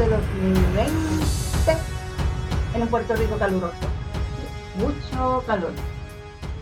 de 0.00 0.08
2020 0.08 0.92
en 2.74 2.82
un 2.82 2.88
Puerto 2.88 3.14
Rico 3.16 3.36
caluroso. 3.36 3.76
Mucho 4.78 5.44
calor. 5.46 5.72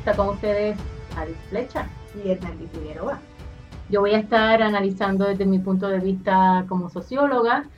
Está 0.00 0.16
con 0.16 0.30
ustedes 0.30 0.77
Aris 1.16 1.36
Flecha 1.48 1.89
y 2.16 2.30
Hernán 2.30 2.59
Figueroa. 2.72 3.21
Yo 3.90 4.00
voy 4.00 4.11
a 4.14 4.18
estar 4.18 4.61
analizando 4.61 5.25
desde 5.25 5.46
mi 5.46 5.61
punto 5.61 5.86
de 5.86 6.00
vista 6.00 6.64
como 6.68 6.90
socióloga 6.90 7.68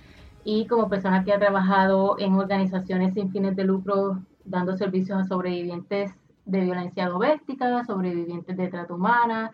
y 0.44 0.66
como 0.66 0.88
persona 0.88 1.24
que 1.24 1.34
ha 1.34 1.38
trabajado 1.38 2.18
en 2.18 2.36
organizaciones 2.36 3.12
sin 3.12 3.30
fines 3.30 3.54
de 3.54 3.64
lucro 3.64 4.22
dando 4.46 4.78
servicios 4.78 5.18
a 5.18 5.24
sobrevivientes 5.24 6.10
de 6.46 6.60
violencia 6.62 7.06
doméstica, 7.06 7.84
sobrevivientes 7.84 8.56
de 8.56 8.68
trata 8.68 8.94
humana 8.94 9.50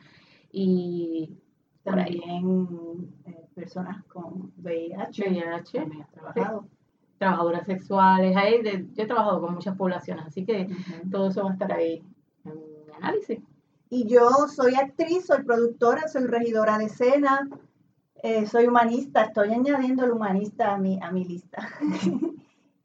y 0.52 1.37
también 1.83 3.11
eh, 3.25 3.46
personas 3.56 4.05
con 4.05 4.52
VIH. 4.59 5.30
VIH. 5.30 5.78
También 5.80 6.06
trabajado. 6.12 6.66
Trabajadoras 7.19 7.65
sexuales. 7.65 8.37
Ahí 8.37 8.60
yo 8.95 9.02
he 9.02 9.06
trabajado 9.06 9.41
con 9.41 9.55
muchas 9.55 9.74
poblaciones, 9.77 10.27
así 10.27 10.45
que 10.45 10.69
todo 11.10 11.29
eso 11.29 11.42
va 11.42 11.51
a 11.51 11.52
estar 11.55 11.73
ahí 11.73 12.05
en 12.45 12.52
mi 12.87 12.92
análisis. 12.95 13.41
Y 13.88 14.06
yo 14.06 14.29
soy 14.55 14.74
actriz, 14.74 15.24
soy 15.27 15.42
productora, 15.42 16.06
soy 16.09 16.27
regidora 16.27 16.77
de 16.77 16.84
escena, 16.84 17.48
eh, 18.23 18.46
soy 18.46 18.66
humanista, 18.66 19.23
estoy 19.23 19.55
añadiendo 19.55 20.04
el 20.04 20.12
humanista 20.12 20.74
a 20.74 20.79
mi, 20.79 20.98
a 21.01 21.10
mi 21.10 21.24
lista. 21.24 21.66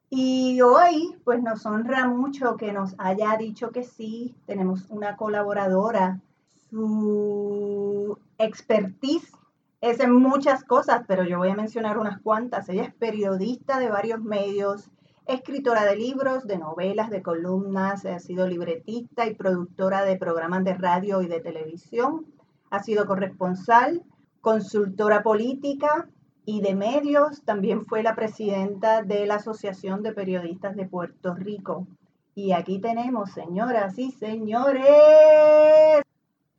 y 0.10 0.62
hoy, 0.62 1.18
pues 1.26 1.44
nos 1.44 1.66
honra 1.66 2.08
mucho 2.08 2.56
que 2.56 2.72
nos 2.72 2.96
haya 2.98 3.36
dicho 3.38 3.72
que 3.72 3.84
sí, 3.84 4.34
tenemos 4.46 4.86
una 4.90 5.18
colaboradora, 5.18 6.22
su 6.70 8.18
expertise 8.38 9.34
es 9.82 10.00
en 10.00 10.14
muchas 10.14 10.64
cosas, 10.64 11.04
pero 11.08 11.24
yo 11.24 11.40
voy 11.40 11.50
a 11.50 11.56
mencionar 11.56 11.98
unas 11.98 12.22
cuantas. 12.22 12.70
Ella 12.70 12.84
es 12.84 12.94
periodista 12.94 13.80
de 13.80 13.90
varios 13.90 14.22
medios, 14.22 14.92
escritora 15.26 15.86
de 15.86 15.96
libros, 15.96 16.46
de 16.46 16.60
novelas, 16.60 17.10
de 17.10 17.24
columnas, 17.24 18.06
ha 18.06 18.20
sido 18.20 18.48
libretista 18.48 19.26
y 19.26 19.34
productora 19.34 20.04
de 20.04 20.18
programas 20.18 20.64
de 20.64 20.76
radio 20.76 21.22
y 21.22 21.28
de 21.28 21.40
televisión, 21.40 22.28
ha 22.70 22.84
sido 22.84 23.06
corresponsal, 23.06 24.04
consultora 24.40 25.24
política 25.24 26.08
y 26.46 26.62
de 26.62 26.76
medios, 26.76 27.44
también 27.44 27.86
fue 27.86 28.04
la 28.04 28.16
presidenta 28.16 29.04
de 29.04 29.26
la 29.26 29.36
Asociación 29.36 30.04
de 30.04 30.14
Periodistas 30.14 30.76
de 30.76 30.86
Puerto 30.86 31.34
Rico. 31.34 31.88
Y 32.34 32.54
aquí 32.54 32.80
tenemos, 32.80 33.32
señoras 33.32 33.98
y 34.00 34.12
señores, 34.12 34.86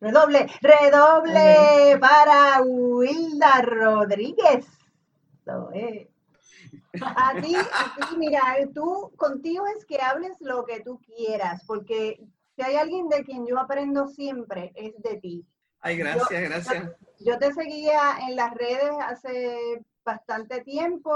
redoble, 0.03 0.50
redoble 0.61 1.98
para 2.00 2.61
Wilda 2.62 3.62
Rodríguez. 3.62 4.67
A 7.00 7.34
ti, 7.41 7.56
mira, 8.19 8.42
tú, 8.75 9.12
contigo 9.17 9.64
es 9.67 9.84
que 9.86 10.00
hables 10.00 10.41
lo 10.41 10.64
que 10.64 10.81
tú 10.81 11.00
quieras, 11.00 11.62
porque 11.67 12.20
si 12.55 12.62
hay 12.62 12.77
alguien 12.77 13.09
de 13.09 13.25
quien 13.25 13.47
yo 13.47 13.59
aprendo 13.59 14.09
siempre, 14.09 14.72
es 14.75 15.00
de 15.03 15.19
ti. 15.19 15.47
Ay, 15.81 15.97
gracias, 15.97 16.42
gracias. 16.42 16.91
Yo 17.20 17.39
te 17.39 17.53
seguía 17.53 18.19
en 18.28 18.37
las 18.37 18.53
redes 18.55 18.92
hace 19.00 19.84
bastante 20.05 20.62
tiempo 20.62 21.12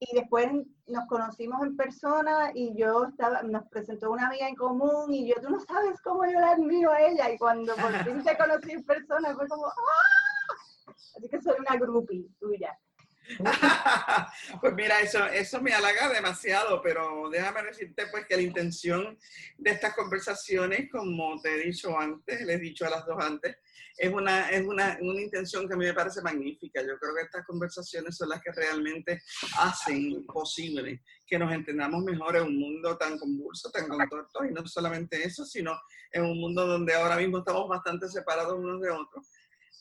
y 0.00 0.14
después 0.14 0.48
nos 0.86 1.06
conocimos 1.06 1.60
en 1.62 1.76
persona 1.76 2.52
y 2.54 2.74
yo 2.76 3.06
estaba, 3.06 3.42
nos 3.42 3.66
presentó 3.68 4.10
una 4.10 4.28
amiga 4.28 4.48
en 4.48 4.54
común 4.54 5.12
y 5.12 5.26
yo, 5.26 5.34
tú 5.42 5.50
no 5.50 5.60
sabes 5.60 6.00
cómo 6.02 6.24
yo 6.24 6.38
la 6.38 6.52
admiro 6.52 6.92
a 6.92 7.00
ella 7.02 7.30
y 7.30 7.38
cuando 7.38 7.74
por 7.74 7.92
fin 8.04 8.22
te 8.22 8.36
conocí 8.36 8.72
en 8.72 8.84
persona 8.84 9.34
fue 9.34 9.48
como, 9.48 9.66
¡ah! 9.66 10.92
Así 11.16 11.28
que 11.28 11.40
soy 11.40 11.56
una 11.58 11.76
groupie 11.76 12.28
tuya. 12.38 12.78
pues 14.60 14.74
mira, 14.74 15.00
eso, 15.00 15.24
eso 15.26 15.60
me 15.60 15.72
halaga 15.72 16.08
demasiado, 16.08 16.80
pero 16.82 17.28
déjame 17.30 17.62
decirte 17.64 18.06
pues 18.10 18.26
que 18.26 18.36
la 18.36 18.42
intención 18.42 19.18
de 19.58 19.70
estas 19.70 19.94
conversaciones, 19.94 20.90
como 20.90 21.40
te 21.40 21.54
he 21.54 21.66
dicho 21.66 21.98
antes, 21.98 22.40
le 22.42 22.54
he 22.54 22.58
dicho 22.58 22.86
a 22.86 22.90
las 22.90 23.04
dos 23.06 23.22
antes, 23.22 23.56
es 23.96 24.12
una, 24.12 24.48
es 24.50 24.64
una, 24.64 24.96
una 25.00 25.20
intención 25.20 25.66
que 25.66 25.74
a 25.74 25.76
mí 25.76 25.84
me 25.84 25.92
parece 25.92 26.22
magnífica. 26.22 26.80
Yo 26.80 26.96
creo 26.98 27.14
que 27.16 27.22
estas 27.22 27.44
conversaciones 27.44 28.16
son 28.16 28.28
las 28.28 28.40
que 28.40 28.52
realmente 28.52 29.20
hacen 29.58 30.24
posible 30.24 31.02
que 31.26 31.38
nos 31.38 31.52
entendamos 31.52 32.04
mejor 32.04 32.36
en 32.36 32.44
un 32.44 32.58
mundo 32.58 32.96
tan 32.96 33.18
convulso, 33.18 33.70
tan 33.70 33.88
contorto, 33.88 34.44
y 34.44 34.52
no 34.52 34.66
solamente 34.66 35.22
eso, 35.24 35.44
sino 35.44 35.78
en 36.12 36.24
un 36.24 36.40
mundo 36.40 36.66
donde 36.66 36.94
ahora 36.94 37.16
mismo 37.16 37.38
estamos 37.38 37.68
bastante 37.68 38.08
separados 38.08 38.54
unos 38.54 38.80
de 38.80 38.90
otros, 38.90 39.26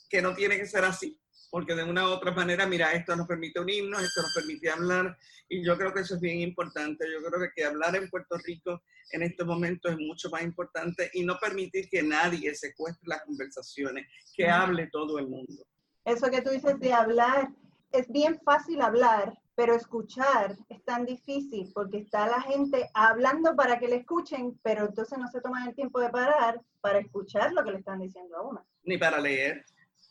que 0.10 0.22
no 0.22 0.34
tiene 0.34 0.58
que 0.58 0.66
ser 0.66 0.84
así 0.84 1.18
porque 1.50 1.76
de 1.76 1.84
una 1.84 2.08
u 2.08 2.12
otra 2.12 2.32
manera, 2.32 2.66
mira, 2.66 2.92
esto 2.94 3.16
nos 3.16 3.28
permite 3.28 3.60
unirnos, 3.60 4.04
esto 4.04 4.22
nos 4.22 4.34
permite 4.34 4.70
hablar, 4.70 5.18
y 5.50 5.64
yo 5.64 5.78
creo 5.78 5.94
que 5.94 6.02
eso 6.02 6.16
es 6.16 6.22
bien 6.22 6.42
importante. 6.42 7.06
Yo 7.12 7.26
creo 7.26 7.42
que, 7.42 7.54
que 7.56 7.66
hablar 7.66 7.96
en 7.96 8.10
Puerto 8.10 8.38
Rico 8.38 8.82
en 9.12 9.24
estos 9.24 9.48
momentos 9.48 9.92
es 9.92 9.98
mucho 9.98 10.30
más 10.30 10.44
importante 10.44 11.10
y 11.14 11.24
no 11.24 11.38
permitir 11.40 11.90
que 11.90 12.04
nadie 12.04 12.54
secuestre 12.54 13.08
las 13.08 13.24
conversaciones, 13.24 14.08
que 14.36 14.50
hable 14.50 14.88
todo 14.92 15.20
el 15.20 15.28
mundo. 15.28 15.66
Eso 16.04 16.30
que 16.30 16.42
tú 16.42 16.50
dices 16.50 16.80
de 16.80 16.94
hablar, 16.94 17.50
es 17.92 18.08
bien 18.10 18.40
fácil 18.44 18.82
hablar, 18.82 19.38
pero 19.56 19.76
escuchar 19.76 20.56
es 20.70 20.84
tan 20.84 21.06
difícil 21.06 21.72
porque 21.74 21.98
está 22.00 22.28
la 22.28 22.42
gente 22.42 22.90
hablando 22.94 23.56
para 23.56 23.80
que 23.80 23.88
le 23.88 23.98
escuchen, 23.98 24.60
pero 24.62 24.86
entonces 24.86 25.18
no 25.18 25.28
se 25.30 25.42
toman 25.42 25.68
el 25.68 25.76
tiempo 25.76 26.00
de 26.00 26.10
parar 26.10 26.62
para 26.82 27.00
escuchar 27.00 27.54
lo 27.54 27.64
que 27.64 27.72
le 27.72 27.80
están 27.80 28.00
diciendo 28.00 28.38
a 28.38 28.48
uno. 28.48 28.66
Ni 28.84 28.98
para 28.98 29.20
leer 29.20 29.66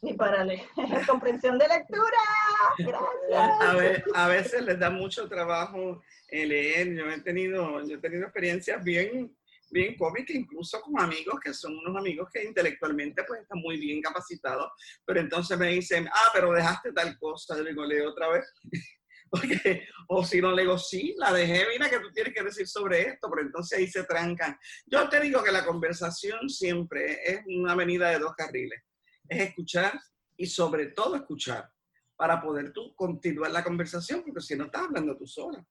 ni 0.06 0.14
para 0.14 0.44
leer. 0.44 0.62
Comprensión 1.06 1.58
de 1.58 1.66
lectura. 1.68 2.22
Gracias. 2.78 4.02
A, 4.14 4.28
veces 4.28 4.62
les 4.62 4.78
da 4.78 4.88
mucho 4.88 5.28
trabajo 5.28 6.02
eh, 6.28 6.46
leer. 6.46 6.94
Yo 6.94 7.10
he 7.10 7.20
tenido, 7.20 7.84
yo 7.86 7.96
he 7.96 8.00
tenido 8.00 8.24
experiencias 8.24 8.82
bien, 8.82 9.36
bien 9.70 9.96
cómicas, 9.96 10.36
incluso 10.36 10.80
con 10.80 11.00
amigos 11.00 11.40
que 11.42 11.52
son 11.52 11.76
unos 11.78 11.96
amigos 11.96 12.28
que 12.32 12.44
intelectualmente 12.44 13.24
pues 13.24 13.42
están 13.42 13.58
muy 13.58 13.78
bien 13.78 14.00
capacitados, 14.00 14.70
pero 15.04 15.20
entonces 15.20 15.58
me 15.58 15.68
dicen, 15.68 16.08
ah, 16.08 16.30
pero 16.32 16.52
dejaste 16.52 16.92
tal 16.92 17.18
cosa. 17.18 17.56
Yo 17.56 17.64
digo, 17.64 17.84
leo 17.84 18.10
otra 18.10 18.28
vez. 18.28 18.46
Porque, 19.28 19.82
o 20.06 20.24
si 20.24 20.40
no 20.40 20.52
le 20.52 20.62
digo, 20.62 20.78
sí, 20.78 21.16
la 21.18 21.32
dejé, 21.32 21.66
mira 21.72 21.90
que 21.90 21.98
tú 21.98 22.12
tienes 22.12 22.32
que 22.32 22.44
decir 22.44 22.68
sobre 22.68 23.08
esto, 23.08 23.28
pero 23.28 23.42
entonces 23.42 23.76
ahí 23.76 23.88
se 23.88 24.04
trancan. 24.04 24.56
Yo 24.86 25.08
te 25.08 25.18
digo 25.18 25.42
que 25.42 25.50
la 25.50 25.64
conversación 25.64 26.48
siempre 26.48 27.18
es 27.24 27.40
una 27.46 27.72
avenida 27.72 28.10
de 28.10 28.20
dos 28.20 28.36
carriles 28.36 28.85
es 29.28 29.40
escuchar 29.40 29.98
y 30.36 30.46
sobre 30.46 30.86
todo 30.86 31.16
escuchar 31.16 31.70
para 32.16 32.40
poder 32.40 32.72
tú 32.72 32.94
continuar 32.94 33.50
la 33.50 33.62
conversación, 33.62 34.22
porque 34.24 34.40
si 34.40 34.56
no 34.56 34.64
estás 34.64 34.82
hablando 34.82 35.16
tú 35.16 35.26
sola. 35.26 35.64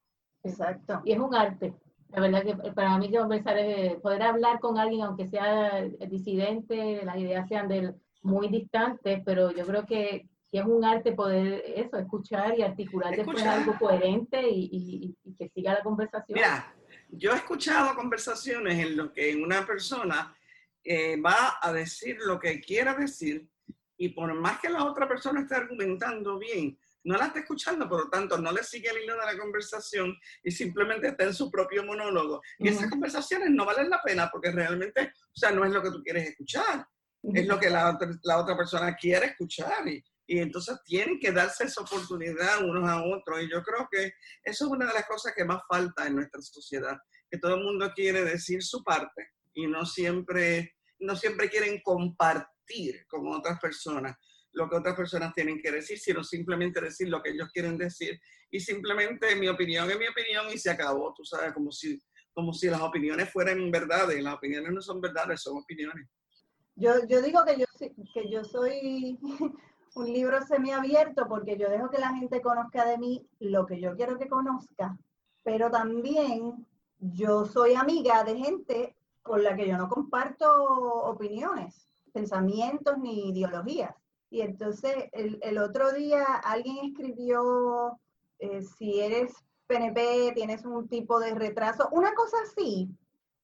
Exacto. 0.44 1.02
Y 1.04 1.14
es 1.14 1.20
un 1.20 1.34
arte. 1.34 1.74
La 2.10 2.22
verdad 2.22 2.44
que 2.44 2.72
para 2.72 2.98
mí 2.98 3.12
conversar 3.12 3.58
es 3.58 3.96
poder 4.00 4.22
hablar 4.22 4.60
con 4.60 4.78
alguien, 4.78 5.02
aunque 5.02 5.28
sea 5.28 5.82
disidente, 6.08 7.04
las 7.04 7.18
ideas 7.18 7.48
sean 7.48 7.68
del, 7.68 7.96
muy 8.22 8.48
distantes, 8.48 9.22
pero 9.26 9.52
yo 9.52 9.66
creo 9.66 9.86
que, 9.86 10.28
es 10.52 10.66
un 10.66 10.86
arte 10.86 11.12
poder 11.12 11.64
eso, 11.76 11.98
escuchar 11.98 12.58
y 12.58 12.62
articular 12.62 13.14
después 13.14 13.44
algo 13.44 13.78
coherente 13.78 14.42
y, 14.50 15.14
que 15.38 15.50
siga 15.50 15.74
la 15.74 15.84
conversación. 15.84 16.38
Mira, 16.38 16.74
yo 17.10 17.34
he 17.34 17.36
escuchado 17.36 17.94
conversaciones 17.94 18.80
en 18.80 18.96
lo 18.96 19.12
que 19.12 19.36
una 19.36 19.66
persona 19.66 20.34
eh, 20.86 21.20
va 21.20 21.58
a 21.60 21.74
decir 21.74 22.18
lo 22.20 22.40
que 22.40 22.62
quiera 22.62 22.94
decir 22.94 23.50
y 23.98 24.10
por 24.10 24.34
más 24.36 24.60
que 24.60 24.70
la 24.70 24.86
otra 24.86 25.08
persona 25.08 25.42
esté 25.42 25.56
argumentando 25.56 26.38
bien, 26.38 26.78
no 27.06 27.18
la 27.18 27.28
está 27.28 27.40
escuchando, 27.40 27.88
por 27.90 28.06
lo 28.06 28.10
tanto 28.10 28.38
no 28.38 28.52
le 28.52 28.64
sigue 28.64 28.90
el 28.90 29.04
hilo 29.04 29.18
de 29.18 29.26
la 29.26 29.38
conversación 29.38 30.16
y 30.44 30.52
simplemente 30.52 31.08
está 31.08 31.24
en 31.24 31.34
su 31.34 31.50
propio 31.50 31.84
monólogo. 31.84 32.42
Y 32.60 32.68
esas 32.68 32.90
conversaciones 32.90 33.50
no 33.52 33.66
valen 33.66 33.90
la 33.90 34.02
pena 34.04 34.30
porque 34.32 34.52
realmente, 34.52 35.12
o 35.12 35.36
sea, 35.36 35.52
no 35.52 35.66
es 35.66 35.72
lo 35.72 35.82
que 35.82 35.92
tú 35.92 36.04
quieres 36.04 36.30
escuchar, 36.30 36.86
es 37.34 37.48
lo 37.48 37.60
que 37.60 37.70
la 37.70 37.92
otra, 37.92 38.10
la 38.24 38.38
otra 38.40 38.58
persona 38.58 38.96
quiere 38.96 39.28
escuchar. 39.28 39.88
Y, 39.88 40.04
y 40.28 40.40
entonces 40.40 40.78
tienen 40.84 41.20
que 41.20 41.32
darse 41.32 41.66
esa 41.66 41.82
oportunidad 41.82 42.64
unos 42.64 42.90
a 42.90 43.04
otros. 43.04 43.44
Y 43.44 43.52
yo 43.52 43.64
creo 43.64 43.88
que 43.92 44.14
eso 44.44 44.66
es 44.66 44.72
una 44.72 44.88
de 44.88 44.94
las 44.94 45.06
cosas 45.06 45.34
que 45.36 45.46
más 45.46 45.62
falta 45.68 46.08
en 46.08 46.16
nuestra 46.16 46.42
sociedad, 46.42 46.98
que 47.30 47.38
todo 47.38 47.56
el 47.56 47.64
mundo 47.64 47.92
quiere 47.96 48.24
decir 48.24 48.64
su 48.64 48.84
parte 48.84 49.30
y 49.54 49.68
no 49.68 49.86
siempre 49.86 50.75
no 51.00 51.16
siempre 51.16 51.50
quieren 51.50 51.82
compartir 51.82 53.06
con 53.08 53.28
otras 53.28 53.60
personas 53.60 54.16
lo 54.56 54.70
que 54.70 54.78
otras 54.78 54.96
personas 54.96 55.34
tienen 55.34 55.62
que 55.62 55.72
decir, 55.72 56.00
sino 56.00 56.24
simplemente 56.24 56.82
decir 56.82 57.10
lo 57.10 57.22
que 57.22 57.32
ellos 57.32 57.50
quieren 57.54 57.78
decir. 57.78 58.20
Y 58.50 58.60
simplemente 58.60 59.36
mi 59.36 59.48
opinión 59.50 59.90
es 59.92 60.00
mi 60.00 60.08
opinión 60.08 60.46
y 60.52 60.58
se 60.58 60.72
acabó, 60.72 61.14
tú 61.14 61.24
sabes, 61.26 61.54
como 61.54 61.72
si, 61.72 62.02
como 62.34 62.54
si 62.54 62.70
las 62.70 62.82
opiniones 62.82 63.30
fueran 63.32 63.70
verdades. 63.70 64.24
Las 64.24 64.36
opiniones 64.36 64.72
no 64.72 64.82
son 64.82 65.02
verdades, 65.02 65.42
son 65.42 65.58
opiniones. 65.58 66.08
Yo, 66.76 67.06
yo 67.08 67.22
digo 67.22 67.44
que 67.46 67.60
yo, 67.60 67.66
que 68.14 68.30
yo 68.32 68.44
soy 68.44 69.20
un 69.96 70.14
libro 70.14 70.42
semiabierto 70.46 71.28
porque 71.28 71.58
yo 71.58 71.70
dejo 71.70 71.90
que 71.90 72.00
la 72.00 72.14
gente 72.16 72.42
conozca 72.42 72.86
de 72.86 72.98
mí 72.98 73.28
lo 73.40 73.66
que 73.66 73.80
yo 73.80 73.96
quiero 73.96 74.18
que 74.18 74.28
conozca, 74.28 74.98
pero 75.44 75.70
también 75.70 76.66
yo 77.00 77.46
soy 77.46 77.76
amiga 77.76 78.24
de 78.24 78.38
gente 78.38 78.95
con 79.26 79.44
la 79.44 79.56
que 79.56 79.68
yo 79.68 79.76
no 79.76 79.90
comparto 79.90 80.48
opiniones, 81.04 81.90
pensamientos 82.14 83.00
ni 83.00 83.30
ideologías. 83.30 83.96
Y 84.30 84.42
entonces 84.42 85.10
el, 85.14 85.58
otro 85.58 85.92
día 85.94 86.24
alguien 86.44 86.78
escribió 86.86 88.00
eh, 88.38 88.62
si 88.62 89.00
eres 89.00 89.34
PNP, 89.66 90.34
tienes 90.36 90.64
un 90.64 90.88
tipo 90.88 91.20
de 91.20 91.34
retraso, 91.34 91.90
una 91.92 92.14
cosa 92.14 92.38
así. 92.44 92.88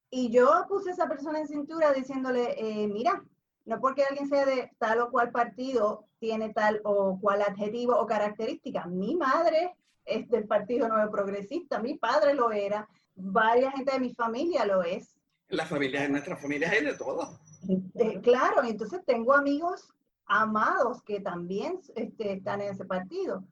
Y 0.08 0.30
yo 0.30 0.66
puse 0.68 0.90
a 0.90 0.92
esa 0.92 1.08
persona 1.08 1.40
en 1.40 1.48
cintura 1.48 1.92
diciéndole, 1.92 2.54
eh, 2.58 2.86
mira, 2.86 3.24
no 3.64 3.80
porque 3.80 4.04
alguien 4.04 4.28
sea 4.28 4.46
de 4.46 4.70
tal 4.78 5.00
o 5.00 5.10
cual 5.10 5.32
partido 5.32 6.06
tiene 6.20 6.54
tal 6.54 6.80
o 6.84 7.18
cual 7.20 7.42
adjetivo 7.42 7.98
o 7.98 8.06
característica. 8.06 8.86
Mi 8.86 9.16
madre 9.16 9.74
es 10.04 10.28
del 10.28 10.46
Partido 10.46 10.86
Nuevo 10.86 11.10
Progresista, 11.10 11.80
mi 11.80 11.98
padre 11.98 12.34
lo 12.34 12.52
era, 12.52 12.88
varias 13.16 13.74
gente 13.74 13.90
de 13.90 13.98
mi 13.98 14.14
familia 14.14 14.64
lo 14.64 14.84
es. 14.84 15.12
La 15.52 15.66
familia, 15.66 16.04
en 16.04 16.12
nuestra 16.12 16.36
familia 16.36 16.70
hay 16.70 16.84
de 16.84 16.94
todo. 16.94 17.38
Eh, 17.94 18.20
claro, 18.22 18.64
entonces 18.64 19.00
tengo 19.06 19.34
amigos 19.34 19.88
amados 20.26 21.02
que 21.04 21.20
también 21.20 21.80
este, 21.94 22.32
están 22.32 22.60
en 22.60 22.72
ese 22.72 22.84
partido. 22.84 23.44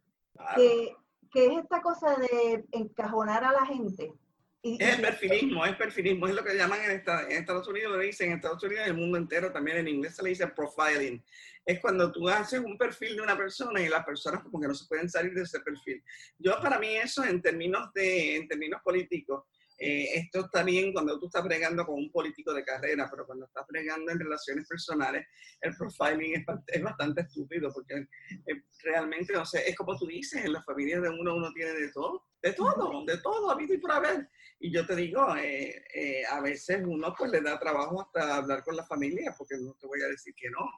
Que, 0.56 0.96
que 1.30 1.46
es 1.46 1.58
esta 1.58 1.82
cosa 1.82 2.16
de 2.16 2.64
encajonar 2.72 3.44
a 3.44 3.52
la 3.52 3.66
gente 3.66 4.14
es 4.62 4.96
el 4.96 5.00
perfilismo, 5.00 5.64
es 5.64 5.76
perfilismo, 5.76 6.28
es 6.28 6.34
lo 6.34 6.44
que 6.44 6.54
llaman 6.54 6.80
en, 6.82 6.90
Estados 7.30 7.66
Unidos, 7.66 7.92
lo 7.92 7.98
dicen 7.98 8.28
en 8.28 8.36
Estados 8.36 8.62
Unidos 8.62 8.82
y 8.84 8.90
en 8.90 8.94
el 8.94 9.00
mundo 9.00 9.16
entero 9.16 9.50
también 9.50 9.78
en 9.78 9.88
inglés 9.88 10.16
se 10.16 10.22
le 10.22 10.30
dice 10.30 10.46
profiling. 10.48 11.22
Es 11.64 11.80
cuando 11.80 12.12
tú 12.12 12.28
haces 12.28 12.60
un 12.60 12.76
perfil 12.76 13.16
de 13.16 13.22
una 13.22 13.36
persona 13.36 13.80
y 13.80 13.88
las 13.88 14.04
personas 14.04 14.42
como 14.42 14.60
que 14.60 14.68
no 14.68 14.74
se 14.74 14.86
pueden 14.86 15.08
salir 15.08 15.32
de 15.32 15.42
ese 15.42 15.60
perfil. 15.60 16.02
Yo 16.38 16.60
para 16.60 16.78
mí 16.78 16.88
eso 16.88 17.24
en 17.24 17.40
términos, 17.40 17.92
de, 17.94 18.36
en 18.36 18.48
términos 18.48 18.82
políticos, 18.82 19.44
eh, 19.80 20.08
esto 20.14 20.40
está 20.40 20.62
bien 20.62 20.92
cuando 20.92 21.18
tú 21.18 21.26
estás 21.26 21.42
bregando 21.42 21.86
con 21.86 21.94
un 21.94 22.12
político 22.12 22.52
de 22.52 22.62
carrera, 22.62 23.08
pero 23.10 23.24
cuando 23.24 23.46
estás 23.46 23.64
bregando 23.66 24.12
en 24.12 24.20
relaciones 24.20 24.68
personales, 24.68 25.26
el 25.62 25.74
profiling 25.74 26.34
es, 26.34 26.44
es 26.66 26.82
bastante 26.82 27.22
estúpido 27.22 27.70
porque 27.72 27.94
eh, 27.94 28.62
realmente, 28.82 29.32
no 29.32 29.46
sé, 29.46 29.66
es 29.66 29.74
como 29.74 29.96
tú 29.96 30.06
dices, 30.06 30.44
en 30.44 30.52
la 30.52 30.62
familia 30.62 31.00
de 31.00 31.08
uno 31.08 31.34
uno 31.34 31.50
tiene 31.54 31.72
de 31.72 31.90
todo, 31.92 32.26
de 32.42 32.52
todo, 32.52 33.04
de 33.06 33.18
todo, 33.18 33.50
a 33.50 33.56
mí 33.56 33.66
y 33.68 33.78
por 33.78 33.92
haber. 33.92 34.28
Y 34.58 34.70
yo 34.70 34.86
te 34.86 34.94
digo, 34.94 35.34
eh, 35.36 35.82
eh, 35.94 36.22
a 36.26 36.40
veces 36.42 36.82
uno 36.86 37.14
pues 37.16 37.30
le 37.30 37.40
da 37.40 37.58
trabajo 37.58 38.02
hasta 38.02 38.36
hablar 38.36 38.62
con 38.62 38.76
la 38.76 38.84
familia, 38.84 39.34
porque 39.36 39.56
no 39.58 39.74
te 39.80 39.86
voy 39.86 40.02
a 40.02 40.08
decir 40.08 40.34
que 40.36 40.50
no. 40.50 40.68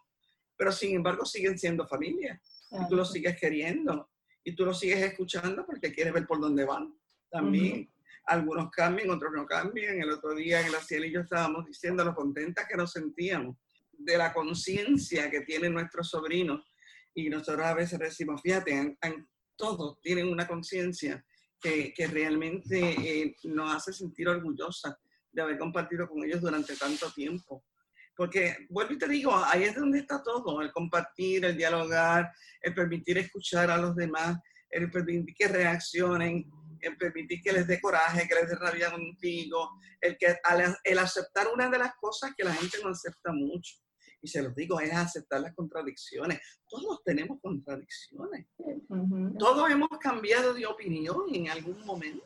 Pero 0.57 0.71
sin 0.71 0.95
embargo 0.95 1.25
siguen 1.25 1.59
siendo 1.59 1.87
familia. 1.89 2.41
Y 2.71 2.89
tú 2.89 2.95
lo 2.95 3.05
sigues 3.05 3.37
queriendo. 3.39 4.09
Y 4.45 4.55
tú 4.55 4.65
lo 4.65 4.73
sigues 4.73 5.03
escuchando 5.03 5.67
porque 5.67 5.93
quieres 5.93 6.13
ver 6.13 6.27
por 6.27 6.41
dónde 6.41 6.65
van. 6.65 6.97
También. 7.31 7.91
Algunos 8.27 8.71
cambian, 8.71 9.11
otros 9.11 9.33
no 9.35 9.47
cambian. 9.47 10.01
El 10.01 10.11
otro 10.11 10.35
día 10.35 10.63
Graciela 10.63 11.07
y 11.07 11.13
yo 11.13 11.21
estábamos 11.21 11.67
diciendo 11.67 12.05
lo 12.05 12.15
contentas 12.15 12.67
que 12.69 12.77
nos 12.77 12.93
sentíamos 12.93 13.57
de 13.93 14.19
la 14.19 14.33
conciencia 14.33 15.31
que 15.31 15.43
tienen 15.43 15.75
nuestros 15.75 16.09
sobrinos. 16.11 16.73
Y 17.15 17.29
nosotros 17.29 17.67
a 17.67 17.75
veces 17.75 17.99
decimos, 17.99 18.41
fíjate, 18.43 18.97
todos 19.57 20.01
tienen 20.01 20.29
una 20.29 20.47
conciencia 20.47 21.25
que, 21.61 21.95
realmente 22.11 22.79
eh, 22.79 23.37
nos 23.45 23.75
hace 23.75 23.93
sentir 23.93 24.29
orgullosa 24.29 24.99
de 25.31 25.43
haber 25.43 25.59
compartido 25.59 26.09
con 26.09 26.25
ellos 26.25 26.41
durante 26.41 26.77
tanto 26.77 27.11
tiempo. 27.13 27.65
Porque, 28.17 28.67
vuelvo 28.69 28.93
y 28.95 28.99
te 28.99 29.09
digo, 29.09 29.35
ahí 29.35 29.65
es 29.65 29.75
donde 29.75 30.01
está 30.01 30.23
todo, 30.23 30.61
el 30.61 30.71
compartir, 30.73 31.45
el 31.45 31.57
dialogar, 31.57 32.31
el 32.61 32.75
permitir 32.75 33.19
escuchar 33.19 33.71
a 33.71 33.79
los 33.79 33.97
demás, 33.97 34.39
el 34.71 34.91
permitir 34.91 35.35
que 35.35 35.49
reaccionen, 35.49 36.51
el 36.83 36.97
permitir 36.97 37.41
que 37.43 37.53
les 37.53 37.67
dé 37.67 37.81
coraje, 37.81 38.29
que 38.29 38.35
les 38.35 38.49
dé 38.49 38.57
rabia 38.57 38.91
contigo, 38.91 39.71
el, 40.01 40.19
que, 40.19 40.37
el 40.85 40.99
aceptar 40.99 41.49
una 41.49 41.71
de 41.71 41.79
las 41.79 41.95
cosas 41.95 42.33
que 42.37 42.45
la 42.45 42.53
gente 42.53 42.79
no 42.83 42.91
acepta 42.91 43.33
mucho 43.33 43.77
y 44.23 44.29
se 44.29 44.41
los 44.41 44.55
digo, 44.55 44.81
es 44.81 44.93
aceptar 44.93 45.41
las 45.41 45.55
contradicciones. 45.55 46.41
Todos 46.69 47.03
tenemos 47.05 47.41
contradicciones. 47.43 48.47
Todos 49.37 49.69
hemos 49.69 49.89
cambiado 50.01 50.55
de 50.55 50.65
opinión 50.65 51.23
en 51.33 51.51
algún 51.51 51.85
momento. 51.85 52.25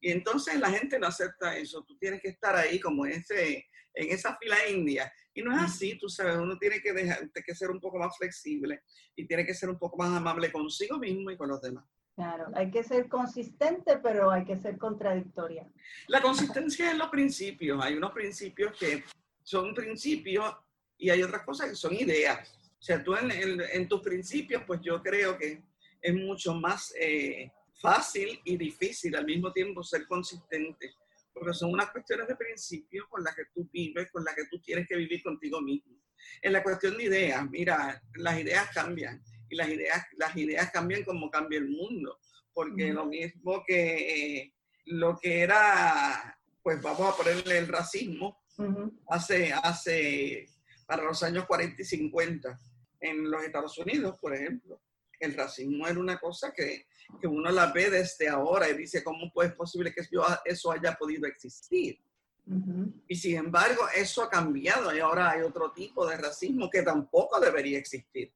Y 0.00 0.12
entonces 0.12 0.58
la 0.60 0.70
gente 0.70 0.98
no 0.98 1.08
acepta 1.08 1.56
eso. 1.56 1.82
Tú 1.82 1.98
tienes 1.98 2.22
que 2.22 2.28
estar 2.28 2.54
ahí 2.54 2.78
como 2.78 3.06
ese, 3.06 3.66
en 3.92 4.10
esa 4.10 4.36
fila 4.36 4.56
india. 4.68 5.12
Y 5.34 5.42
no 5.42 5.52
es 5.52 5.62
así, 5.62 5.98
tú 5.98 6.08
sabes, 6.08 6.36
uno 6.36 6.56
tiene 6.58 6.80
que, 6.80 6.92
dejar, 6.92 7.30
que 7.32 7.54
ser 7.54 7.70
un 7.70 7.80
poco 7.80 7.98
más 7.98 8.16
flexible 8.16 8.82
y 9.16 9.26
tiene 9.26 9.44
que 9.44 9.54
ser 9.54 9.68
un 9.68 9.78
poco 9.78 9.96
más 9.96 10.10
amable 10.16 10.52
consigo 10.52 10.96
mismo 10.98 11.30
y 11.30 11.36
con 11.36 11.48
los 11.48 11.60
demás. 11.60 11.84
Claro, 12.14 12.48
hay 12.54 12.70
que 12.70 12.82
ser 12.82 13.08
consistente, 13.08 13.98
pero 13.98 14.30
hay 14.30 14.44
que 14.44 14.58
ser 14.58 14.76
contradictoria. 14.76 15.66
La 16.08 16.20
consistencia 16.20 16.90
en 16.90 16.98
los 16.98 17.08
principios. 17.08 17.82
Hay 17.82 17.94
unos 17.94 18.12
principios 18.12 18.76
que 18.78 19.04
son 19.42 19.74
principios 19.74 20.54
y 20.98 21.10
hay 21.10 21.22
otras 21.22 21.44
cosas 21.44 21.70
que 21.70 21.76
son 21.76 21.94
ideas. 21.94 22.52
O 22.78 22.82
sea, 22.82 23.02
tú 23.02 23.14
en, 23.14 23.88
tus 23.88 24.00
principios, 24.00 24.62
pues 24.66 24.80
yo 24.82 25.02
creo 25.02 25.36
que 25.38 25.62
es 26.00 26.14
mucho 26.14 26.54
más 26.54 26.94
eh, 26.98 27.50
fácil 27.74 28.40
y 28.44 28.56
difícil 28.56 29.16
al 29.16 29.24
mismo 29.24 29.52
tiempo 29.52 29.82
ser 29.82 30.06
consistente, 30.06 30.94
porque 31.32 31.54
son 31.54 31.72
unas 31.72 31.90
cuestiones 31.90 32.28
de 32.28 32.36
principios 32.36 33.06
con 33.08 33.22
las 33.22 33.34
que 33.34 33.44
tú 33.54 33.68
vives, 33.72 34.10
con 34.10 34.24
las 34.24 34.34
que 34.34 34.46
tú 34.50 34.60
tienes 34.60 34.86
que 34.88 34.96
vivir 34.96 35.22
contigo 35.22 35.60
mismo. 35.60 35.96
En 36.42 36.52
la 36.52 36.62
cuestión 36.62 36.96
de 36.96 37.04
ideas, 37.04 37.50
mira, 37.50 38.02
las 38.14 38.40
ideas 38.40 38.68
cambian 38.74 39.22
y 39.50 39.56
las 39.56 39.68
ideas, 39.68 40.06
las 40.16 40.34
ideas 40.36 40.70
cambian 40.70 41.04
como 41.04 41.30
cambia 41.30 41.58
el 41.58 41.68
mundo, 41.68 42.18
porque 42.54 42.92
lo 42.92 43.06
mismo 43.06 43.62
que 43.66 44.38
eh, 44.38 44.54
lo 44.86 45.18
que 45.18 45.40
era, 45.40 46.38
pues 46.62 46.80
vamos 46.80 47.12
a 47.12 47.16
ponerle 47.16 47.58
el 47.58 47.68
racismo, 47.68 48.40
hace, 49.08 49.52
hace 49.52 50.46
para 50.86 51.04
los 51.04 51.22
años 51.22 51.46
40 51.46 51.80
y 51.80 51.84
50 51.84 52.60
en 53.00 53.30
los 53.30 53.42
Estados 53.42 53.78
Unidos, 53.78 54.18
por 54.20 54.34
ejemplo. 54.34 54.80
El 55.18 55.34
racismo 55.34 55.86
era 55.86 55.98
una 55.98 56.18
cosa 56.18 56.52
que, 56.52 56.86
que 57.20 57.26
uno 57.26 57.50
la 57.50 57.72
ve 57.72 57.90
desde 57.90 58.28
ahora 58.28 58.68
y 58.68 58.76
dice, 58.76 59.02
¿cómo 59.02 59.30
es 59.42 59.52
posible 59.52 59.94
que 59.94 60.02
eso 60.44 60.72
haya 60.72 60.94
podido 60.94 61.26
existir? 61.26 62.00
Y 63.06 63.14
sin 63.14 63.36
embargo, 63.36 63.82
eso 63.94 64.22
ha 64.24 64.30
cambiado 64.30 64.94
y 64.94 64.98
ahora 64.98 65.30
hay 65.30 65.42
otro 65.42 65.72
tipo 65.72 66.06
de 66.06 66.16
racismo 66.16 66.68
que 66.68 66.82
tampoco 66.82 67.38
debería 67.38 67.78
existir. 67.78 68.32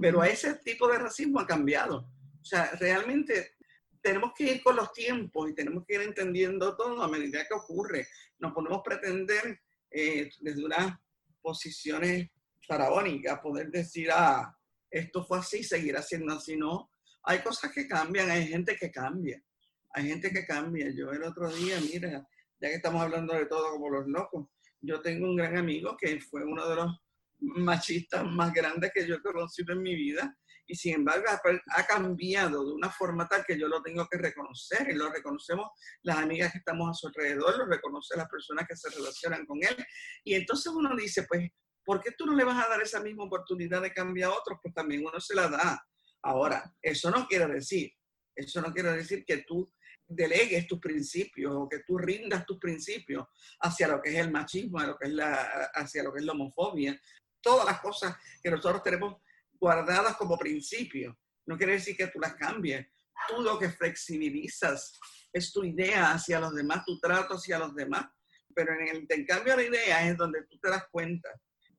Pero 0.00 0.24
ese 0.24 0.54
tipo 0.56 0.88
de 0.88 0.98
racismo 0.98 1.40
ha 1.40 1.46
cambiado. 1.46 2.08
O 2.40 2.44
sea, 2.44 2.70
realmente 2.78 3.56
tenemos 4.00 4.32
que 4.36 4.44
ir 4.44 4.62
con 4.62 4.76
los 4.76 4.92
tiempos 4.92 5.50
y 5.50 5.54
tenemos 5.54 5.84
que 5.86 5.94
ir 5.94 6.02
entendiendo 6.02 6.76
todo 6.76 7.02
a 7.02 7.08
medida 7.08 7.46
que 7.46 7.54
ocurre. 7.54 8.06
No 8.38 8.52
podemos 8.52 8.82
pretender 8.84 9.60
eh, 9.90 10.30
desde 10.40 10.64
una 10.64 11.00
posiciones 11.40 12.30
faraónicas, 12.66 13.40
poder 13.40 13.70
decir, 13.70 14.08
ah, 14.10 14.56
esto 14.90 15.24
fue 15.24 15.38
así, 15.38 15.62
seguirá 15.62 16.02
siendo 16.02 16.32
así, 16.32 16.56
no. 16.56 16.90
Hay 17.24 17.40
cosas 17.40 17.72
que 17.72 17.86
cambian, 17.86 18.30
hay 18.30 18.46
gente 18.46 18.76
que 18.76 18.90
cambia, 18.90 19.42
hay 19.90 20.08
gente 20.08 20.30
que 20.30 20.46
cambia. 20.46 20.90
Yo 20.90 21.10
el 21.10 21.22
otro 21.22 21.48
día, 21.54 21.78
mira, 21.80 22.26
ya 22.60 22.68
que 22.68 22.74
estamos 22.74 23.02
hablando 23.02 23.34
de 23.34 23.46
todo 23.46 23.72
como 23.72 23.90
los 23.90 24.06
locos, 24.06 24.48
yo 24.80 25.00
tengo 25.00 25.26
un 25.26 25.36
gran 25.36 25.56
amigo 25.56 25.96
que 25.96 26.20
fue 26.20 26.44
uno 26.44 26.68
de 26.68 26.76
los 26.76 27.03
machistas 27.44 28.24
más 28.24 28.52
grandes 28.52 28.90
que 28.92 29.06
yo 29.06 29.16
he 29.16 29.22
conocido 29.22 29.72
en 29.72 29.82
mi 29.82 29.94
vida 29.94 30.36
y 30.66 30.74
sin 30.74 30.94
embargo 30.94 31.26
ha, 31.28 31.86
cambiado 31.86 32.64
de 32.64 32.72
una 32.72 32.90
forma 32.90 33.28
tal 33.28 33.44
que 33.44 33.58
yo 33.58 33.68
lo 33.68 33.82
tengo 33.82 34.06
que 34.08 34.18
reconocer 34.18 34.88
y 34.90 34.94
lo 34.94 35.10
reconocemos 35.10 35.68
las 36.02 36.18
amigas 36.18 36.52
que 36.52 36.58
estamos 36.58 36.90
a 36.90 36.94
su 36.94 37.08
alrededor, 37.08 37.58
lo 37.58 37.66
reconocen 37.66 38.18
las 38.18 38.28
personas 38.28 38.66
que 38.66 38.76
se 38.76 38.88
relacionan 38.90 39.44
con 39.44 39.58
él. 39.62 39.76
Y 40.24 40.34
entonces 40.34 40.72
uno 40.74 40.96
dice, 40.96 41.26
pues, 41.28 41.50
¿por 41.84 42.00
qué 42.00 42.12
tú 42.16 42.24
no 42.26 42.34
le 42.34 42.44
vas 42.44 42.64
a 42.64 42.68
dar 42.68 42.80
esa 42.80 43.00
misma 43.00 43.24
oportunidad 43.24 43.82
de 43.82 43.92
cambiar 43.92 44.30
a 44.30 44.34
otros? 44.34 44.58
Pues 44.62 44.72
también 44.74 45.04
uno 45.04 45.20
se 45.20 45.34
la 45.34 45.48
da. 45.48 45.86
Ahora, 46.22 46.74
eso 46.80 47.10
no 47.10 47.26
quiere 47.26 47.46
decir, 47.46 47.92
eso 48.34 48.62
no 48.62 48.72
quiere 48.72 48.92
decir 48.92 49.24
que 49.26 49.44
tú 49.46 49.70
delegues 50.06 50.66
tus 50.66 50.80
principios 50.80 51.52
o 51.54 51.68
que 51.68 51.80
tú 51.80 51.98
rindas 51.98 52.44
tus 52.46 52.58
principios 52.58 53.26
hacia 53.60 53.88
lo 53.88 54.00
que 54.00 54.10
es 54.10 54.16
el 54.16 54.30
machismo, 54.30 54.78
hacia 54.78 54.92
lo 54.92 54.98
que 54.98 55.08
es 55.08 55.12
la, 55.12 55.70
hacia 55.74 56.02
lo 56.02 56.12
que 56.12 56.20
es 56.20 56.24
la 56.24 56.32
homofobia, 56.32 56.98
todas 57.44 57.66
las 57.66 57.80
cosas 57.80 58.16
que 58.42 58.50
nosotros 58.50 58.82
tenemos 58.82 59.16
guardadas 59.60 60.16
como 60.16 60.36
principio. 60.36 61.16
No 61.46 61.56
quiere 61.56 61.74
decir 61.74 61.96
que 61.96 62.08
tú 62.08 62.18
las 62.18 62.34
cambies. 62.34 62.86
Tú 63.28 63.42
lo 63.42 63.58
que 63.58 63.70
flexibilizas 63.70 64.98
es 65.32 65.52
tu 65.52 65.62
idea 65.62 66.12
hacia 66.12 66.40
los 66.40 66.54
demás, 66.54 66.84
tu 66.84 66.98
trato 66.98 67.34
hacia 67.34 67.58
los 67.58 67.74
demás. 67.74 68.06
Pero 68.54 68.74
en 68.74 68.88
el 68.88 68.96
intercambio 68.98 69.56
de 69.56 69.66
ideas 69.66 70.04
es 70.06 70.16
donde 70.16 70.44
tú 70.50 70.58
te 70.58 70.70
das 70.70 70.84
cuenta. 70.90 71.28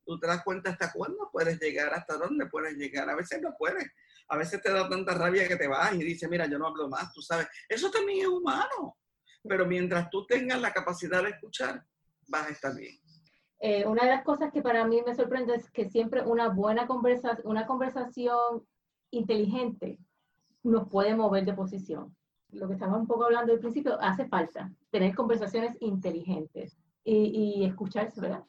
Tú 0.05 0.19
te 0.19 0.27
das 0.27 0.43
cuenta 0.43 0.69
hasta 0.69 0.91
cuándo 0.91 1.29
puedes 1.31 1.59
llegar, 1.59 1.93
hasta 1.93 2.17
dónde 2.17 2.45
puedes 2.45 2.75
llegar. 2.75 3.09
A 3.09 3.15
veces 3.15 3.41
no 3.41 3.55
puedes. 3.57 3.91
A 4.27 4.37
veces 4.37 4.61
te 4.61 4.71
da 4.71 4.87
tanta 4.87 5.13
rabia 5.13 5.47
que 5.47 5.55
te 5.55 5.67
vas 5.67 5.93
y 5.93 5.99
dices, 5.99 6.29
mira, 6.29 6.47
yo 6.47 6.57
no 6.57 6.67
hablo 6.67 6.87
más, 6.87 7.11
tú 7.13 7.21
sabes. 7.21 7.47
Eso 7.67 7.91
también 7.91 8.21
es 8.21 8.27
humano. 8.27 8.97
Pero 9.47 9.65
mientras 9.65 10.09
tú 10.09 10.25
tengas 10.25 10.59
la 10.59 10.73
capacidad 10.73 11.23
de 11.23 11.29
escuchar, 11.29 11.83
vas 12.27 12.47
a 12.47 12.49
estar 12.49 12.75
bien. 12.75 12.99
Eh, 13.67 13.83
una 13.87 14.03
de 14.03 14.09
las 14.09 14.23
cosas 14.23 14.51
que 14.53 14.61
para 14.61 14.85
mí 14.85 15.01
me 15.03 15.15
sorprende 15.15 15.55
es 15.55 15.71
que 15.71 15.89
siempre 15.89 16.21
una 16.21 16.49
buena 16.49 16.85
conversación, 16.85 17.47
una 17.47 17.65
conversación 17.65 18.63
inteligente 19.09 19.97
nos 20.61 20.87
puede 20.87 21.15
mover 21.15 21.45
de 21.45 21.53
posición. 21.55 22.15
Lo 22.51 22.67
que 22.67 22.75
estamos 22.75 22.99
un 22.99 23.07
poco 23.07 23.25
hablando 23.25 23.53
al 23.53 23.59
principio, 23.59 23.99
hace 23.99 24.27
falta 24.27 24.71
tener 24.91 25.15
conversaciones 25.15 25.77
inteligentes 25.79 26.77
y, 27.03 27.63
y 27.63 27.65
escucharse, 27.65 28.21
¿verdad? 28.21 28.43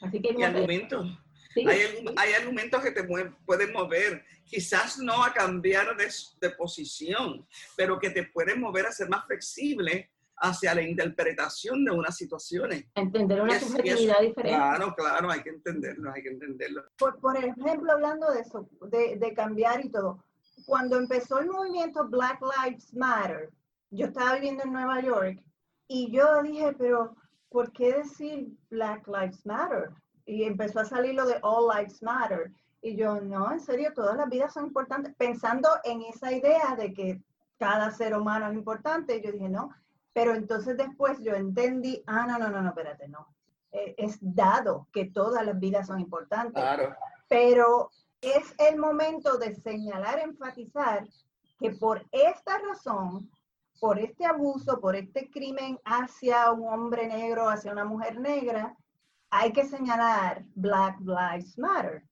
Así 0.00 0.22
que 0.22 0.30
hay 0.30 0.42
argumentos. 0.44 1.18
Hay, 1.56 2.32
argumentos 2.32 2.82
que 2.84 2.92
te 2.92 3.02
pueden 3.02 3.72
mover, 3.72 4.24
quizás 4.44 4.96
no 4.96 5.24
a 5.24 5.32
cambiar 5.32 5.96
de, 5.96 6.08
de, 6.40 6.50
posición, 6.50 7.44
pero 7.76 7.98
que 7.98 8.10
te 8.10 8.22
pueden 8.22 8.60
mover 8.60 8.86
a 8.86 8.92
ser 8.92 9.08
más 9.08 9.26
flexible 9.26 10.08
hacia 10.36 10.74
la 10.74 10.82
interpretación 10.82 11.84
de 11.84 11.92
unas 11.92 12.16
situaciones. 12.16 12.84
Entender 12.94 13.40
una 13.40 13.58
subjetividad 13.60 14.20
diferente. 14.20 14.56
Claro, 14.56 14.94
claro, 14.94 15.30
hay 15.30 15.42
que 15.42 15.50
entenderlo, 15.50 16.12
hay 16.12 16.22
que 16.22 16.30
entenderlo. 16.30 16.84
Por, 16.98 17.18
por 17.20 17.36
ejemplo, 17.36 17.92
hablando 17.92 18.30
de 18.32 18.40
eso, 18.40 18.68
de, 18.90 19.16
de 19.16 19.34
cambiar 19.34 19.84
y 19.84 19.90
todo, 19.90 20.24
cuando 20.66 20.96
empezó 20.96 21.38
el 21.38 21.48
movimiento 21.48 22.08
Black 22.08 22.40
Lives 22.40 22.92
Matter, 22.94 23.50
yo 23.90 24.06
estaba 24.06 24.34
viviendo 24.34 24.64
en 24.64 24.72
Nueva 24.72 25.00
York 25.00 25.42
y 25.86 26.10
yo 26.10 26.42
dije, 26.42 26.72
pero 26.78 27.14
¿por 27.50 27.70
qué 27.72 27.92
decir 27.92 28.48
Black 28.70 29.06
Lives 29.06 29.44
Matter? 29.44 29.90
Y 30.24 30.44
empezó 30.44 30.80
a 30.80 30.84
salir 30.84 31.14
lo 31.14 31.26
de 31.26 31.38
All 31.42 31.68
Lives 31.76 32.02
Matter. 32.02 32.52
Y 32.80 32.96
yo, 32.96 33.20
no, 33.20 33.52
en 33.52 33.60
serio, 33.60 33.92
todas 33.94 34.16
las 34.16 34.28
vidas 34.28 34.54
son 34.54 34.66
importantes. 34.66 35.14
Pensando 35.16 35.68
en 35.84 36.02
esa 36.02 36.32
idea 36.32 36.74
de 36.76 36.92
que 36.92 37.20
cada 37.58 37.90
ser 37.90 38.16
humano 38.16 38.48
es 38.48 38.54
importante, 38.54 39.20
yo 39.20 39.30
dije, 39.30 39.48
no. 39.48 39.70
Pero 40.12 40.34
entonces 40.34 40.76
después 40.76 41.18
yo 41.22 41.34
entendí, 41.34 42.02
ah, 42.06 42.26
no, 42.26 42.38
no, 42.38 42.50
no, 42.50 42.62
no, 42.62 42.68
espérate, 42.68 43.08
no. 43.08 43.26
Eh, 43.70 43.94
es 43.96 44.18
dado 44.20 44.88
que 44.92 45.06
todas 45.06 45.44
las 45.44 45.58
vidas 45.58 45.86
son 45.86 46.00
importantes. 46.00 46.62
Claro. 46.62 46.94
Pero 47.28 47.90
es 48.20 48.54
el 48.58 48.78
momento 48.78 49.38
de 49.38 49.54
señalar, 49.54 50.18
enfatizar 50.18 51.06
que 51.58 51.70
por 51.70 52.04
esta 52.12 52.58
razón 52.58 53.30
por 53.82 53.98
este 53.98 54.24
abuso, 54.24 54.78
por 54.78 54.94
este 54.94 55.28
crimen 55.28 55.76
hacia 55.84 56.52
un 56.52 56.72
hombre 56.72 57.08
negro, 57.08 57.48
hacia 57.48 57.72
una 57.72 57.84
mujer 57.84 58.20
negra, 58.20 58.76
hay 59.28 59.52
que 59.52 59.64
señalar 59.64 60.44
Black 60.54 61.00
Lives 61.00 61.58
Matter. 61.58 62.04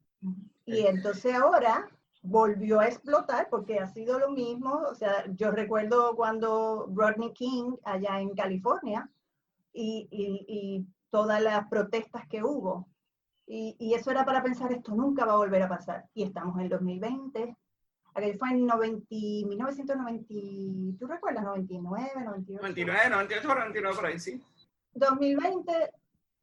Y 0.67 0.87
entonces 0.87 1.33
ahora 1.33 1.89
volvió 2.23 2.81
a 2.81 2.87
explotar 2.87 3.49
porque 3.51 3.79
ha 3.79 3.89
sido 3.89 4.19
lo 4.19 4.31
mismo. 4.31 4.83
O 4.91 4.95
sea, 4.95 5.25
yo 5.35 5.51
recuerdo 5.51 6.15
cuando 6.17 6.89
Rodney 6.95 7.33
King 7.33 7.77
allá 7.85 8.21
en 8.21 8.35
California 8.35 9.11
y, 9.73 10.09
y, 10.11 10.87
todas 11.11 11.43
las 11.43 11.67
protestas 11.69 12.27
que 12.29 12.45
hubo. 12.45 12.89
Y, 13.47 13.75
y, 13.81 13.95
eso 13.95 14.13
era 14.13 14.25
para 14.25 14.45
pensar, 14.45 14.73
esto 14.73 14.95
nunca 14.95 15.25
va 15.25 15.33
a 15.33 15.39
volver 15.39 15.63
a 15.63 15.69
pasar. 15.69 16.07
Y 16.15 16.23
estamos 16.23 16.57
en 16.57 16.63
el 16.63 16.69
2020, 16.69 17.57
Aquel 18.15 18.39
fue 18.39 18.51
en 18.51 18.67
90, 18.67 19.07
1990, 19.11 20.99
¿tú 20.99 21.07
recuerdas? 21.07 21.45
99, 21.45 22.11
98. 22.25 22.63
99, 22.63 23.11
98, 23.11 23.49
99 23.49 23.97
por 23.97 24.07
ahí, 24.07 24.19
sí. 24.19 24.43
2020, 24.95 25.73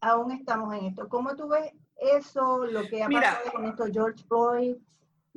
aún 0.01 0.31
estamos 0.31 0.73
en 0.75 0.85
esto. 0.85 1.09
¿Cómo 1.09 1.35
tú 1.35 1.49
ves 1.49 1.73
eso, 1.97 2.65
lo 2.65 2.87
que 2.87 3.03
ha 3.03 3.09
pasado 3.09 3.51
con 3.51 3.65
esto, 3.65 3.85
George 3.91 4.23
Floyd? 4.27 4.77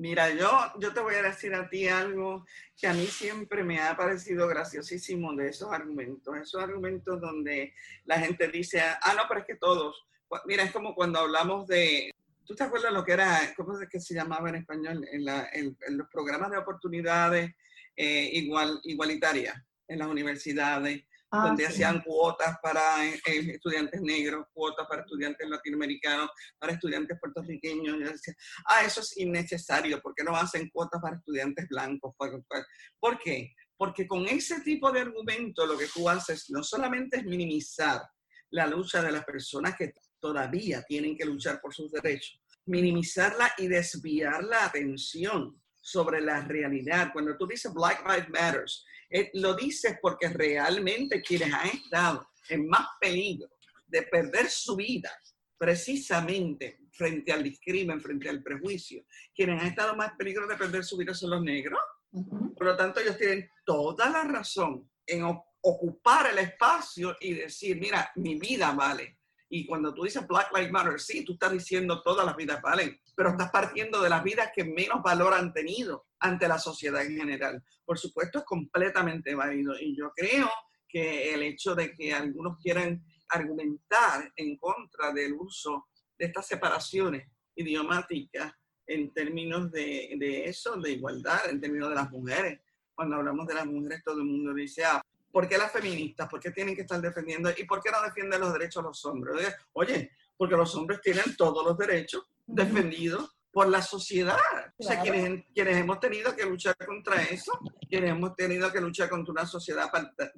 Mira, 0.00 0.30
yo, 0.30 0.48
yo 0.78 0.94
te 0.94 1.00
voy 1.00 1.14
a 1.14 1.22
decir 1.22 1.54
a 1.54 1.68
ti 1.68 1.86
algo 1.86 2.46
que 2.74 2.86
a 2.86 2.94
mí 2.94 3.04
siempre 3.04 3.62
me 3.62 3.80
ha 3.80 3.94
parecido 3.94 4.48
graciosísimo 4.48 5.34
de 5.34 5.48
esos 5.48 5.70
argumentos. 5.70 6.34
Esos 6.38 6.62
argumentos 6.62 7.20
donde 7.20 7.74
la 8.06 8.18
gente 8.18 8.48
dice, 8.48 8.80
ah, 8.80 9.14
no, 9.14 9.24
pero 9.28 9.40
es 9.40 9.46
que 9.46 9.56
todos. 9.56 10.06
Mira, 10.46 10.62
es 10.62 10.72
como 10.72 10.94
cuando 10.94 11.18
hablamos 11.18 11.66
de, 11.66 12.10
¿Tú 12.46 12.54
te 12.54 12.64
acuerdas 12.64 12.94
lo 12.94 13.04
que 13.04 13.12
era, 13.12 13.52
cómo 13.54 13.78
es 13.78 13.88
que 13.90 14.00
se 14.00 14.14
llamaba 14.14 14.48
en 14.48 14.54
español, 14.54 15.06
en, 15.12 15.76
los 15.90 16.08
programas 16.08 16.50
de 16.50 16.56
oportunidades 16.56 17.54
eh, 17.94 18.30
igual, 18.32 18.80
igualitarias 18.84 19.54
en 19.86 19.98
las 19.98 20.08
universidades, 20.08 21.04
ah, 21.30 21.48
donde 21.48 21.66
hacían 21.66 22.02
cuotas 22.02 22.56
para 22.62 23.04
eh, 23.06 23.20
eh, 23.26 23.50
estudiantes 23.52 24.00
negros, 24.00 24.46
cuotas 24.52 24.86
para 24.88 25.02
estudiantes 25.02 25.48
latinoamericanos, 25.48 26.30
para 26.58 26.72
estudiantes 26.72 27.18
puertorriqueños? 27.20 27.98
Yo 27.98 28.08
decía, 28.08 28.34
ah, 28.66 28.84
eso 28.84 29.00
es 29.00 29.16
innecesario, 29.18 30.00
¿por 30.00 30.14
qué 30.14 30.24
no 30.24 30.36
hacen 30.36 30.68
cuotas 30.70 31.00
para 31.00 31.16
estudiantes 31.16 31.68
blancos? 31.68 32.14
¿Por 32.16 33.18
qué? 33.18 33.52
Porque 33.76 34.06
con 34.06 34.26
ese 34.26 34.60
tipo 34.60 34.92
de 34.92 35.00
argumento 35.00 35.66
lo 35.66 35.78
que 35.78 35.86
tú 35.86 36.08
haces 36.08 36.50
no 36.50 36.62
solamente 36.62 37.18
es 37.18 37.24
minimizar 37.24 38.02
la 38.50 38.66
lucha 38.66 39.02
de 39.02 39.12
las 39.12 39.24
personas 39.24 39.76
que 39.76 39.92
todavía 40.18 40.82
tienen 40.82 41.16
que 41.16 41.24
luchar 41.24 41.60
por 41.60 41.74
sus 41.74 41.90
derechos, 41.90 42.40
minimizarla 42.66 43.52
y 43.58 43.68
desviar 43.68 44.44
la 44.44 44.66
atención 44.66 45.60
sobre 45.80 46.20
la 46.20 46.42
realidad. 46.42 47.10
Cuando 47.12 47.36
tú 47.36 47.46
dices 47.46 47.72
Black 47.72 48.06
Lives 48.06 48.28
Matters, 48.28 48.84
eh, 49.08 49.30
lo 49.34 49.54
dices 49.54 49.98
porque 50.00 50.28
realmente 50.28 51.22
quienes 51.22 51.52
han 51.52 51.68
estado 51.68 52.28
en 52.48 52.68
más 52.68 52.86
peligro 53.00 53.50
de 53.86 54.02
perder 54.02 54.48
su 54.48 54.76
vida 54.76 55.10
precisamente 55.58 56.80
frente 56.90 57.32
al 57.32 57.42
discrimen, 57.42 58.00
frente 58.00 58.28
al 58.28 58.42
prejuicio, 58.42 59.04
quienes 59.34 59.60
han 59.60 59.68
estado 59.68 59.94
más 59.94 60.12
peligro 60.16 60.46
de 60.46 60.56
perder 60.56 60.84
su 60.84 60.96
vida 60.96 61.12
son 61.12 61.30
los 61.30 61.42
negros. 61.42 61.80
Por 62.10 62.64
lo 62.64 62.76
tanto, 62.76 63.00
ellos 63.00 63.18
tienen 63.18 63.48
toda 63.64 64.08
la 64.08 64.24
razón 64.24 64.90
en 65.06 65.22
ocupar 65.24 66.30
el 66.30 66.38
espacio 66.38 67.16
y 67.20 67.34
decir, 67.34 67.78
mira, 67.78 68.10
mi 68.16 68.38
vida 68.38 68.72
vale. 68.72 69.19
Y 69.52 69.66
cuando 69.66 69.92
tú 69.92 70.04
dices 70.04 70.26
Black 70.28 70.50
Lives 70.54 70.70
Matter, 70.70 71.00
sí, 71.00 71.24
tú 71.24 71.32
estás 71.32 71.50
diciendo 71.50 72.02
todas 72.02 72.24
las 72.24 72.36
vidas 72.36 72.62
valen, 72.62 72.96
pero 73.16 73.30
estás 73.30 73.50
partiendo 73.50 74.00
de 74.00 74.08
las 74.08 74.22
vidas 74.22 74.52
que 74.54 74.62
menos 74.62 75.02
valor 75.02 75.34
han 75.34 75.52
tenido 75.52 76.06
ante 76.20 76.46
la 76.46 76.56
sociedad 76.56 77.04
en 77.04 77.16
general. 77.16 77.60
Por 77.84 77.98
supuesto, 77.98 78.38
es 78.38 78.44
completamente 78.44 79.34
válido. 79.34 79.74
Y 79.78 79.96
yo 79.96 80.12
creo 80.14 80.48
que 80.88 81.34
el 81.34 81.42
hecho 81.42 81.74
de 81.74 81.92
que 81.92 82.14
algunos 82.14 82.58
quieran 82.62 83.04
argumentar 83.28 84.32
en 84.36 84.56
contra 84.56 85.12
del 85.12 85.32
uso 85.32 85.88
de 86.16 86.26
estas 86.26 86.46
separaciones 86.46 87.28
idiomáticas 87.56 88.54
en 88.86 89.12
términos 89.12 89.72
de, 89.72 90.14
de 90.16 90.44
eso, 90.44 90.76
de 90.76 90.92
igualdad, 90.92 91.50
en 91.50 91.60
términos 91.60 91.88
de 91.88 91.94
las 91.96 92.10
mujeres. 92.12 92.60
Cuando 92.94 93.16
hablamos 93.16 93.48
de 93.48 93.54
las 93.54 93.66
mujeres, 93.66 94.02
todo 94.04 94.18
el 94.18 94.26
mundo 94.26 94.54
dice, 94.54 94.84
ah, 94.84 95.02
¿Por 95.32 95.48
qué 95.48 95.56
las 95.58 95.72
feministas? 95.72 96.28
¿Por 96.28 96.40
qué 96.40 96.50
tienen 96.50 96.74
que 96.74 96.82
estar 96.82 97.00
defendiendo? 97.00 97.50
¿Y 97.56 97.64
por 97.64 97.80
qué 97.80 97.90
no 97.90 98.02
defienden 98.02 98.40
los 98.40 98.52
derechos 98.52 98.82
de 98.82 98.88
los 98.88 99.04
hombres? 99.04 99.54
Oye, 99.72 100.10
porque 100.36 100.56
los 100.56 100.74
hombres 100.74 101.00
tienen 101.00 101.36
todos 101.36 101.64
los 101.64 101.76
derechos 101.78 102.26
defendidos 102.46 103.36
por 103.52 103.68
la 103.68 103.82
sociedad. 103.82 104.38
O 104.78 104.82
sea, 104.82 105.00
quienes, 105.00 105.44
quienes 105.54 105.76
hemos 105.76 106.00
tenido 106.00 106.34
que 106.34 106.44
luchar 106.44 106.76
contra 106.76 107.22
eso, 107.22 107.52
quienes 107.88 108.10
hemos 108.10 108.34
tenido 108.34 108.70
que 108.72 108.80
luchar 108.80 109.08
contra 109.08 109.32
una 109.32 109.46
sociedad 109.46 109.90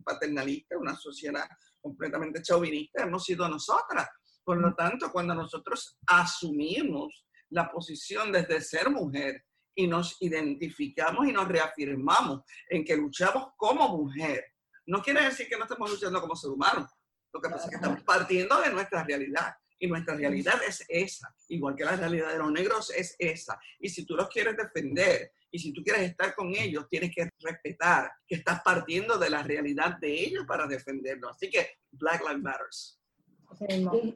paternalista, 0.05 0.79
una 0.79 0.97
sociedad 0.97 1.47
completamente 1.81 2.43
chauvinista, 2.43 3.03
hemos 3.03 3.25
sido 3.25 3.49
nosotras. 3.49 4.09
Por 4.45 4.59
lo 4.59 4.75
tanto, 4.75 5.11
cuando 5.13 5.35
nosotros 5.35 5.99
asumimos 6.07 7.27
la 7.51 7.71
posición 7.71 8.33
desde 8.33 8.61
ser 8.61 8.91
mujer 8.91 9.45
y 9.75 9.87
nos 9.87 10.21
identificamos 10.21 11.27
y 11.27 11.33
nos 11.33 11.49
reafirmamos 11.49 12.43
en 12.69 12.85
que 12.85 12.97
luchamos 12.97 13.49
como 13.57 13.89
mujer 13.89 14.52
no 14.87 15.03
quiere 15.03 15.25
decir 15.25 15.49
que 15.49 15.57
no 15.57 15.65
estemos 15.65 15.91
luchando 15.91 16.21
como 16.21 16.37
ser 16.37 16.51
humano. 16.51 16.89
Lo 17.33 17.41
que 17.41 17.49
pasa 17.49 17.65
es 17.65 17.71
que 17.71 17.77
estamos 17.77 18.03
partiendo 18.03 18.61
de 18.61 18.71
nuestra 18.71 19.05
realidad. 19.05 19.55
Y 19.79 19.89
nuestra 19.89 20.15
realidad 20.15 20.61
es 20.67 20.85
esa, 20.89 21.35
igual 21.49 21.75
que 21.75 21.85
la 21.85 21.97
realidad 21.97 22.31
de 22.31 22.39
los 22.39 22.53
negros 22.53 22.91
es 22.91 23.17
esa. 23.19 23.59
Y 23.81 23.89
si 23.89 24.07
tú 24.07 24.15
los 24.15 24.29
quieres 24.29 24.57
defender 24.57 25.33
y 25.51 25.59
si 25.59 25.73
tú 25.73 25.83
quieres 25.83 26.03
estar 26.09 26.37
con 26.37 26.55
ellos, 26.55 26.87
tienes 26.89 27.13
que 27.13 27.29
respetar 27.41 28.13
que 28.25 28.37
estás 28.37 28.63
partiendo 28.63 29.19
de 29.19 29.29
la 29.29 29.43
realidad 29.43 29.99
de 29.99 30.13
ellos 30.13 30.45
para 30.47 30.69
defenderlos. 30.69 31.33
Así 31.33 31.51
que 31.51 31.79
Black 31.91 32.23
Lives 32.23 32.43
Matters. 32.43 33.01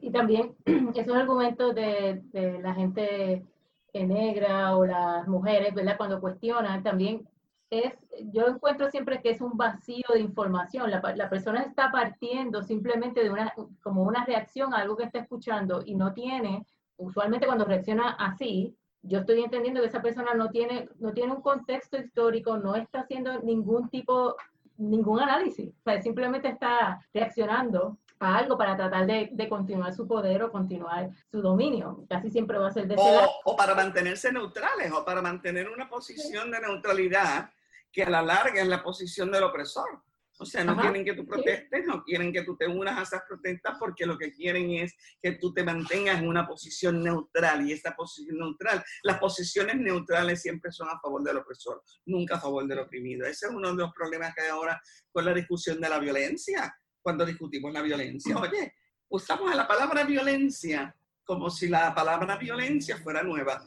Y, 0.01 0.09
también 0.09 0.55
esos 0.95 1.15
argumentos 1.15 1.75
de, 1.75 2.21
de 2.31 2.59
la 2.59 2.73
gente 2.73 3.45
negra 3.93 4.75
o 4.75 4.85
las 4.85 5.27
mujeres, 5.27 5.73
¿verdad? 5.73 5.97
Cuando 5.97 6.21
cuestionan, 6.21 6.83
también 6.83 7.27
es, 7.69 7.93
yo 8.31 8.47
encuentro 8.47 8.89
siempre 8.89 9.21
que 9.21 9.31
es 9.31 9.41
un 9.41 9.57
vacío 9.57 10.05
de 10.13 10.19
información. 10.19 10.89
La, 10.89 11.01
la, 11.15 11.29
persona 11.29 11.61
está 11.61 11.91
partiendo 11.91 12.63
simplemente 12.63 13.23
de 13.23 13.29
una, 13.29 13.53
como 13.81 14.03
una 14.03 14.25
reacción 14.25 14.73
a 14.73 14.77
algo 14.77 14.95
que 14.95 15.03
está 15.03 15.19
escuchando 15.19 15.81
y 15.85 15.95
no 15.95 16.13
tiene, 16.13 16.65
usualmente 16.97 17.45
cuando 17.45 17.65
reacciona 17.65 18.11
así, 18.11 18.75
yo 19.01 19.19
estoy 19.19 19.43
entendiendo 19.43 19.81
que 19.81 19.87
esa 19.87 20.01
persona 20.01 20.33
no 20.33 20.49
tiene, 20.49 20.89
no 20.99 21.13
tiene 21.13 21.33
un 21.33 21.41
contexto 21.41 21.97
histórico, 21.97 22.57
no 22.57 22.75
está 22.75 23.01
haciendo 23.01 23.39
ningún 23.41 23.89
tipo, 23.89 24.35
ningún 24.77 25.19
análisis, 25.19 25.73
o 25.79 25.83
sea, 25.83 26.01
simplemente 26.01 26.49
está 26.49 27.05
reaccionando 27.13 27.97
a 28.19 28.37
algo 28.37 28.57
para 28.57 28.75
tratar 28.75 29.05
de, 29.05 29.29
de, 29.31 29.47
continuar 29.47 29.93
su 29.93 30.07
poder 30.07 30.41
o 30.41 30.51
continuar 30.51 31.11
su 31.29 31.39
dominio. 31.39 32.03
Casi 32.09 32.31
siempre 32.31 32.57
va 32.57 32.67
a 32.67 32.71
ser 32.71 32.87
de 32.87 32.95
ese 32.95 33.03
o, 33.03 33.51
o 33.51 33.55
para 33.55 33.75
mantenerse 33.75 34.31
neutrales 34.31 34.91
o 34.91 35.05
para 35.05 35.21
mantener 35.21 35.69
una 35.69 35.87
posición 35.87 36.49
de 36.49 36.59
neutralidad 36.59 37.51
que 37.97 38.03
a 38.03 38.09
la 38.11 38.21
larga 38.21 38.61
es 38.61 38.67
la 38.67 38.83
posición 38.83 39.31
del 39.31 39.41
opresor. 39.41 40.03
O 40.37 40.45
sea, 40.45 40.63
no 40.63 40.77
quieren 40.79 41.03
que 41.03 41.15
tú 41.15 41.25
protestes, 41.25 41.83
no 41.87 42.03
quieren 42.03 42.31
que 42.31 42.43
tú 42.43 42.55
te 42.55 42.67
unas 42.67 42.95
a 42.95 43.01
esas 43.01 43.23
protestas 43.27 43.75
porque 43.79 44.05
lo 44.05 44.19
que 44.19 44.31
quieren 44.31 44.69
es 44.69 44.93
que 45.19 45.31
tú 45.31 45.51
te 45.51 45.63
mantengas 45.63 46.19
en 46.19 46.27
una 46.27 46.47
posición 46.47 47.01
neutral. 47.03 47.67
Y 47.67 47.73
esta 47.73 47.95
posición 47.95 48.37
neutral, 48.37 48.83
las 49.01 49.17
posiciones 49.17 49.77
neutrales 49.77 50.43
siempre 50.43 50.71
son 50.71 50.87
a 50.89 50.99
favor 50.99 51.23
del 51.23 51.37
opresor, 51.37 51.81
nunca 52.05 52.35
a 52.35 52.39
favor 52.39 52.67
del 52.67 52.77
oprimido. 52.77 53.25
Ese 53.25 53.47
es 53.47 53.51
uno 53.51 53.69
de 53.69 53.81
los 53.81 53.91
problemas 53.95 54.35
que 54.35 54.43
hay 54.43 54.49
ahora 54.49 54.79
con 55.11 55.25
la 55.25 55.33
discusión 55.33 55.81
de 55.81 55.89
la 55.89 55.97
violencia, 55.97 56.77
cuando 57.01 57.25
discutimos 57.25 57.73
la 57.73 57.81
violencia. 57.81 58.37
Oye, 58.37 58.75
usamos 59.09 59.55
la 59.55 59.67
palabra 59.67 60.03
violencia 60.03 60.95
como 61.23 61.49
si 61.49 61.67
la 61.67 61.95
palabra 61.95 62.37
violencia 62.37 62.97
fuera 62.97 63.23
nueva. 63.23 63.59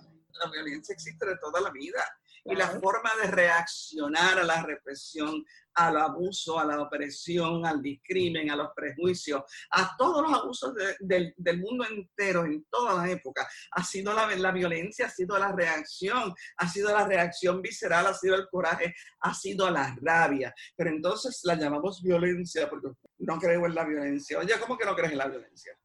La 0.44 0.50
violencia 0.52 0.92
existe 0.92 1.26
de 1.26 1.36
toda 1.38 1.60
la 1.60 1.70
vida 1.72 2.00
y 2.44 2.54
la 2.54 2.68
forma 2.68 3.10
de 3.22 3.30
reaccionar 3.30 4.38
a 4.38 4.44
la 4.44 4.62
represión, 4.62 5.44
al 5.74 5.96
abuso, 5.96 6.58
a 6.58 6.64
la 6.64 6.80
opresión, 6.80 7.64
al 7.64 7.80
discrimen, 7.80 8.50
a 8.50 8.56
los 8.56 8.70
prejuicios, 8.74 9.42
a 9.70 9.96
todos 9.96 10.22
los 10.22 10.40
abusos 10.40 10.74
del 10.98 11.60
mundo 11.60 11.84
entero 11.88 12.44
en 12.44 12.64
todas 12.70 12.96
las 12.96 13.08
épocas. 13.08 13.46
Ha 13.72 13.84
sido 13.84 14.12
la, 14.12 14.26
la 14.36 14.52
violencia, 14.52 15.06
ha 15.06 15.10
sido 15.10 15.38
la 15.38 15.52
reacción, 15.52 16.34
ha 16.56 16.68
sido 16.68 16.92
la 16.92 17.06
reacción 17.06 17.62
visceral, 17.62 18.06
ha 18.06 18.14
sido 18.14 18.34
el 18.34 18.48
coraje, 18.48 18.94
ha 19.20 19.34
sido 19.34 19.70
la 19.70 19.96
rabia. 20.00 20.54
Pero 20.76 20.90
entonces 20.90 21.40
la 21.44 21.54
llamamos 21.54 22.02
violencia 22.02 22.68
porque 22.68 22.88
no 23.18 23.38
creo 23.38 23.66
en 23.66 23.74
la 23.74 23.84
violencia. 23.84 24.38
Oye, 24.38 24.54
¿cómo 24.60 24.76
que 24.76 24.84
no 24.84 24.94
crees 24.94 25.12
en 25.12 25.18
la 25.18 25.28
violencia? 25.28 25.76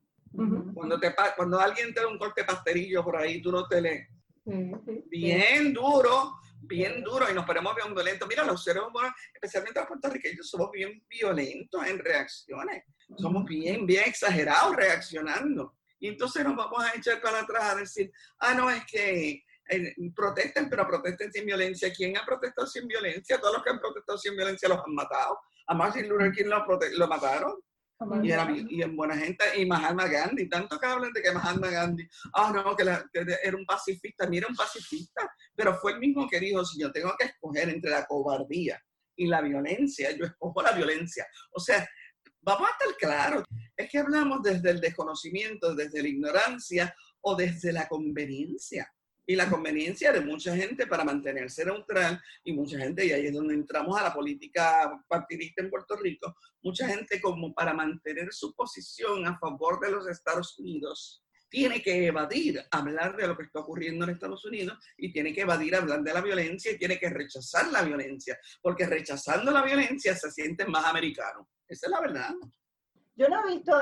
cuando, 0.73 0.99
te, 0.99 1.15
cuando 1.35 1.59
alguien 1.59 1.93
te 1.93 2.01
da 2.01 2.07
un 2.07 2.17
corte 2.17 2.43
pasterillo 2.43 3.03
por 3.03 3.15
ahí, 3.15 3.41
tú 3.41 3.51
no 3.51 3.67
te 3.67 3.81
lees. 3.81 4.09
Bien 5.09 5.73
duro, 5.73 6.35
bien 6.67 7.03
duro 7.03 7.29
y 7.29 7.33
nos 7.33 7.45
ponemos 7.45 7.75
bien 7.75 7.93
violentos. 7.93 8.27
Mira, 8.27 8.43
los 8.43 8.63
seres 8.63 8.83
humanos, 8.83 9.13
especialmente 9.33 9.79
los 9.79 9.87
puertorriqueños, 9.87 10.49
somos 10.49 10.71
bien 10.71 11.03
violentos 11.09 11.85
en 11.85 11.99
reacciones. 11.99 12.83
Somos 13.17 13.45
bien, 13.45 13.85
bien 13.85 14.03
exagerados 14.05 14.75
reaccionando. 14.75 15.75
Y 15.99 16.09
entonces 16.09 16.43
nos 16.43 16.55
vamos 16.55 16.83
a 16.83 16.95
echar 16.95 17.21
para 17.21 17.39
atrás 17.39 17.63
a 17.63 17.75
decir, 17.75 18.11
ah, 18.39 18.53
no, 18.53 18.69
es 18.69 18.83
que 18.85 19.43
eh, 19.69 19.95
protesten, 20.15 20.69
pero 20.69 20.87
protesten 20.87 21.31
sin 21.31 21.45
violencia. 21.45 21.91
¿Quién 21.93 22.17
ha 22.17 22.25
protestado 22.25 22.67
sin 22.67 22.87
violencia? 22.87 23.39
Todos 23.39 23.55
los 23.55 23.63
que 23.63 23.69
han 23.71 23.79
protestado 23.79 24.17
sin 24.17 24.35
violencia 24.35 24.69
los 24.69 24.79
han 24.85 24.93
matado. 24.93 25.39
A 25.67 25.73
Martin 25.73 26.07
Luther 26.07 26.31
King 26.31 26.45
lo, 26.45 26.65
lo 26.97 27.07
mataron. 27.07 27.55
Y, 28.21 28.29
era, 28.29 28.45
y, 28.53 28.81
en 28.81 28.95
buena 28.95 29.15
gente, 29.15 29.45
y 29.55 29.65
Mahatma 29.65 30.07
Gandhi, 30.07 30.49
tanto 30.49 30.77
que 30.77 30.85
hablan 30.85 31.13
de 31.13 31.21
que 31.21 31.31
Mahatma 31.31 31.69
Gandhi, 31.69 32.05
ah, 32.33 32.51
no, 32.53 32.75
que, 32.75 32.83
era 33.41 33.55
un 33.55 33.65
pacifista, 33.65 34.27
mira, 34.27 34.47
un 34.49 34.55
pacifista, 34.55 35.33
pero 35.55 35.75
fue 35.75 35.93
el 35.93 35.99
mismo 35.99 36.27
que 36.27 36.39
dijo, 36.39 36.63
si 36.65 36.79
yo 36.79 36.91
tengo 36.91 37.13
que 37.17 37.25
escoger 37.25 37.69
entre 37.69 37.91
la 37.91 38.05
cobardía 38.05 38.81
y 39.15 39.27
la 39.27 39.41
violencia, 39.41 40.11
yo 40.11 40.25
escojo 40.25 40.61
la 40.61 40.73
violencia. 40.73 41.25
O 41.51 41.59
sea, 41.59 41.87
vamos 42.41 42.67
a 42.67 42.71
estar 42.71 42.97
claros, 42.97 43.43
es 43.75 43.89
que 43.89 43.97
hablamos 43.97 44.43
desde 44.43 44.69
el 44.69 44.81
desconocimiento, 44.81 45.73
desde 45.73 46.01
la 46.01 46.07
ignorancia 46.07 46.95
o 47.21 47.35
desde 47.35 47.71
la 47.71 47.87
conveniencia 47.87 48.91
y 49.27 49.35
la 49.35 49.49
conveniencia 49.49 50.11
de 50.11 50.21
mucha 50.21 50.55
gente 50.55 50.85
para 50.85 51.03
mantenerse 51.03 51.65
neutral 51.65 52.21
y 52.43 52.53
mucha 52.53 52.77
gente, 52.77 53.05
y 53.05 53.11
ahí 53.11 53.25
es 53.25 53.33
donde 53.33 53.55
entramos 53.55 53.99
a 53.99 54.03
la 54.03 54.13
política 54.13 55.03
partidista 55.07 55.63
en 55.63 55.71
Puerto 55.71 55.95
Rico, 55.95 56.35
mucha 56.61 56.87
gente 56.87 57.19
como 57.19 57.53
para 57.53 57.73
mantener 57.73 58.31
su 58.31 58.53
posición 58.53 59.25
a 59.25 59.37
favor 59.39 59.79
de 59.79 59.91
los 59.91 60.07
Estados 60.07 60.57
Unidos, 60.59 61.24
tiene 61.49 61.81
que 61.81 62.07
evadir 62.07 62.61
hablar 62.71 63.15
de 63.15 63.27
lo 63.27 63.37
que 63.37 63.43
está 63.43 63.59
ocurriendo 63.59 64.05
en 64.05 64.11
Estados 64.11 64.43
Unidos 64.45 64.77
y 64.97 65.11
tiene 65.11 65.33
que 65.33 65.41
evadir 65.41 65.75
hablar 65.75 66.01
de 66.03 66.13
la 66.13 66.21
violencia 66.21 66.71
y 66.71 66.77
tiene 66.77 66.99
que 66.99 67.09
rechazar 67.09 67.71
la 67.71 67.81
violencia, 67.81 68.37
porque 68.61 68.85
rechazando 68.85 69.51
la 69.51 69.63
violencia 69.63 70.15
se 70.15 70.31
sienten 70.31 70.71
más 70.71 70.85
americanos. 70.85 71.47
Esa 71.67 71.87
es 71.87 71.91
la 71.91 72.01
verdad. 72.01 72.33
Yo 73.15 73.29
no 73.29 73.47
he 73.47 73.55
visto 73.55 73.73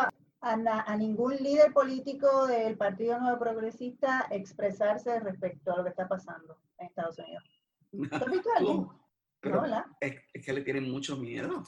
a, 0.42 0.98
ningún 0.98 1.36
líder 1.38 1.72
político 1.74 2.48
del 2.48 2.78
Partido 2.78 3.20
Nuevo 3.20 3.40
Progresista 3.40 4.28
expresarse 4.30 5.20
respecto 5.20 5.74
a 5.74 5.78
lo 5.78 5.84
que 5.84 5.90
está 5.90 6.08
pasando 6.08 6.60
en 6.78 6.88
Estados 6.88 7.18
Unidos. 7.18 7.44
¿Has 8.12 8.32
visto 8.32 8.50
algo? 8.58 9.04
es, 10.00 10.16
que 10.44 10.54
le 10.54 10.62
tienen 10.62 10.90
mucho 10.90 11.18
miedo. 11.18 11.64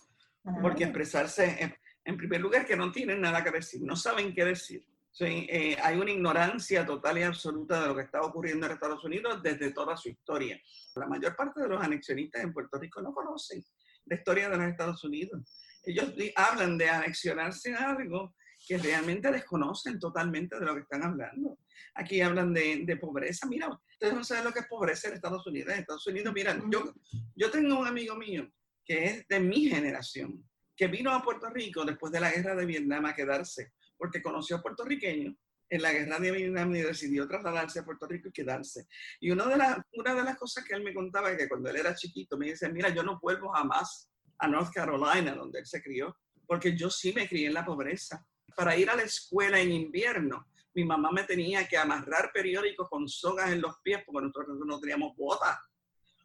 Porque 0.62 0.84
expresarse, 0.84 1.76
en, 2.04 2.18
primer 2.18 2.40
lugar, 2.40 2.66
que 2.68 2.76
no 2.76 2.92
tienen 2.92 3.20
nada 3.20 3.44
que 3.44 3.50
decir, 3.50 3.82
no 3.82 3.96
saben 3.96 4.34
qué 4.34 4.46
decir. 4.46 4.86
Eh, 5.20 5.78
hay 5.82 5.98
una 5.98 6.12
ignorancia 6.12 6.86
total 6.86 7.18
y 7.18 7.24
absoluta 7.24 7.82
de 7.82 7.88
lo 7.88 7.96
que 7.96 8.02
está 8.02 8.22
ocurriendo 8.22 8.66
en 8.66 8.74
Estados 8.74 9.04
Unidos 9.04 9.42
desde 9.42 9.72
toda 9.72 9.96
su 9.96 10.10
historia. 10.10 10.60
La 10.96 11.08
mayor 11.08 11.36
parte 11.36 11.62
de 11.62 11.70
los 11.70 11.82
anexionistas 11.82 12.44
en 12.44 12.52
Puerto 12.52 12.78
Rico 12.78 13.02
no 13.02 13.14
conocen 13.14 13.64
la 14.06 14.16
historia 14.16 14.50
de 14.50 14.58
los 14.58 14.68
Estados 14.68 15.04
Unidos. 15.06 15.42
Ellos 15.84 16.14
hablan 16.36 16.78
de 16.78 16.90
anexionarse 16.90 17.74
algo 17.74 18.36
que 18.68 18.78
realmente 18.78 19.32
desconocen 19.32 20.00
totalmente 20.00 20.60
de 20.60 20.66
lo 20.66 20.74
que 20.74 20.82
están 20.82 21.04
hablando. 21.04 21.60
Aquí 21.94 22.20
hablan 22.20 22.54
de, 22.54 22.84
de, 22.86 22.98
pobreza. 22.98 23.48
Mira, 23.48 23.70
ustedes 23.70 24.14
no 24.14 24.24
saben 24.24 24.46
lo 24.46 24.52
que 24.52 24.60
es 24.60 24.68
pobreza 24.68 25.08
en 25.08 25.14
Estados 25.14 25.46
Unidos. 25.48 25.74
En 25.74 25.80
Estados 25.80 26.08
Unidos, 26.08 26.34
mira, 26.34 26.60
yo, 26.70 26.94
yo 27.36 27.52
tengo 27.52 27.80
un 27.80 27.88
amigo 27.88 28.16
mío 28.16 28.50
que 28.84 29.06
es 29.06 29.28
de 29.28 29.40
mi 29.40 29.70
generación, 29.70 30.44
que 30.76 30.88
vino 30.88 31.12
a 31.12 31.24
Puerto 31.24 31.50
Rico 31.50 31.86
después 31.86 32.12
de 32.12 32.20
la 32.20 32.32
guerra 32.32 32.56
de 32.56 32.66
Vietnam 32.66 33.06
a 33.06 33.16
quedarse, 33.16 33.72
porque 33.98 34.22
conoció 34.22 34.58
a 34.58 34.62
puertorriqueños 34.62 35.36
en 35.70 35.82
la 35.82 35.92
guerra 35.92 36.20
de 36.20 36.32
Vietnam 36.32 36.76
y 36.76 36.82
decidió 36.82 37.28
trasladarse 37.28 37.80
a 37.80 37.86
Puerto 37.86 38.08
Rico 38.08 38.30
y 38.30 38.32
quedarse. 38.32 38.88
Y 39.20 39.32
una 39.32 39.48
de, 39.48 39.58
las, 39.58 39.78
una 39.94 40.14
de 40.14 40.24
las 40.24 40.38
cosas 40.38 40.64
que 40.64 40.76
él 40.76 40.84
me 40.84 40.94
contaba 40.94 41.32
es 41.32 41.38
que 41.38 41.50
cuando 41.50 41.70
él 41.70 41.78
era 41.78 41.96
chiquito 41.96 42.38
me 42.38 42.48
dice, 42.48 42.70
mira, 42.70 42.90
yo 42.90 43.04
no 43.04 43.20
vuelvo 43.20 43.50
jamás 43.50 44.10
a 44.38 44.48
North 44.48 44.72
Carolina, 44.74 45.34
donde 45.34 45.60
él 45.60 45.66
se 45.66 45.82
crió, 45.82 46.16
porque 46.46 46.78
yo 46.78 46.90
sí 46.90 47.14
me 47.14 47.28
crié 47.28 47.48
en 47.48 47.54
la 47.56 47.66
pobreza 47.66 48.24
para 48.56 48.76
ir 48.78 48.90
a 48.90 48.96
la 48.96 49.04
escuela 49.04 49.60
en 49.60 49.72
invierno, 49.72 50.48
mi 50.74 50.84
mamá 50.84 51.10
me 51.12 51.24
tenía 51.24 51.68
que 51.68 51.78
amarrar 51.78 52.32
periódicos 52.34 52.90
con 52.90 53.08
sogas 53.08 53.52
en 53.52 53.62
los 53.62 53.78
pies 53.82 54.02
porque 54.06 54.28
nosotros 54.28 54.58
no 54.66 54.80
teníamos 54.80 55.16
botas. 55.16 55.58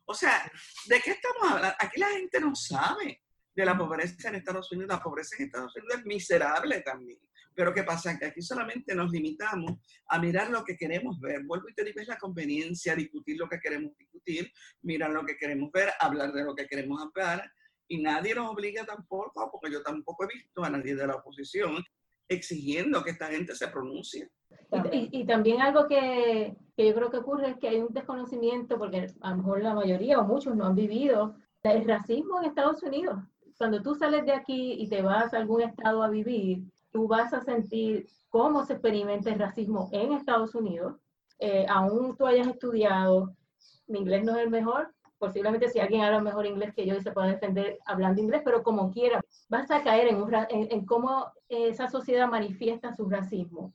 O 0.05 0.15
sea, 0.15 0.51
¿de 0.87 1.01
qué 1.01 1.13
estamos 1.13 1.53
hablando? 1.53 1.77
Aquí 1.79 2.01
la 2.01 2.09
gente 2.09 2.41
no 2.41 2.55
sabe 2.55 3.23
de 3.55 3.65
la 3.65 3.79
pobreza 3.79 4.29
en 4.29 4.37
Estados 4.37 4.71
Unidos. 4.73 4.89
La 4.89 5.03
pobreza 5.03 5.37
en 5.39 5.45
Estados 5.45 5.77
Unidos 5.77 5.99
es 5.99 6.05
miserable 6.05 6.81
también. 6.81 7.21
Pero 7.61 7.75
¿qué 7.75 7.83
pasa? 7.83 8.19
Que 8.19 8.25
aquí 8.25 8.41
solamente 8.41 8.95
nos 8.95 9.11
limitamos 9.11 9.73
a 10.09 10.19
mirar 10.19 10.49
lo 10.49 10.65
que 10.65 10.79
queremos 10.79 11.21
ver. 11.21 11.45
Vuelvo 11.45 11.69
y 11.69 11.75
te 11.75 11.85
digo, 11.85 12.01
es 12.01 12.09
la 12.09 12.17
conveniencia, 12.17 12.97
discutir 12.97 13.37
lo 13.37 13.51
que 13.51 13.61
queremos 13.61 13.95
discutir, 13.99 14.51
mirar 14.81 15.11
lo 15.11 15.27
que 15.27 15.37
queremos 15.37 15.71
ver, 15.71 15.91
hablar 16.01 16.33
de 16.33 16.43
lo 16.43 16.55
que 16.55 16.67
queremos 16.67 17.03
hablar. 17.03 17.53
Y 17.87 18.01
nadie 18.01 18.35
nos 18.35 18.51
obliga 18.51 18.87
tampoco, 18.87 19.51
porque 19.53 19.75
yo 19.75 19.83
tampoco 19.83 20.25
he 20.25 20.39
visto 20.39 20.65
a 20.65 20.71
nadie 20.71 20.95
de 20.95 21.07
la 21.07 21.17
oposición 21.17 21.85
exigiendo 22.27 23.05
que 23.05 23.11
esta 23.11 23.27
gente 23.27 23.55
se 23.55 23.69
pronuncie. 23.69 24.31
Y, 24.91 25.27
también 25.27 25.61
algo 25.61 25.87
que, 25.87 26.57
que, 26.75 26.87
yo 26.87 26.95
creo 26.95 27.11
que 27.11 27.19
ocurre 27.19 27.51
es 27.51 27.59
que 27.59 27.69
hay 27.69 27.81
un 27.81 27.93
desconocimiento, 27.93 28.79
porque 28.79 29.09
a 29.21 29.33
lo 29.33 29.37
mejor 29.37 29.63
la 29.63 29.75
mayoría 29.75 30.19
o 30.19 30.27
muchos 30.27 30.57
no 30.57 30.65
han 30.65 30.77
vivido, 30.77 31.37
el 31.63 31.87
racismo 31.87 32.39
en 32.41 32.47
Estados 32.47 32.83
Unidos. 32.83 33.19
Cuando 33.59 33.83
tú 33.83 33.95
sales 33.95 34.25
de 34.25 34.33
aquí 34.33 34.77
y 34.81 34.89
te 34.89 35.03
vas 35.03 35.35
a 35.35 35.37
algún 35.37 35.61
estado 35.61 36.03
a 36.03 36.09
vivir, 36.09 36.63
tú 36.91 37.09
vas 37.09 37.33
a 37.33 37.41
sentir 37.41 38.09
cómo 38.29 38.65
se 38.65 38.75
experimenta 38.75 39.31
el 39.31 39.39
racismo 39.39 39.89
en 39.93 40.13
Estados 40.13 40.55
Unidos. 40.55 40.97
Eh, 41.39 41.67
aún 41.69 42.17
tú 42.17 42.27
hayas 42.27 42.47
estudiado, 42.47 43.35
mi 43.87 43.99
inglés 43.99 44.25
no 44.25 44.37
es 44.37 44.45
el 44.45 44.51
mejor, 44.51 44.93
posiblemente 45.19 45.69
si 45.69 45.79
alguien 45.81 46.03
habla 46.03 46.21
mejor 46.21 46.47
inglés 46.47 46.73
que 46.75 46.87
yo 46.87 46.95
y 46.97 47.03
se 47.03 47.13
puede 47.13 47.33
defender 47.33 47.79
hablando 47.85 48.23
inglés, 48.23 48.43
pero 48.45 48.63
como 48.63 48.91
quiera, 48.91 49.21
vas 49.49 49.71
a 49.71 49.83
caer 49.83 50.09
en, 50.09 50.23
un, 50.23 50.35
en, 50.49 50.87
cómo 50.87 51.27
esa 51.49 51.89
sociedad 51.89 52.29
manifiesta 52.29 52.95
su 52.95 53.09
racismo. 53.09 53.73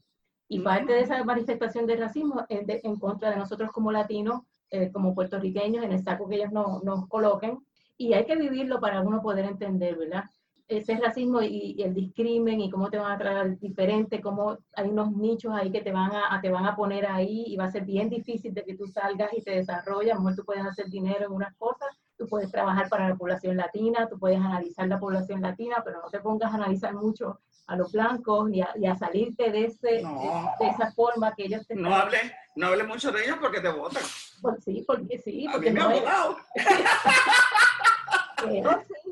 Y 0.47 0.60
parte 0.60 0.93
de 0.93 1.01
esa 1.01 1.23
manifestación 1.23 1.86
de 1.88 1.97
racismo 1.97 2.45
es 2.49 2.65
en 2.67 2.99
contra 2.99 3.32
de 3.32 3.38
nosotros 3.38 3.71
como 3.71 3.91
latinos, 3.91 4.41
eh, 4.69 4.91
como 4.91 5.13
puertorriqueños, 5.13 5.84
en 5.84 5.91
el 5.91 6.04
saco 6.04 6.28
que 6.28 6.36
ellos 6.36 6.51
nos, 6.51 6.84
nos 6.84 7.08
coloquen. 7.08 7.60
Y 7.97 8.13
hay 8.13 8.25
que 8.25 8.36
vivirlo 8.36 8.80
para 8.80 9.01
uno 9.01 9.21
poder 9.21 9.45
entender, 9.45 9.97
¿verdad? 9.97 10.25
Ese 10.67 10.97
racismo 10.97 11.41
y, 11.41 11.82
el 11.82 11.93
discrimen 11.93 12.60
y 12.60 12.69
cómo 12.69 12.89
te 12.89 12.97
van 12.97 13.12
a 13.12 13.17
tratar 13.17 13.58
diferente, 13.60 14.21
cómo 14.21 14.58
hay 14.75 14.89
unos 14.89 15.12
nichos 15.12 15.54
ahí 15.54 15.71
que 15.71 15.82
te 15.82 15.91
van 15.91 16.12
a, 16.13 16.39
te 16.41 16.49
van 16.49 16.65
a 16.65 16.75
poner 16.75 17.06
ahí 17.06 17.45
y 17.47 17.56
va 17.56 17.65
a 17.65 17.71
ser 17.71 17.86
bien 17.86 18.10
difícil 18.10 18.54
de 18.54 18.63
que 18.63 18.75
tú 18.75 18.88
salgas 18.88 19.32
y 19.34 19.43
te 19.43 19.51
desarrolles. 19.51 20.13
A 20.13 20.15
lo 20.15 20.21
mejor 20.21 20.38
tú 20.38 20.45
puedes 20.45 20.65
hacer 20.65 20.88
dinero 20.88 21.25
en 21.25 21.32
unas 21.32 21.56
cosas, 21.56 21.89
tú 22.17 22.28
puedes 22.28 22.51
trabajar 22.51 22.89
para 22.89 23.10
la 23.10 23.15
población 23.15 23.58
latina, 23.58 24.08
tú 24.10 24.17
puedes 24.17 24.39
analizar 24.39 24.88
la 24.88 24.99
población 24.99 25.41
latina, 25.41 25.82
pero 25.84 26.01
no 26.01 26.10
te 26.10 26.19
pongas 26.19 26.51
a 26.51 26.56
analizar 26.56 26.93
mucho 26.93 27.39
a 27.67 27.75
los 27.75 27.91
blancos 27.91 28.51
y 28.51 28.62
a, 28.62 28.95
salirte 28.95 29.51
de, 29.51 29.65
ese, 29.65 29.88
de, 29.88 30.67
esa 30.67 30.91
forma 30.95 31.34
que 31.36 31.45
ellos 31.45 31.65
te... 31.67 31.75
No 31.75 31.95
hable, 31.95 32.17
no 32.56 32.67
hable 32.67 32.84
mucho 32.84 33.12
de 33.12 33.23
ellos 33.23 33.38
porque 33.41 33.60
te 33.60 33.69
votan. 33.69 34.04
Pues 34.41 34.63
sí, 34.63 34.84
porque 34.86 35.17
sí. 35.17 35.47
Porque 35.51 35.69
a 35.69 35.73
mí 35.73 35.80
me 35.80 35.84
no 35.84 35.91
votado. 35.91 36.38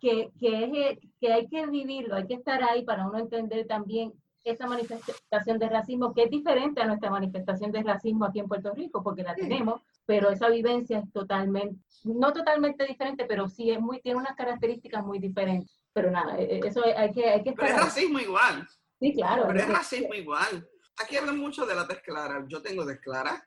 que, 0.00 0.30
que, 0.40 0.98
que 1.20 1.32
hay 1.32 1.48
que 1.48 1.66
vivirlo, 1.66 2.16
hay 2.16 2.26
que 2.26 2.34
estar 2.34 2.62
ahí 2.62 2.84
para 2.84 3.06
uno 3.06 3.18
entender 3.18 3.66
también 3.66 4.12
esa 4.44 4.66
manifestación 4.66 5.58
de 5.58 5.68
racismo, 5.68 6.12
que 6.12 6.24
es 6.24 6.30
diferente 6.30 6.80
a 6.80 6.86
nuestra 6.86 7.10
manifestación 7.10 7.70
de 7.70 7.82
racismo 7.82 8.24
aquí 8.24 8.40
en 8.40 8.48
Puerto 8.48 8.72
Rico, 8.74 9.02
porque 9.02 9.22
la 9.22 9.34
tenemos, 9.34 9.82
pero 10.04 10.30
esa 10.30 10.48
vivencia 10.48 10.98
es 10.98 11.12
totalmente, 11.12 11.80
no 12.04 12.32
totalmente 12.32 12.84
diferente, 12.86 13.24
pero 13.24 13.48
sí 13.48 13.70
es 13.70 13.80
muy, 13.80 14.00
tiene 14.00 14.18
unas 14.18 14.36
características 14.36 15.04
muy 15.04 15.18
diferentes. 15.18 15.70
Pero 15.92 16.10
nada, 16.10 16.38
e, 16.38 16.56
e, 16.56 16.60
eso 16.66 16.82
hay 16.84 17.12
que, 17.12 17.28
hay 17.28 17.42
que 17.42 17.50
estar. 17.50 17.66
Pero 17.66 17.78
es 17.78 17.84
racismo 17.84 18.18
igual. 18.18 18.66
Sí, 18.98 19.14
claro. 19.14 19.44
Pero 19.46 19.60
es 19.60 19.68
racismo 19.68 20.14
igual. 20.14 20.68
Aquí 20.96 21.16
hablan 21.16 21.38
mucho 21.38 21.66
de 21.66 21.74
la 21.74 21.86
tez 21.86 22.00
clara. 22.02 22.44
Yo 22.48 22.62
tengo 22.62 22.86
tez 22.86 23.00
clara. 23.00 23.46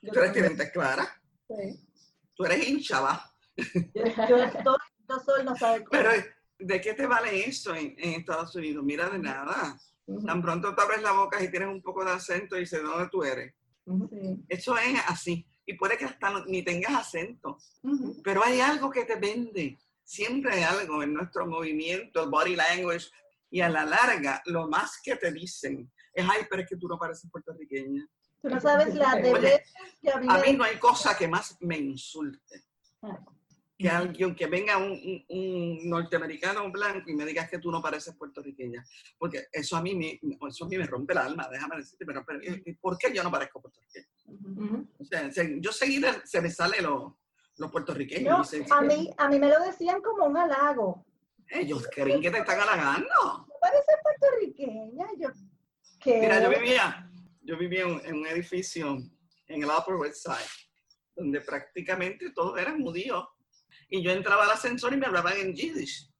Tú 0.00 0.18
eres 0.18 0.56
tez 0.56 0.72
clara. 0.72 1.06
Sí. 1.48 1.88
Tú 2.34 2.44
eres 2.44 2.68
hincha, 2.68 3.00
va. 3.00 3.32
Yo 3.94 4.36
estoy 4.36 4.76
no 5.44 5.56
sabe 5.56 5.84
Pero, 5.90 6.10
¿de 6.58 6.80
qué 6.80 6.94
te 6.94 7.06
vale 7.06 7.44
eso 7.46 7.74
en, 7.74 7.94
Estados 7.98 8.54
Unidos? 8.54 8.84
Mira, 8.84 9.08
de 9.08 9.18
nada. 9.18 9.78
Tan 10.26 10.42
pronto 10.42 10.74
te 10.74 10.82
abres 10.82 11.02
la 11.02 11.12
boca 11.12 11.42
y 11.42 11.50
tienes 11.50 11.68
un 11.68 11.82
poco 11.82 12.04
de 12.04 12.12
acento 12.12 12.56
y 12.56 12.60
dices, 12.60 12.82
¿dónde 12.82 13.08
tú 13.08 13.22
eres? 13.22 13.54
Eso 14.48 14.76
es 14.76 15.00
así. 15.06 15.46
Y 15.64 15.74
puede 15.74 15.96
que 15.96 16.04
hasta 16.04 16.44
ni 16.46 16.62
tengas 16.62 16.94
acento, 16.94 17.58
pero 18.22 18.44
hay 18.44 18.60
algo 18.60 18.90
que 18.90 19.04
te 19.04 19.16
vende. 19.16 19.78
Siempre 20.04 20.54
hay 20.54 20.62
algo 20.64 21.02
en 21.02 21.14
nuestro 21.14 21.46
movimiento, 21.46 22.28
body 22.28 22.56
language, 22.56 23.08
y 23.50 23.60
a 23.60 23.68
la 23.68 23.84
larga, 23.84 24.42
lo 24.46 24.66
más 24.66 24.98
que 25.02 25.14
te 25.16 25.30
dicen 25.30 25.90
es, 26.14 26.26
ay, 26.28 26.42
pero 26.48 26.62
es 26.62 26.68
que 26.68 26.76
tú 26.76 26.88
no 26.88 26.98
pareces 26.98 27.30
puertorriqueña. 27.30 28.06
Tú 28.40 28.48
no 28.48 28.60
sabes 28.60 28.94
la 28.94 29.14
de 29.16 29.62
que 30.00 30.10
a 30.10 30.18
mí 30.18 30.52
no 30.54 30.64
hay 30.64 30.78
cosa 30.78 31.16
que 31.16 31.28
más 31.28 31.56
me 31.60 31.78
insulte. 31.78 32.64
Ah. 33.02 33.20
Que 33.82 33.88
alguien 33.88 34.34
que 34.34 34.46
venga 34.46 34.78
un, 34.78 35.24
un, 35.28 35.88
norteamericano 35.88 36.70
blanco 36.70 37.10
y 37.10 37.14
me 37.14 37.24
digas 37.26 37.50
que 37.50 37.58
tú 37.58 37.70
no 37.70 37.82
pareces 37.82 38.14
puertorriqueña. 38.16 38.84
Porque 39.18 39.46
eso 39.52 39.76
a 39.76 39.82
mí 39.82 39.94
me, 39.94 40.20
eso 40.48 40.64
a 40.64 40.68
mí 40.68 40.78
me 40.78 40.86
rompe 40.86 41.12
el 41.12 41.18
alma, 41.18 41.48
déjame 41.50 41.76
decirte, 41.76 42.06
pero, 42.06 42.24
¿por 42.80 42.96
qué 42.96 43.12
yo 43.12 43.22
no 43.22 43.30
parezco 43.30 43.60
puertorriqueña? 43.60 44.06
o 44.98 45.04
sea, 45.04 45.28
yo 45.58 45.72
seguida 45.72 46.22
se 46.24 46.40
me 46.40 46.50
sale 46.50 46.80
los 46.80 47.70
puertorriqueños. 47.70 48.54
a, 48.70 48.80
mí, 48.82 49.10
a 49.16 49.28
mí 49.28 49.38
me 49.38 49.48
lo 49.48 49.60
decían 49.60 50.00
como 50.00 50.26
un 50.26 50.36
halago. 50.36 51.04
Ellos 51.48 51.86
creen 51.94 52.20
que 52.20 52.30
te 52.30 52.38
están 52.38 52.60
halagando. 52.60 53.46
Parece 53.60 53.92
puertorriqueña. 54.02 55.06
Yo, 55.18 55.28
Mira, 56.04 56.42
yo 56.42 56.50
vivía, 56.50 57.10
yo 57.42 57.56
vivía 57.56 57.82
en, 57.82 58.16
un 58.16 58.26
edificio 58.26 58.98
en 59.46 59.62
el 59.62 59.68
Upper 59.68 59.94
West 59.94 60.26
Side, 60.26 60.50
donde 61.14 61.40
prácticamente 61.40 62.30
todos 62.30 62.58
eran 62.58 62.82
judíos. 62.82 63.24
Y 63.92 64.02
yo 64.02 64.10
entraba 64.10 64.44
al 64.44 64.52
ascensor 64.52 64.94
y 64.94 64.96
me 64.96 65.04
hablaban 65.04 65.34
en 65.36 65.54
Yiddish. 65.54 66.10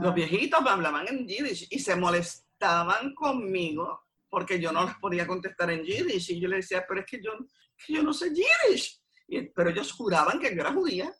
Los 0.00 0.14
viejitos 0.14 0.62
me 0.62 0.70
hablaban 0.70 1.08
en 1.08 1.26
Yiddish 1.26 1.66
y 1.68 1.80
se 1.80 1.96
molestaban 1.96 3.12
conmigo 3.12 4.04
porque 4.28 4.60
yo 4.60 4.70
no 4.70 4.84
les 4.84 4.94
podía 4.98 5.26
contestar 5.26 5.68
en 5.72 5.82
Yiddish. 5.82 6.30
Y 6.30 6.40
yo 6.40 6.48
les 6.48 6.68
decía, 6.68 6.84
pero 6.86 7.00
es 7.00 7.06
que 7.06 7.20
yo, 7.20 7.32
que 7.76 7.94
yo 7.94 8.04
no 8.04 8.12
sé 8.12 8.32
Yiddish. 8.32 9.02
pero 9.52 9.70
ellos 9.70 9.90
juraban 9.90 10.38
que 10.38 10.54
yo 10.54 10.60
era 10.60 10.72
judía 10.72 11.12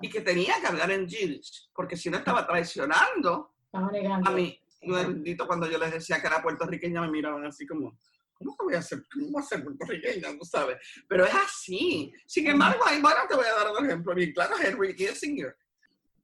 y 0.00 0.10
que 0.10 0.22
tenía 0.22 0.54
que 0.60 0.66
hablar 0.66 0.90
en 0.90 1.06
Yiddish, 1.06 1.70
porque 1.72 1.96
si 1.96 2.10
no 2.10 2.18
estaba 2.18 2.44
traicionando 2.44 3.54
a 3.72 4.30
mí. 4.32 4.58
Bendito, 4.84 5.46
cuando 5.46 5.70
yo 5.70 5.78
les 5.78 5.92
decía 5.92 6.20
que 6.20 6.26
era 6.26 6.42
puertorriqueña, 6.42 7.00
me 7.00 7.12
miraban 7.12 7.46
así 7.46 7.64
como, 7.64 7.96
¿cómo 8.42 8.56
voy 8.64 8.74
a 8.74 8.82
ser, 8.82 9.04
cómo 9.12 9.30
voy 9.30 9.42
a 9.42 9.46
ser 9.46 9.64
puertorriqueña? 9.64 10.32
No 10.34 10.44
sabes. 10.44 10.78
Pero 11.08 11.24
es 11.24 11.34
así. 11.34 12.12
Sin 12.26 12.46
embargo, 12.46 12.82
ahí, 12.86 13.00
bueno, 13.00 13.20
te 13.28 13.34
voy 13.34 13.46
a 13.46 13.64
dar 13.64 13.72
un 13.72 13.86
ejemplo 13.86 14.14
bien 14.14 14.32
claro, 14.32 14.56
Henry 14.60 14.94
Kissinger. 14.94 15.56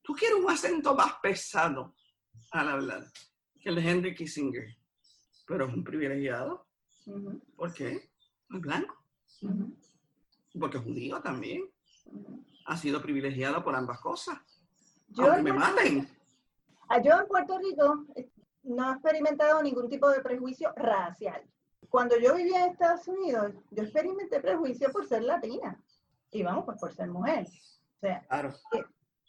Tú 0.03 0.15
quieres 0.15 0.39
un 0.39 0.51
acento 0.51 0.95
más 0.95 1.15
pesado 1.23 1.95
al 2.51 2.69
hablar 2.69 3.05
que 3.61 3.69
el 3.69 3.75
de 3.77 3.91
Henry 3.91 4.15
Kissinger, 4.15 4.77
pero 5.47 5.67
es 5.67 5.75
un 5.75 5.85
privilegiado. 5.85 6.67
¿Por 7.57 7.73
qué? 7.75 7.93
Es 7.93 8.61
blanco. 8.61 8.97
Porque 10.59 10.79
es 10.79 10.83
judío 10.83 11.21
también 11.21 11.71
ha 12.69 12.77
sido 12.77 13.01
privilegiado 13.01 13.65
por 13.65 13.75
ambas 13.75 13.99
cosas. 14.01 14.39
Yo 15.09 15.43
me 15.43 15.53
maten. 15.53 16.09
Ah, 16.89 17.01
yo 17.03 17.13
en 17.19 17.27
Puerto 17.27 17.59
Rico 17.59 18.05
eh, 18.15 18.31
no 18.65 18.91
he 18.91 18.93
experimentado 18.93 19.63
ningún 19.63 19.89
tipo 19.89 20.09
de 20.11 20.21
prejuicio 20.21 20.73
racial. 20.77 21.43
Cuando 21.89 22.19
yo 22.19 22.35
vivía 22.35 22.65
en 22.65 22.73
Estados 22.73 23.07
Unidos, 23.09 23.53
yo 23.71 23.83
experimenté 23.83 24.41
prejuicio 24.41 24.91
por 24.93 25.07
ser 25.07 25.23
latina. 25.23 25.81
Y 26.31 26.43
vamos, 26.43 26.65
pues 26.67 26.79
por 26.79 26.93
ser 26.93 27.09
mujer. 27.09 27.47
O 27.47 28.01
sea, 28.01 28.27
eh, 28.73 28.85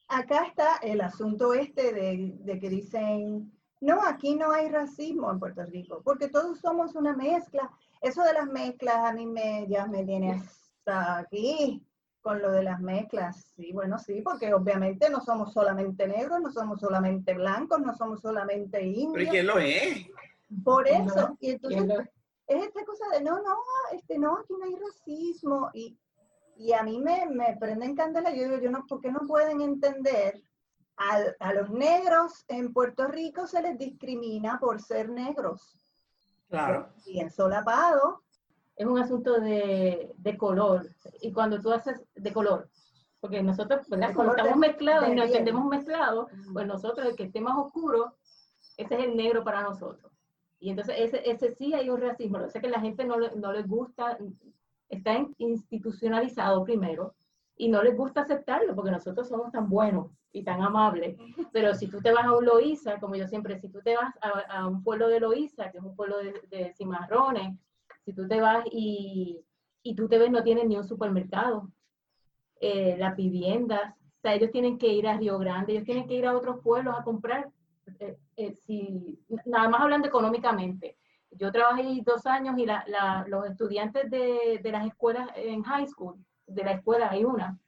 acá 0.08 0.46
está 0.46 0.78
el 0.82 1.02
asunto 1.02 1.54
este 1.54 1.94
de, 1.94 2.34
de 2.40 2.60
que 2.60 2.70
dicen, 2.70 3.52
no, 3.82 4.02
aquí 4.04 4.36
no 4.36 4.52
hay 4.52 4.70
racismo 4.70 5.32
en 5.32 5.40
Puerto 5.40 5.64
Rico, 5.66 6.02
porque 6.04 6.28
todos 6.28 6.60
somos 6.60 6.96
una 6.96 7.16
mezcla. 7.16 7.72
Eso 8.02 8.24
de 8.24 8.34
las 8.34 8.48
mezclas 8.48 8.98
a 8.98 9.14
mí 9.14 9.26
me, 9.26 9.66
ya 9.68 9.86
me 9.88 10.04
viene 10.04 10.34
hasta 10.34 11.20
aquí 11.20 11.86
con 12.22 12.42
lo 12.42 12.52
de 12.52 12.64
las 12.64 12.82
mezclas. 12.82 13.54
Sí, 13.56 13.72
bueno, 13.72 13.98
sí, 13.98 14.22
porque 14.22 14.54
obviamente 14.54 15.10
no 15.10 15.22
somos 15.22 15.54
solamente 15.54 16.08
negros, 16.08 16.42
no 16.42 16.52
somos 16.52 16.82
solamente 16.82 17.34
blancos, 17.34 17.80
no 17.80 17.96
somos 17.96 18.22
solamente 18.22 18.82
indios. 18.82 19.14
¿Pero 19.14 19.32
quién 19.32 19.48
lo 19.48 19.58
es? 19.60 20.08
Por 20.64 20.88
eso, 20.88 21.38
y 21.40 21.52
entonces 21.52 22.10
es 22.50 22.66
esta 22.66 22.84
cosa 22.84 23.08
de, 23.14 23.22
no, 23.22 23.42
no, 23.42 23.56
este, 23.94 24.18
no, 24.18 24.38
aquí 24.38 24.54
no 24.58 24.66
hay 24.66 24.76
racismo. 24.76 25.70
Y, 25.74 25.98
y 26.58 26.74
a 26.74 26.84
mí 26.84 27.00
me, 27.00 27.28
me 27.28 27.56
prende 27.58 27.86
en 27.86 27.96
candela, 27.96 28.34
yo 28.34 28.44
digo, 28.44 28.58
yo 28.58 28.72
no, 28.72 28.86
¿por 28.88 29.00
qué 29.00 29.12
no 29.12 29.22
pueden 29.28 29.62
entender? 29.62 30.42
A, 30.98 31.22
a 31.40 31.54
los 31.54 31.70
negros 31.70 32.44
en 32.50 32.74
Puerto 32.74 33.08
Rico 33.08 33.48
se 33.48 33.62
les 33.62 33.78
discrimina 33.78 34.60
por 34.60 34.82
ser 34.82 35.10
negros. 35.10 35.62
Claro. 36.50 36.90
Bien 37.06 37.30
solapado, 37.30 38.24
es 38.76 38.86
un 38.86 38.98
asunto 38.98 39.40
de, 39.40 40.12
de, 40.18 40.38
color. 40.38 40.90
Y 41.22 41.32
cuando 41.32 41.62
tú 41.62 41.72
haces 41.72 42.02
de 42.16 42.34
color, 42.34 42.70
porque 43.22 43.44
nosotros, 43.44 43.88
¿verdad? 43.88 44.14
Como 44.14 44.32
estamos 44.32 44.58
mezclados 44.58 45.08
y 45.08 45.16
nos 45.16 45.28
entendemos 45.28 45.66
mezclados, 45.66 46.32
pues 46.52 46.66
nosotros, 46.66 47.08
el 47.08 47.16
que 47.16 47.24
esté 47.24 47.40
más 47.40 47.58
oscuro, 47.58 48.16
ese 48.76 48.96
es 48.96 49.06
el 49.06 49.16
negro 49.16 49.44
para 49.44 49.62
nosotros. 49.62 50.12
Y 50.60 50.70
entonces 50.70 50.96
ese, 51.00 51.30
ese 51.30 51.56
sí 51.56 51.74
hay 51.74 51.90
un 51.90 52.02
racismo. 52.02 52.40
Yo 52.40 52.50
sé 52.50 52.60
que 52.60 52.70
la 52.70 52.82
gente 52.82 53.06
no, 53.06 53.18
no 53.18 53.54
les 53.54 53.68
gusta, 53.68 54.18
está 54.90 55.26
institucionalizado 55.38 56.64
primero, 56.64 57.16
y 57.60 57.68
no 57.68 57.84
les 57.84 57.96
gusta 57.96 58.22
aceptarlo 58.22 58.74
porque 58.74 58.90
nosotros 58.90 59.28
somos 59.28 59.52
tan 59.52 59.70
buenos 59.70 60.08
y 60.32 60.44
tan 60.44 60.62
amables. 60.62 61.18
Pero 61.52 61.76
si 61.76 61.88
tú 61.88 62.02
te 62.02 62.14
vas 62.14 62.26
a 62.26 62.36
un 62.36 62.46
Loíza, 62.46 63.00
como 63.00 63.16
yo 63.16 63.28
siempre, 63.28 63.60
si 63.60 63.68
tú 63.68 63.82
te 63.82 63.98
vas 63.98 64.14
a, 64.22 64.66
un 64.66 64.82
pueblo 64.82 65.10
de 65.10 65.20
Loíza, 65.20 65.70
que 65.70 65.78
es 65.78 65.84
un 65.84 65.94
pueblo 65.94 66.20
de, 66.20 66.42
de 66.50 66.74
cimarrones, 66.74 67.60
si 68.06 68.14
tú 68.14 68.28
te 68.30 68.40
vas 68.40 68.64
y, 68.72 69.44
y 69.84 69.94
tú 69.94 70.08
te 70.08 70.18
ves, 70.18 70.32
no 70.32 70.42
tienen 70.42 70.70
ni 70.70 70.78
un 70.78 70.86
supermercado. 70.86 71.70
Eh, 72.62 72.96
las 72.98 73.16
viviendas, 73.18 73.94
o 73.94 74.22
sea, 74.22 74.36
ellos 74.36 74.52
tienen 74.52 74.78
que 74.78 74.88
ir 74.88 75.08
a 75.08 75.18
Río 75.18 75.38
Grande, 75.38 75.74
ellos 75.74 75.86
tienen 75.86 76.08
que 76.08 76.16
ir 76.16 76.26
a 76.26 76.36
otros 76.36 76.62
pueblos 76.62 76.96
a 76.98 77.04
comprar, 77.04 77.50
eh, 78.00 78.18
eh, 78.38 78.54
si, 78.54 79.20
nada 79.46 79.70
más 79.70 79.82
hablando 79.82 80.08
económicamente. 80.08 80.98
Yo 81.32 81.52
trabajé 81.52 81.84
dos 82.04 82.26
años 82.26 82.58
y 82.58 82.66
la, 82.66 82.84
la, 82.88 83.26
los 83.28 83.46
estudiantes 83.50 84.10
de, 84.10 84.60
de, 84.64 84.72
las 84.72 84.88
escuelas 84.88 85.30
en 85.36 85.62
high 85.64 85.88
school, 85.88 86.18
de 86.48 86.64
la 86.64 86.72
escuela 86.72 87.10
hay 87.12 87.24
una, 87.24 87.60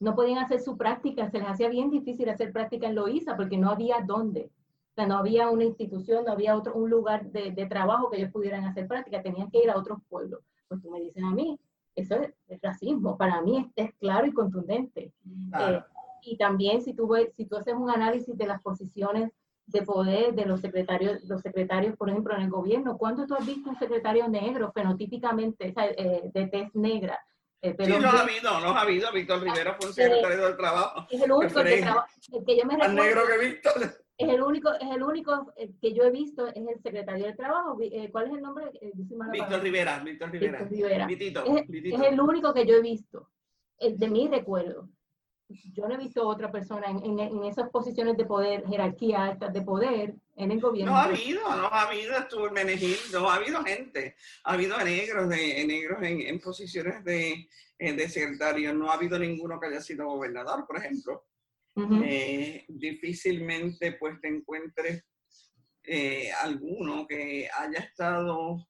no 0.00 0.14
podían 0.14 0.38
hacer 0.38 0.60
su 0.60 0.76
práctica, 0.76 1.30
se 1.30 1.38
les 1.38 1.48
hacía 1.48 1.68
bien 1.68 1.90
difícil 1.90 2.28
hacer 2.28 2.52
práctica 2.52 2.88
en 2.88 2.94
Loíza 2.94 3.36
porque 3.36 3.58
no 3.58 3.70
había 3.70 4.00
dónde. 4.00 4.50
O 4.90 4.94
sea, 4.94 5.06
no 5.06 5.16
había 5.16 5.48
una 5.48 5.64
institución, 5.64 6.24
no 6.24 6.32
había 6.32 6.56
otro, 6.56 6.74
un 6.74 6.90
lugar 6.90 7.30
de, 7.30 7.52
de, 7.52 7.66
trabajo 7.66 8.10
que 8.10 8.18
ellos 8.18 8.32
pudieran 8.32 8.64
hacer 8.64 8.86
práctica, 8.86 9.22
tenían 9.22 9.50
que 9.50 9.62
ir 9.62 9.70
a 9.70 9.78
otros 9.78 10.00
pueblos. 10.08 10.40
Pues 10.68 10.82
tú 10.82 10.90
me 10.90 11.00
dices 11.00 11.22
a 11.22 11.30
mí, 11.30 11.58
eso 11.94 12.16
es, 12.16 12.60
racismo, 12.62 13.16
para 13.16 13.40
mí 13.42 13.72
es, 13.76 13.86
es, 13.86 13.94
claro 13.94 14.26
y 14.26 14.32
contundente. 14.32 15.12
Eh, 15.58 15.80
y 16.22 16.36
también 16.36 16.82
si 16.82 16.94
tú, 16.94 17.08
ves, 17.08 17.32
si 17.36 17.46
tú 17.46 17.56
haces 17.56 17.74
un 17.74 17.90
análisis 17.90 18.36
de 18.36 18.46
las 18.46 18.62
posiciones 18.62 19.30
de 19.66 19.82
poder 19.82 20.34
de 20.34 20.44
los 20.44 20.60
secretarios, 20.60 21.22
los 21.24 21.40
secretarios, 21.40 21.96
por 21.96 22.10
ejemplo, 22.10 22.34
en 22.34 22.42
el 22.42 22.50
gobierno, 22.50 22.98
¿cuándo 22.98 23.26
tú 23.26 23.34
has 23.34 23.46
visto 23.46 23.70
un 23.70 23.78
secretario 23.78 24.28
negro, 24.28 24.72
fenotípicamente, 24.72 25.72
eh, 25.76 26.30
de 26.32 26.46
tez 26.46 26.74
negra? 26.74 27.18
Eh, 27.60 27.76
sí, 27.78 27.92
no 27.92 28.08
ha 28.08 28.22
habido, 28.22 28.60
no 28.60 28.70
ha 28.70 28.80
habido. 28.80 29.12
Víctor 29.12 29.40
Rivera 29.40 29.76
fue 29.78 29.88
un 29.88 29.94
secretario 29.94 30.46
del 30.46 30.56
trabajo. 30.56 31.06
Es 31.08 31.22
el 31.22 31.30
único 31.30 31.62
que, 31.62 31.84
que, 32.44 32.56
yo 32.56 32.64
me 32.64 32.74
recuerdo. 32.74 32.94
negro 32.94 33.22
que 33.28 33.38
Víctor 33.46 34.02
es 34.18 34.28
el 34.28 34.42
único, 34.42 34.72
es 34.72 34.90
el 34.90 35.02
único 35.02 35.52
eh, 35.56 35.70
que 35.80 35.92
yo 35.94 36.04
he 36.04 36.10
visto, 36.10 36.46
es 36.46 36.56
el 36.56 36.80
secretario 36.82 37.26
de 37.26 37.34
Trabajo. 37.34 37.78
Eh, 37.80 38.08
¿Cuál 38.10 38.26
es 38.26 38.32
el 38.34 38.42
nombre? 38.42 38.70
Víctor 39.32 39.62
Rivera, 39.62 39.98
Víctor 40.00 40.30
Rivera. 40.30 40.58
Víctor 41.06 41.46
Rivera. 41.68 42.06
es, 42.06 42.12
el 42.12 42.20
único 42.20 42.52
que 42.52 42.66
yo 42.66 42.76
he 42.76 42.82
visto, 42.82 43.30
de 43.80 44.08
mi 44.08 44.28
recuerdo. 44.28 44.88
Yo 45.72 45.86
no 45.86 45.94
he 45.94 45.98
visto 45.98 46.26
otra 46.26 46.50
persona 46.50 46.86
en, 46.88 47.18
en, 47.18 47.44
esas 47.44 47.70
posiciones 47.70 48.16
de 48.16 48.24
poder, 48.24 48.66
jerarquía 48.66 49.36
de 49.52 49.62
poder 49.62 50.14
en 50.36 50.50
el 50.50 50.60
gobierno. 50.60 50.92
No 50.92 50.98
ha 50.98 51.04
habido, 51.04 51.42
no 51.42 51.66
ha 51.66 51.82
habido, 51.82 52.14
Menegil, 52.52 52.96
no 53.12 53.30
ha 53.30 53.36
habido 53.36 53.62
gente, 53.62 54.16
ha 54.44 54.52
habido 54.52 54.76
negros, 54.78 55.28
de, 55.28 55.64
negros 55.66 56.02
en, 56.02 56.20
en 56.22 56.40
posiciones 56.40 57.04
de, 57.04 57.48
de 57.78 58.08
secretario, 58.08 58.72
no 58.72 58.90
ha 58.90 58.94
habido 58.94 59.18
ninguno 59.18 59.58
que 59.58 59.66
haya 59.66 59.80
sido 59.80 60.06
gobernador, 60.06 60.66
por 60.66 60.76
ejemplo. 60.78 61.24
Eh, 61.74 62.66
difícilmente 62.68 63.92
pues 63.92 64.20
te 64.20 64.28
encuentres 64.28 65.04
eh, 65.84 66.30
alguno 66.30 67.06
que 67.06 67.48
haya 67.50 67.78
estado 67.78 68.68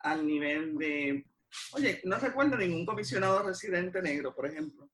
al 0.00 0.24
nivel 0.24 0.78
de, 0.78 1.26
oye, 1.72 2.00
no 2.04 2.16
recuerdo 2.18 2.56
ningún 2.56 2.86
comisionado 2.86 3.42
residente 3.42 4.00
negro, 4.00 4.34
por 4.34 4.46
ejemplo. 4.46 4.88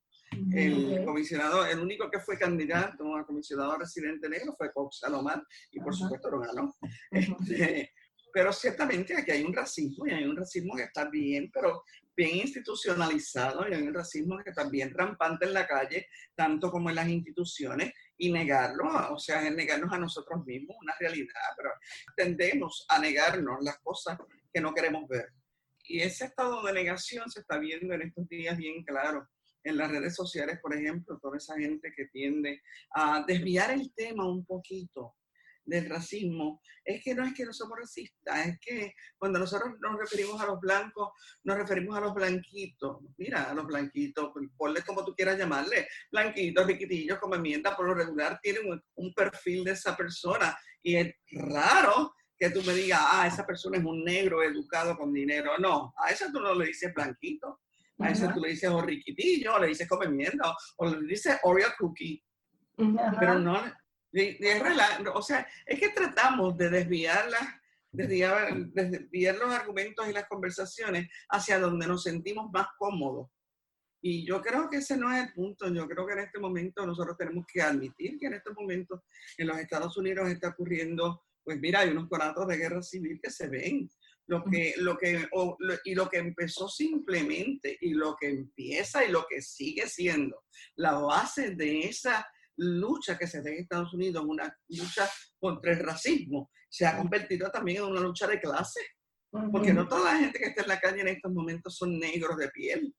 El 0.52 1.04
comisionado, 1.04 1.66
el 1.66 1.78
único 1.80 2.10
que 2.10 2.20
fue 2.20 2.38
candidato 2.38 3.16
a 3.16 3.26
comisionado 3.26 3.76
residente 3.76 4.28
negro 4.28 4.54
fue 4.56 4.72
Cox 4.72 4.98
Salomar 5.00 5.42
y 5.70 5.80
por 5.80 5.94
supuesto 5.94 6.30
lo 6.30 6.40
ganó. 6.40 6.76
Este, 7.10 7.92
pero 8.32 8.52
ciertamente 8.52 9.16
aquí 9.16 9.30
hay 9.30 9.44
un 9.44 9.54
racismo 9.54 10.06
y 10.06 10.10
hay 10.10 10.24
un 10.24 10.36
racismo 10.36 10.74
que 10.74 10.82
está 10.82 11.08
bien, 11.08 11.50
pero 11.52 11.84
bien 12.16 12.38
institucionalizado 12.38 13.68
y 13.68 13.74
hay 13.74 13.82
un 13.82 13.94
racismo 13.94 14.38
que 14.42 14.50
está 14.50 14.68
bien 14.68 14.92
rampante 14.92 15.46
en 15.46 15.52
la 15.52 15.66
calle, 15.66 16.08
tanto 16.34 16.70
como 16.70 16.90
en 16.90 16.96
las 16.96 17.08
instituciones, 17.08 17.92
y 18.16 18.32
negarlo, 18.32 19.12
o 19.12 19.18
sea, 19.18 19.46
es 19.46 19.54
negarnos 19.54 19.92
a 19.92 19.98
nosotros 19.98 20.44
mismos, 20.44 20.76
una 20.80 20.94
realidad, 20.98 21.40
pero 21.56 21.70
tendemos 22.16 22.84
a 22.88 22.98
negarnos 22.98 23.58
las 23.62 23.78
cosas 23.78 24.18
que 24.52 24.60
no 24.60 24.72
queremos 24.72 25.08
ver. 25.08 25.32
Y 25.86 26.00
ese 26.00 26.26
estado 26.26 26.64
de 26.64 26.72
negación 26.72 27.30
se 27.30 27.40
está 27.40 27.58
viendo 27.58 27.94
en 27.94 28.02
estos 28.02 28.28
días 28.28 28.56
bien 28.56 28.82
claro 28.84 29.28
en 29.64 29.76
las 29.76 29.90
redes 29.90 30.14
sociales, 30.14 30.58
por 30.62 30.74
ejemplo, 30.74 31.18
toda 31.20 31.38
esa 31.38 31.56
gente 31.56 31.92
que 31.96 32.06
tiende 32.06 32.62
a 32.94 33.24
desviar 33.26 33.70
el 33.72 33.92
tema 33.94 34.28
un 34.28 34.44
poquito 34.44 35.14
del 35.64 35.88
racismo, 35.88 36.60
es 36.84 37.02
que 37.02 37.14
no 37.14 37.24
es 37.24 37.34
que 37.34 37.44
no 37.44 37.52
somos 37.52 37.78
racistas, 37.78 38.46
es 38.46 38.58
que 38.60 38.94
cuando 39.16 39.38
nosotros 39.38 39.72
nos 39.80 39.98
referimos 39.98 40.40
a 40.40 40.46
los 40.46 40.60
blancos, 40.60 41.10
nos 41.42 41.56
referimos 41.56 41.96
a 41.96 42.00
los 42.00 42.14
blanquitos. 42.14 42.98
Mira, 43.16 43.50
a 43.50 43.54
los 43.54 43.66
blanquitos, 43.66 44.30
ponle 44.56 44.82
como 44.82 45.04
tú 45.04 45.14
quieras 45.14 45.38
llamarle, 45.38 45.88
blanquitos, 46.12 46.66
riquitillos, 46.66 47.18
como 47.18 47.34
enmienda, 47.34 47.74
por 47.74 47.86
lo 47.86 47.94
regular 47.94 48.38
tienen 48.42 48.82
un, 48.94 49.14
perfil 49.14 49.64
de 49.64 49.72
esa 49.72 49.96
persona. 49.96 50.56
Y 50.82 50.96
es 50.96 51.14
raro 51.30 52.14
que 52.36 52.50
tú 52.50 52.62
me 52.62 52.74
digas, 52.74 53.00
ah, 53.02 53.26
esa 53.26 53.46
persona 53.46 53.78
es 53.78 53.84
un 53.84 54.04
negro 54.04 54.42
educado 54.42 54.96
con 54.96 55.12
dinero. 55.12 55.56
No, 55.58 55.94
a 55.96 56.10
esa 56.10 56.30
tú 56.30 56.40
no 56.40 56.54
le 56.54 56.66
dices 56.66 56.92
blanquito. 56.92 57.60
A 57.98 58.10
ese 58.10 58.28
tú 58.28 58.40
le 58.40 58.50
dices 58.50 58.70
o 58.70 58.82
riquitillo, 58.82 59.54
o 59.54 59.58
le 59.58 59.68
dices 59.68 59.88
come 59.88 60.08
mierda, 60.08 60.54
o 60.78 60.86
le 60.86 61.06
dices 61.06 61.38
Oreo 61.44 61.68
cookie. 61.78 62.22
Pero 62.76 63.38
no, 63.38 63.60
o 65.14 65.22
sea, 65.22 65.46
es 65.66 65.80
que 65.80 65.88
tratamos 65.90 66.56
de 66.56 66.70
desviar, 66.70 67.28
desviar, 67.90 68.56
desviar 68.56 69.36
los 69.36 69.52
argumentos 69.52 70.08
y 70.08 70.12
las 70.12 70.28
conversaciones 70.28 71.08
hacia 71.28 71.58
donde 71.58 71.86
nos 71.86 72.02
sentimos 72.02 72.50
más 72.52 72.68
cómodos. 72.78 73.30
Y 74.00 74.26
yo 74.26 74.42
creo 74.42 74.68
que 74.68 74.78
ese 74.78 74.96
no 74.96 75.10
es 75.12 75.24
el 75.24 75.32
punto. 75.32 75.66
Yo 75.72 75.88
creo 75.88 76.06
que 76.06 76.12
en 76.12 76.18
este 76.20 76.38
momento 76.38 76.86
nosotros 76.86 77.16
tenemos 77.16 77.46
que 77.50 77.62
admitir 77.62 78.18
que 78.18 78.26
en 78.26 78.34
este 78.34 78.52
momento 78.52 79.02
en 79.38 79.46
los 79.46 79.58
Estados 79.58 79.96
Unidos 79.96 80.28
está 80.28 80.48
ocurriendo, 80.48 81.22
pues 81.42 81.58
mira, 81.58 81.80
hay 81.80 81.88
unos 81.88 82.08
conatos 82.08 82.46
de 82.46 82.56
guerra 82.56 82.82
civil 82.82 83.18
que 83.22 83.30
se 83.30 83.48
ven. 83.48 83.88
Lo 84.26 84.42
que, 84.42 84.74
lo 84.78 84.96
que, 84.96 85.28
y 85.84 85.94
lo 85.94 86.08
que 86.08 86.16
empezó 86.16 86.66
simplemente 86.66 87.76
y 87.78 87.90
lo 87.90 88.16
que 88.18 88.28
empieza 88.28 89.04
y 89.04 89.10
lo 89.10 89.26
que 89.28 89.42
sigue 89.42 89.86
siendo 89.86 90.44
la 90.76 90.94
base 90.94 91.54
de 91.54 91.80
esa 91.80 92.26
lucha 92.56 93.18
que 93.18 93.26
se 93.26 93.42
da 93.42 93.50
en 93.50 93.58
Estados 93.58 93.92
Unidos, 93.94 94.24
una 94.26 94.56
lucha 94.68 95.08
contra 95.38 95.72
el 95.72 95.80
racismo, 95.80 96.50
se 96.68 96.86
ha 96.86 96.96
convertido 96.96 97.50
también 97.50 97.78
en 97.78 97.90
una 97.90 98.00
lucha 98.00 98.26
de 98.26 98.40
clase. 98.40 98.80
Porque 99.50 99.74
no 99.74 99.88
toda 99.88 100.12
la 100.12 100.18
gente 100.20 100.38
que 100.38 100.46
está 100.46 100.62
en 100.62 100.68
la 100.68 100.78
calle 100.78 101.00
en 101.00 101.08
estos 101.08 101.32
momentos 101.32 101.76
son 101.76 101.98
negros 101.98 102.36
de 102.36 102.48
piel. 102.50 102.94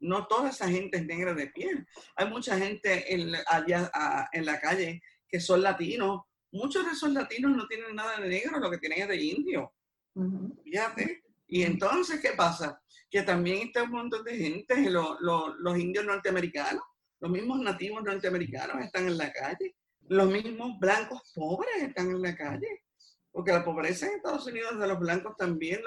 No 0.00 0.26
toda 0.26 0.50
esa 0.50 0.68
gente 0.68 0.98
es 0.98 1.06
negra 1.06 1.32
de 1.32 1.46
piel. 1.46 1.86
Hay 2.16 2.28
mucha 2.28 2.58
gente 2.58 3.14
en, 3.14 3.32
allá 3.46 3.90
en 4.32 4.44
la 4.44 4.60
calle 4.60 5.00
que 5.26 5.40
son 5.40 5.62
latinos. 5.62 6.20
Muchos 6.52 6.84
de 6.84 6.92
esos 6.92 7.10
latinos 7.12 7.56
no 7.56 7.66
tienen 7.66 7.94
nada 7.94 8.20
de 8.20 8.28
negro, 8.28 8.58
lo 8.58 8.70
que 8.70 8.76
tienen 8.76 9.02
es 9.02 9.08
de 9.08 9.22
indio. 9.22 9.72
Fíjate. 10.64 11.22
Y 11.46 11.62
entonces, 11.62 12.20
¿qué 12.20 12.30
pasa? 12.36 12.80
Que 13.10 13.22
también 13.22 13.68
está 13.68 13.82
un 13.82 13.90
montón 13.90 14.24
de 14.24 14.36
gente, 14.36 14.88
los 14.90 15.78
indios 15.78 16.04
norteamericanos, 16.04 16.82
los 17.20 17.30
mismos 17.30 17.60
nativos 17.60 18.02
norteamericanos 18.02 18.82
están 18.82 19.06
en 19.06 19.18
la 19.18 19.32
calle. 19.32 19.76
Los 20.08 20.28
mismos 20.30 20.78
blancos 20.80 21.32
pobres 21.34 21.82
están 21.82 22.10
en 22.10 22.22
la 22.22 22.34
calle. 22.34 22.84
Porque 23.30 23.52
la 23.52 23.64
pobreza 23.64 24.06
en 24.06 24.14
Estados 24.14 24.46
Unidos 24.46 24.78
de 24.78 24.88
los 24.88 24.98
blancos 24.98 25.36
también, 25.36 25.82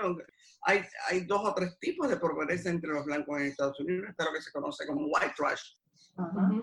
hay, 0.62 0.82
hay 1.10 1.22
dos 1.26 1.42
o 1.44 1.54
tres 1.54 1.78
tipos 1.80 2.10
de 2.10 2.18
pobreza 2.18 2.70
entre 2.70 2.92
los 2.92 3.06
blancos 3.06 3.40
en 3.40 3.48
Estados 3.48 3.80
Unidos. 3.80 4.10
Está 4.10 4.26
lo 4.26 4.34
que 4.34 4.42
se 4.42 4.52
conoce 4.52 4.86
como 4.86 5.08
white 5.08 5.34
trash. 5.36 5.74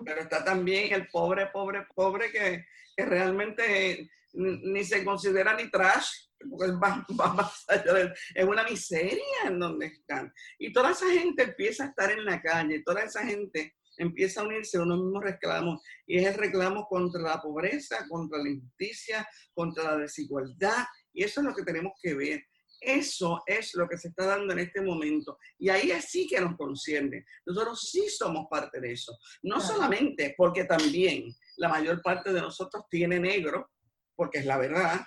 Pero 0.05 0.21
está 0.21 0.43
también 0.43 0.93
el 0.93 1.07
pobre, 1.09 1.47
pobre, 1.47 1.85
pobre 1.93 2.31
que, 2.31 2.65
que 2.95 3.05
realmente 3.05 4.09
ni 4.33 4.83
se 4.83 5.03
considera 5.03 5.55
ni 5.55 5.69
trash, 5.69 6.29
porque 6.49 6.73
es 8.35 8.45
una 8.45 8.63
miseria 8.63 9.23
en 9.45 9.59
donde 9.59 9.87
están. 9.87 10.33
Y 10.59 10.71
toda 10.71 10.91
esa 10.91 11.09
gente 11.11 11.43
empieza 11.43 11.85
a 11.85 11.87
estar 11.87 12.11
en 12.11 12.25
la 12.25 12.41
calle, 12.41 12.83
toda 12.85 13.03
esa 13.03 13.23
gente 13.25 13.75
empieza 13.97 14.41
a 14.41 14.45
unirse 14.45 14.77
a 14.77 14.81
unos 14.81 14.99
mismos 14.99 15.23
reclamos 15.23 15.81
y 16.07 16.17
es 16.17 16.27
el 16.27 16.35
reclamo 16.35 16.87
contra 16.87 17.21
la 17.21 17.41
pobreza, 17.41 18.07
contra 18.09 18.39
la 18.39 18.49
injusticia, 18.49 19.27
contra 19.53 19.83
la 19.83 19.97
desigualdad 19.97 20.85
y 21.13 21.23
eso 21.23 21.41
es 21.41 21.47
lo 21.47 21.55
que 21.55 21.63
tenemos 21.63 21.93
que 22.01 22.13
ver. 22.13 22.43
Eso 22.81 23.43
es 23.45 23.75
lo 23.75 23.87
que 23.87 23.97
se 23.97 24.07
está 24.07 24.25
dando 24.25 24.53
en 24.53 24.59
este 24.59 24.81
momento. 24.81 25.37
Y 25.59 25.69
ahí 25.69 25.91
es 25.91 26.05
sí 26.05 26.27
que 26.27 26.41
nos 26.41 26.57
concierne. 26.57 27.23
Nosotros 27.45 27.87
sí 27.91 28.09
somos 28.09 28.47
parte 28.49 28.81
de 28.81 28.93
eso. 28.93 29.15
No 29.43 29.61
solamente 29.61 30.33
porque 30.35 30.63
también 30.63 31.25
la 31.57 31.69
mayor 31.69 32.01
parte 32.01 32.33
de 32.33 32.41
nosotros 32.41 32.85
tiene 32.89 33.19
negro, 33.19 33.69
porque 34.15 34.39
es 34.39 34.45
la 34.45 34.57
verdad. 34.57 35.01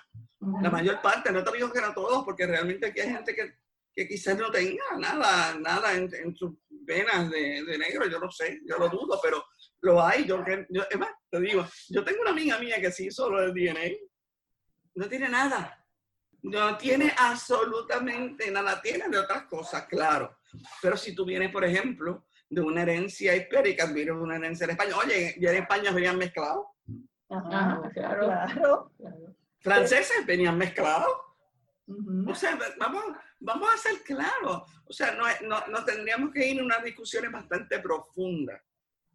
La 0.61 0.69
mayor 0.69 1.01
parte, 1.01 1.31
no 1.31 1.43
te 1.43 1.51
digo 1.53 1.71
que 1.71 1.81
no 1.81 1.93
todos, 1.93 2.23
porque 2.23 2.45
realmente 2.45 2.87
aquí 2.87 2.99
hay 2.99 3.09
gente 3.09 3.33
que, 3.33 3.55
que 3.95 4.07
quizás 4.07 4.37
no 4.37 4.51
tenga 4.51 4.83
nada, 4.97 5.57
nada 5.59 5.93
en, 5.93 6.13
en 6.13 6.35
su 6.35 6.59
venas 6.69 7.29
de, 7.31 7.63
de, 7.63 7.77
negro, 7.77 8.07
yo 8.07 8.19
no 8.19 8.29
sé, 8.31 8.61
yo 8.65 8.77
lo 8.77 8.89
dudo, 8.89 9.19
pero 9.21 9.43
lo 9.81 10.03
hay. 10.03 10.25
Yo, 10.25 10.43
yo, 10.69 10.83
es 10.89 10.99
más, 10.99 11.09
te 11.29 11.39
digo, 11.39 11.67
yo 11.89 12.03
tengo 12.03 12.21
una 12.21 12.31
amiga 12.31 12.59
mía 12.59 12.79
que 12.79 12.91
sí 12.91 13.07
hizo 13.07 13.27
el 13.39 13.53
DNA, 13.53 13.97
no 14.95 15.07
tiene 15.09 15.29
nada. 15.29 15.81
No 16.43 16.77
tiene 16.77 17.11
absolutamente 17.17 18.51
nada, 18.51 18.79
tiene 18.79 19.09
de 19.09 19.17
otras 19.17 19.45
cosas, 19.45 19.87
claro. 19.87 20.37
Pero 20.79 20.95
si 20.95 21.15
tú 21.15 21.25
vienes, 21.25 21.51
por 21.51 21.65
ejemplo, 21.65 22.27
de 22.47 22.61
una 22.61 22.83
herencia 22.83 23.35
ibérica, 23.35 23.87
vienes 23.87 24.15
de 24.15 24.21
una 24.21 24.35
herencia 24.35 24.65
en 24.65 24.71
España, 24.71 24.95
oye, 24.95 25.35
ya 25.39 25.49
en 25.49 25.63
España 25.63 25.91
venían 25.91 26.17
mezclados. 26.17 26.67
Ajá, 27.29 27.81
claro, 27.93 28.91
claro. 28.97 29.35
Franceses 29.59 30.25
venían 30.25 30.57
mezclados. 30.57 31.09
O 32.27 32.35
sea, 32.35 32.57
vamos, 32.77 33.03
vamos 33.39 33.69
a 33.73 33.77
ser 33.77 34.01
claros. 34.03 34.63
O 34.85 34.93
sea, 34.93 35.11
no, 35.13 35.25
no, 35.47 35.67
no, 35.67 35.85
tendríamos 35.85 36.31
que 36.31 36.47
ir 36.47 36.59
a 36.59 36.63
unas 36.63 36.83
discusiones 36.83 37.31
bastante 37.31 37.79
profundas 37.79 38.61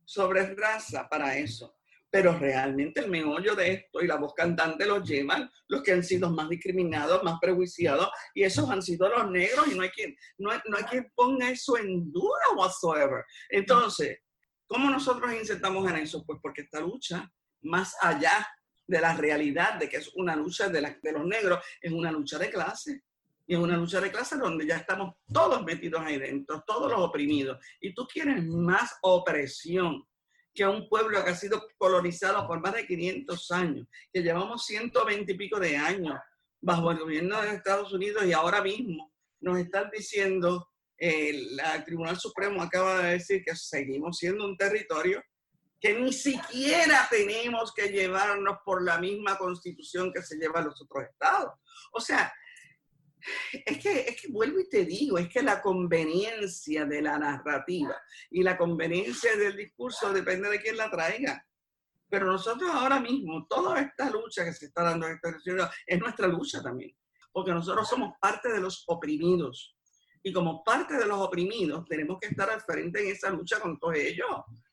sobre 0.05 0.55
raza 0.55 1.09
para 1.09 1.37
eso. 1.37 1.77
Pero 2.11 2.37
realmente 2.37 2.99
el 2.99 3.09
meollo 3.09 3.55
de 3.55 3.73
esto 3.73 4.03
y 4.03 4.09
la 4.09 4.17
voz 4.17 4.35
cantante 4.35 4.85
los 4.85 5.09
llevan 5.09 5.49
los 5.69 5.83
que 5.83 5.93
han 5.93 6.03
sido 6.03 6.29
más 6.31 6.49
discriminados, 6.49 7.23
más 7.23 7.39
prejuiciados, 7.41 8.11
y 8.35 8.43
esos 8.43 8.69
han 8.69 8.83
sido 8.83 9.09
los 9.09 9.31
negros, 9.31 9.69
y 9.69 9.77
no 9.77 9.83
hay 9.83 9.91
quien, 9.91 10.17
no, 10.39 10.51
no 10.51 10.77
hay 10.77 10.85
quien 10.85 11.13
ponga 11.15 11.49
eso 11.49 11.79
en 11.79 12.11
duda 12.11 12.41
whatsoever. 12.57 13.25
Entonces, 13.49 14.19
¿cómo 14.67 14.91
nosotros 14.91 15.33
insertamos 15.33 15.89
en 15.89 15.99
eso? 15.99 16.25
Pues 16.27 16.41
porque 16.43 16.63
esta 16.63 16.81
lucha, 16.81 17.31
más 17.63 17.95
allá 18.01 18.47
de 18.87 19.01
la 19.01 19.15
realidad 19.15 19.75
de 19.75 19.89
que 19.89 19.99
es 19.99 20.11
una 20.17 20.35
lucha 20.35 20.69
de, 20.69 20.81
de 21.03 21.13
los 21.13 21.25
negros, 21.25 21.65
es 21.81 21.93
una 21.93 22.11
lucha 22.11 22.39
de 22.39 22.51
clase. 22.51 23.03
Y 23.47 23.55
es 23.55 23.59
una 23.59 23.77
lucha 23.77 24.01
de 24.01 24.11
clase 24.13 24.37
donde 24.37 24.67
ya 24.67 24.77
estamos 24.77 25.17
todos 25.33 25.65
metidos 25.65 26.03
ahí 26.03 26.19
dentro, 26.19 26.63
todos 26.67 26.91
los 26.91 27.01
oprimidos. 27.01 27.59
Y 27.81 27.95
tú 27.95 28.07
quieres 28.07 28.45
más 28.45 28.97
opresión 29.03 30.05
que 30.55 30.67
un 30.67 30.89
pueblo 30.89 31.23
que 31.25 31.31
ha 31.31 31.35
sido 31.37 31.67
colonizado 31.79 32.47
por 32.47 32.61
más 32.61 32.75
de 32.75 32.87
500 32.87 33.51
años, 33.53 33.87
que 34.13 34.23
llevamos 34.23 34.67
120 34.67 35.33
y 35.33 35.37
pico 35.37 35.59
de 35.59 35.77
años 35.77 36.15
bajo 36.61 36.91
el 36.91 36.99
gobierno 36.99 37.41
de 37.41 37.55
Estados 37.55 37.93
Unidos 37.93 38.25
y 38.27 38.33
ahora 38.33 38.63
mismo 38.63 39.13
nos 39.41 39.59
están 39.59 39.91
diciendo, 39.91 40.69
el, 40.97 41.59
el 41.59 41.85
Tribunal 41.85 42.19
Supremo 42.19 42.63
acaba 42.63 43.03
de 43.03 43.13
decir 43.13 43.43
que 43.45 43.57
seguimos 43.57 44.19
siendo 44.19 44.45
un 44.45 44.57
territorio 44.57 45.23
que 45.81 45.99
ni 45.99 46.13
siquiera 46.13 47.09
tenemos 47.11 47.73
que 47.73 47.89
llevarnos 47.89 48.59
por 48.65 48.83
la 48.85 48.99
misma 48.99 49.39
constitución 49.39 50.13
que 50.13 50.23
se 50.23 50.37
lleva 50.37 50.61
a 50.61 50.65
los 50.65 50.81
otros 50.83 51.05
estados. 51.05 51.55
O 51.93 52.01
sea, 52.01 52.33
es 53.53 53.79
que, 53.79 54.01
es 54.01 54.21
que 54.21 54.29
vuelvo 54.29 54.61
y 54.61 54.69
te 54.69 54.85
digo, 54.85 55.19
es 55.19 55.29
que 55.29 55.43
la 55.43 55.63
conveniencia 55.63 56.85
de 56.85 57.03
la 57.03 57.19
narrativa 57.19 57.97
y 58.31 58.43
la 58.43 58.59
conveniencia 58.59 59.37
del 59.37 59.57
discurso 59.57 60.13
depende 60.13 60.51
de 60.51 60.61
quién 60.61 60.77
la 60.77 60.91
traiga. 60.91 61.47
Pero 62.11 62.27
nosotros 62.27 62.71
ahora 62.73 63.01
mismo, 63.01 63.47
toda 63.49 63.81
esta 63.81 64.11
lucha 64.11 64.45
que 64.45 64.53
se 64.53 64.67
está 64.67 64.83
dando 64.83 65.07
en 65.07 65.15
Estados 65.15 65.47
Unidos 65.47 65.71
es 65.87 65.99
nuestra 65.99 66.27
lucha 66.27 66.61
también, 66.61 66.95
porque 67.33 67.53
nosotros 67.53 67.89
somos 67.89 68.15
parte 68.21 68.53
de 68.53 68.61
los 68.61 68.85
oprimidos. 68.89 69.77
Y 70.23 70.33
como 70.33 70.63
parte 70.63 70.99
de 70.99 71.07
los 71.07 71.19
oprimidos, 71.19 71.87
tenemos 71.89 72.19
que 72.21 72.27
estar 72.27 72.51
al 72.51 72.61
frente 72.61 73.01
en 73.01 73.13
esa 73.13 73.31
lucha 73.31 73.61
con 73.61 73.79
todos 73.79 73.95
ellos, 73.97 74.29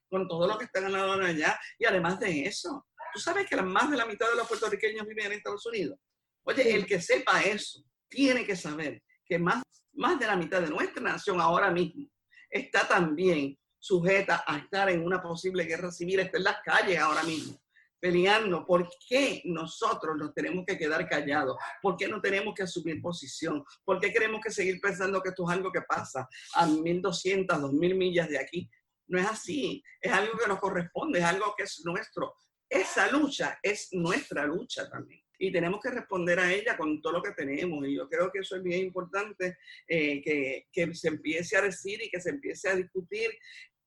con 0.09 0.27
todo 0.27 0.47
lo 0.47 0.57
que 0.57 0.65
están 0.65 0.83
ganando 0.83 1.25
allá. 1.25 1.59
Y 1.77 1.85
además 1.85 2.19
de 2.19 2.45
eso, 2.45 2.85
tú 3.13 3.19
sabes 3.19 3.47
que 3.47 3.55
más 3.61 3.89
de 3.89 3.97
la 3.97 4.05
mitad 4.05 4.29
de 4.29 4.35
los 4.35 4.47
puertorriqueños 4.47 5.05
viven 5.07 5.27
en 5.27 5.33
Estados 5.33 5.65
Unidos. 5.65 5.97
Oye, 6.43 6.73
el 6.73 6.85
que 6.85 7.01
sepa 7.01 7.41
eso, 7.41 7.83
tiene 8.07 8.45
que 8.45 8.55
saber 8.55 9.01
que 9.25 9.37
más, 9.37 9.61
más 9.93 10.19
de 10.19 10.27
la 10.27 10.35
mitad 10.35 10.61
de 10.61 10.69
nuestra 10.69 11.03
nación 11.03 11.41
ahora 11.41 11.69
mismo 11.71 12.07
está 12.49 12.87
también 12.87 13.57
sujeta 13.79 14.43
a 14.47 14.57
estar 14.57 14.89
en 14.89 15.03
una 15.03 15.21
posible 15.21 15.63
guerra 15.65 15.91
civil, 15.91 16.19
está 16.19 16.37
en 16.37 16.43
las 16.45 16.57
calles 16.63 16.99
ahora 16.99 17.23
mismo, 17.23 17.59
peleando. 17.99 18.65
¿Por 18.65 18.89
qué 19.07 19.41
nosotros 19.45 20.15
nos 20.17 20.33
tenemos 20.33 20.65
que 20.65 20.77
quedar 20.77 21.07
callados? 21.07 21.57
¿Por 21.81 21.97
qué 21.97 22.07
no 22.07 22.21
tenemos 22.21 22.53
que 22.53 22.63
asumir 22.63 23.01
posición? 23.01 23.63
¿Por 23.83 23.99
qué 23.99 24.11
queremos 24.11 24.41
que 24.41 24.51
seguir 24.51 24.79
pensando 24.81 25.21
que 25.21 25.29
esto 25.29 25.43
es 25.49 25.55
algo 25.55 25.71
que 25.71 25.81
pasa 25.81 26.27
a 26.53 26.67
1.200, 26.67 27.45
2.000 27.45 27.95
millas 27.95 28.29
de 28.29 28.39
aquí? 28.39 28.69
No 29.07 29.19
es 29.19 29.25
así, 29.25 29.83
es 30.01 30.11
algo 30.11 30.37
que 30.37 30.47
nos 30.47 30.59
corresponde, 30.59 31.19
es 31.19 31.25
algo 31.25 31.53
que 31.57 31.63
es 31.63 31.81
nuestro. 31.85 32.35
esa 32.69 33.09
lucha 33.11 33.57
es 33.63 33.89
nuestra 33.93 34.45
lucha 34.45 34.89
también. 34.89 35.21
Y 35.39 35.51
tenemos 35.51 35.79
que 35.81 35.91
responder 35.91 36.39
a 36.39 36.51
ella 36.51 36.75
con 36.75 36.99
todo 36.99 37.13
lo 37.13 37.21
que 37.21 37.31
tenemos. 37.31 37.87
Y 37.87 37.95
yo 37.95 38.09
creo 38.09 38.31
que 38.31 38.39
eso 38.39 38.55
es 38.55 38.63
bien 38.63 38.87
importante, 38.87 39.57
eh, 39.87 40.21
que, 40.21 40.67
que 40.71 40.93
se 40.95 41.09
empiece 41.09 41.55
a 41.55 41.61
decir 41.61 42.01
y 42.03 42.09
que 42.09 42.19
se 42.19 42.31
empiece 42.31 42.69
a 42.69 42.75
discutir 42.75 43.29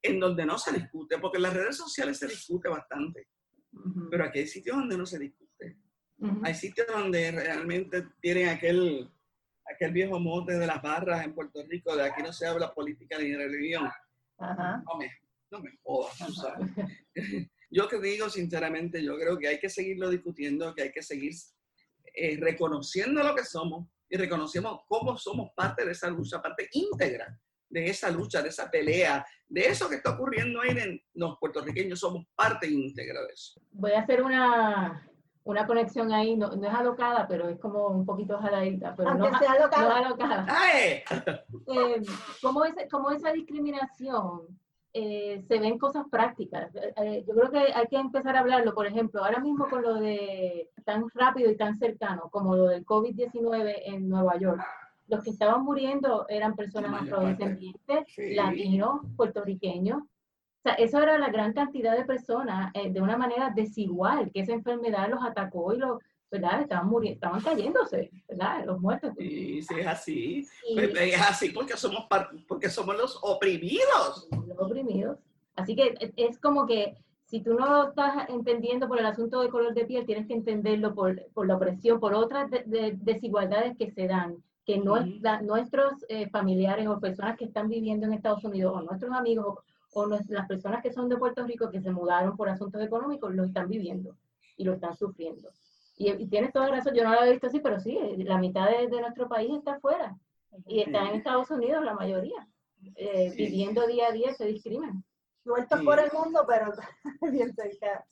en 0.03 0.19
donde 0.19 0.47
no 0.47 0.59
se 0.59 0.73
discute, 0.73 1.19
porque 1.19 1.37
en 1.37 1.43
las 1.43 1.55
redes 1.55 1.77
sociales 1.77 2.19
se 2.19 2.27
discute 2.27 2.69
bastante, 2.69 3.29
pero 4.11 4.25
aquí 4.25 4.41
hay 4.41 4.47
sitios 4.47 4.77
donde 4.77 4.97
no 4.97 5.07
se 5.07 5.19
discute. 5.19 5.77
Hay 6.43 6.55
sitios 6.55 6.87
donde 6.87 7.31
realmente 7.31 8.07
tienen 8.21 8.51
aquel, 8.51 9.11
aquel 9.65 9.93
viejo 9.93 10.21
mote 10.21 10.59
de 10.59 10.67
las 10.67 10.83
barras 10.83 11.25
en 11.25 11.35
Puerto 11.35 11.65
Rico, 11.67 11.97
de 11.97 12.05
aquí 12.05 12.23
no 12.23 12.33
se 12.33 12.47
habla 12.47 12.75
política 12.75 13.19
ni 13.19 13.35
religión. 13.35 13.89
No, 14.41 14.97
me, 14.99 15.11
no 15.51 15.61
me 15.61 15.71
jodas, 15.83 16.17
tú 16.19 16.33
sabes. 16.33 16.69
yo 17.71 17.89
que 17.89 17.99
digo 17.99 18.29
sinceramente, 18.31 19.03
yo 19.03 19.17
creo 19.17 19.39
que 19.39 19.49
hay 19.49 19.59
que 19.59 19.69
seguirlo 19.69 20.11
discutiendo, 20.11 20.75
que 20.75 20.83
hay 20.83 20.93
que 20.93 21.03
seguir 21.03 21.33
eh, 22.15 22.39
reconociendo 22.41 23.23
lo 23.23 23.35
que 23.35 23.45
somos 23.45 23.89
y 24.09 24.17
reconocemos 24.17 24.81
cómo 24.89 25.17
somos 25.17 25.51
parte 25.55 25.85
de 25.85 25.93
esa 25.93 26.09
lucha, 26.09 26.43
parte 26.43 26.69
íntegra 26.73 27.39
de 27.71 27.87
esa 27.87 28.11
lucha, 28.11 28.43
de 28.43 28.49
esa 28.49 28.71
pelea, 28.71 29.25
de 29.49 29.69
eso 29.69 29.89
que 29.89 29.97
está 29.97 30.11
ocurriendo 30.11 30.61
ahí 30.61 30.71
en 30.71 31.01
los 31.15 31.39
puertorriqueños, 31.39 32.01
somos 32.01 32.27
parte 32.35 32.69
íntegra 32.69 33.23
de 33.23 33.33
eso. 33.33 33.61
Voy 33.71 33.93
a 33.93 34.01
hacer 34.01 34.23
una, 34.23 35.09
una 35.51 35.67
conexión 35.67 36.13
ahí, 36.13 36.37
no, 36.37 36.51
no, 36.51 36.67
es 36.67 36.75
alocada, 36.75 37.27
pero 37.29 37.49
es 37.49 37.59
como 37.59 37.89
un 37.89 38.07
poquito 38.07 38.39
jaladita. 38.39 38.95
Pero 38.97 39.11
Aunque 39.11 39.31
no, 39.31 39.39
sea 39.39 39.53
alocada. 39.53 39.89
No 39.89 40.07
alocada. 40.07 40.47
Eh, 41.73 42.03
¿cómo, 42.43 42.65
es, 42.65 42.75
¿Cómo 42.91 43.11
esa 43.11 43.33
discriminación 43.33 44.43
eh, 44.93 45.45
se 45.47 45.59
ven 45.59 45.79
cosas 45.79 46.05
prácticas? 46.11 46.75
Eh, 46.75 47.25
yo 47.27 47.35
creo 47.35 47.51
que 47.51 47.73
hay 47.73 47.87
que 47.87 47.97
empezar 47.97 48.37
a 48.37 48.41
hablarlo, 48.41 48.75
por 48.75 48.87
ejemplo, 48.87 49.25
ahora 49.25 49.39
mismo 49.39 49.69
con 49.69 49.83
lo 49.83 49.95
de 49.95 50.71
tan 50.85 51.09
rápido 51.15 51.51
y 51.51 51.57
tan 51.57 51.77
cercano 51.79 52.29
como 52.31 52.57
lo 52.57 52.67
del 52.67 52.85
COVID-19 52.85 53.75
en 53.85 54.09
Nueva 54.09 54.37
York 54.39 54.63
los 55.11 55.25
que 55.25 55.31
estaban 55.31 55.65
muriendo 55.65 56.27
eran 56.29 56.55
personas 56.55 57.03
afrodescendientes, 57.03 58.07
latinos, 58.17 59.01
puertorriqueños. 59.17 60.05
O 60.61 60.63
sea, 60.63 60.75
eso 60.75 61.03
era 61.03 61.17
la 61.17 61.31
gran 61.31 61.55
cantidad 61.55 61.97
de 61.97 62.05
personas 62.05 62.71
eh, 62.75 62.93
de 62.93 63.01
una 63.01 63.17
manera 63.17 63.51
desigual, 63.55 64.31
que 64.31 64.41
esa 64.41 64.53
enfermedad 64.53 65.09
los 65.09 65.25
atacó 65.25 65.73
y 65.73 65.79
los, 65.79 65.99
¿verdad? 66.31 66.61
Estaban 66.61 66.87
muriendo, 66.87 67.15
estaban 67.15 67.41
cayéndose, 67.41 68.11
¿verdad? 68.29 68.67
Los 68.67 68.79
muertos. 68.79 69.15
Sí, 69.17 69.63
sí, 69.63 69.75
es 69.79 69.87
así. 69.87 70.49
Pues, 70.75 70.91
es 70.95 71.21
así 71.23 71.49
porque 71.49 71.79
somos, 71.79 72.07
porque 72.47 72.69
somos 72.69 72.95
los 72.95 73.19
oprimidos. 73.23 74.29
Los 74.47 74.59
oprimidos. 74.61 75.19
Así 75.57 75.75
que 75.75 75.95
e, 75.99 76.13
es 76.17 76.39
como 76.39 76.67
que 76.67 76.95
si 77.25 77.41
tú 77.41 77.55
no 77.55 77.89
estás 77.89 78.29
entendiendo 78.29 78.87
por 78.87 78.99
el 78.99 79.07
asunto 79.07 79.41
de 79.41 79.49
color 79.49 79.73
de 79.73 79.87
piel, 79.87 80.05
tienes 80.05 80.27
que 80.27 80.35
entenderlo 80.35 80.95
por, 80.95 81.25
por 81.33 81.47
la 81.47 81.57
opresión, 81.57 82.01
por 82.01 82.13
otras 82.13 82.51
desigualdades 82.67 83.79
que 83.79 83.91
se 83.93 84.07
dan 84.09 84.37
que 84.67 84.79
nuestros 84.79 86.05
eh, 86.09 86.29
familiares 86.29 86.87
o 86.87 87.01
personas 87.01 87.39
que 87.39 87.47
están 87.47 87.69
viviendo 87.69 88.07
en 88.07 88.13
Estados 88.13 88.45
Unidos 88.45 88.75
o 88.77 88.83
nuestros 88.83 89.13
amigos 89.13 89.59
o, 89.93 90.07
las 90.07 90.47
personas 90.47 90.83
que 90.83 90.93
son 90.93 91.09
de 91.09 91.17
Puerto 91.17 91.45
Rico 91.45 91.71
que 91.71 91.81
se 91.81 91.91
mudaron 91.91 92.37
por 92.37 92.49
asuntos 92.49 92.83
económicos 92.83 93.35
lo 93.35 93.45
están 93.45 93.69
viviendo 93.69 94.17
y 94.57 94.65
lo 94.65 94.75
están 94.75 94.97
sufriendo. 94.97 95.51
Y, 95.97 96.27
tienes 96.29 96.53
toda 96.53 96.69
razón, 96.69 96.95
yo 96.95 97.05
no 97.05 97.13
lo 97.13 97.21
había 97.21 97.33
visto 97.33 97.49
así, 97.49 97.61
pero 97.61 97.79
sí, 97.79 97.99
la 98.19 98.39
mitad 98.39 98.69
de, 98.71 98.89
nuestro 98.89 99.29
país 99.29 99.51
está 99.53 99.75
afuera 99.75 100.17
y 100.67 100.81
está 100.81 101.09
en 101.09 101.17
Estados 101.17 101.51
Unidos 101.51 101.85
la 101.85 101.95
mayoría, 101.95 102.49
eh, 102.97 103.33
viviendo 103.37 103.87
día 103.87 104.09
a 104.09 104.13
día 104.13 104.31
ese 104.31 104.47
discrimen. 104.47 105.05
Sueltos 105.43 105.81
por 105.83 105.99
el 105.99 106.11
mundo, 106.13 106.45
pero 106.47 106.73
bien 107.33 107.53
cerca. 107.55 108.05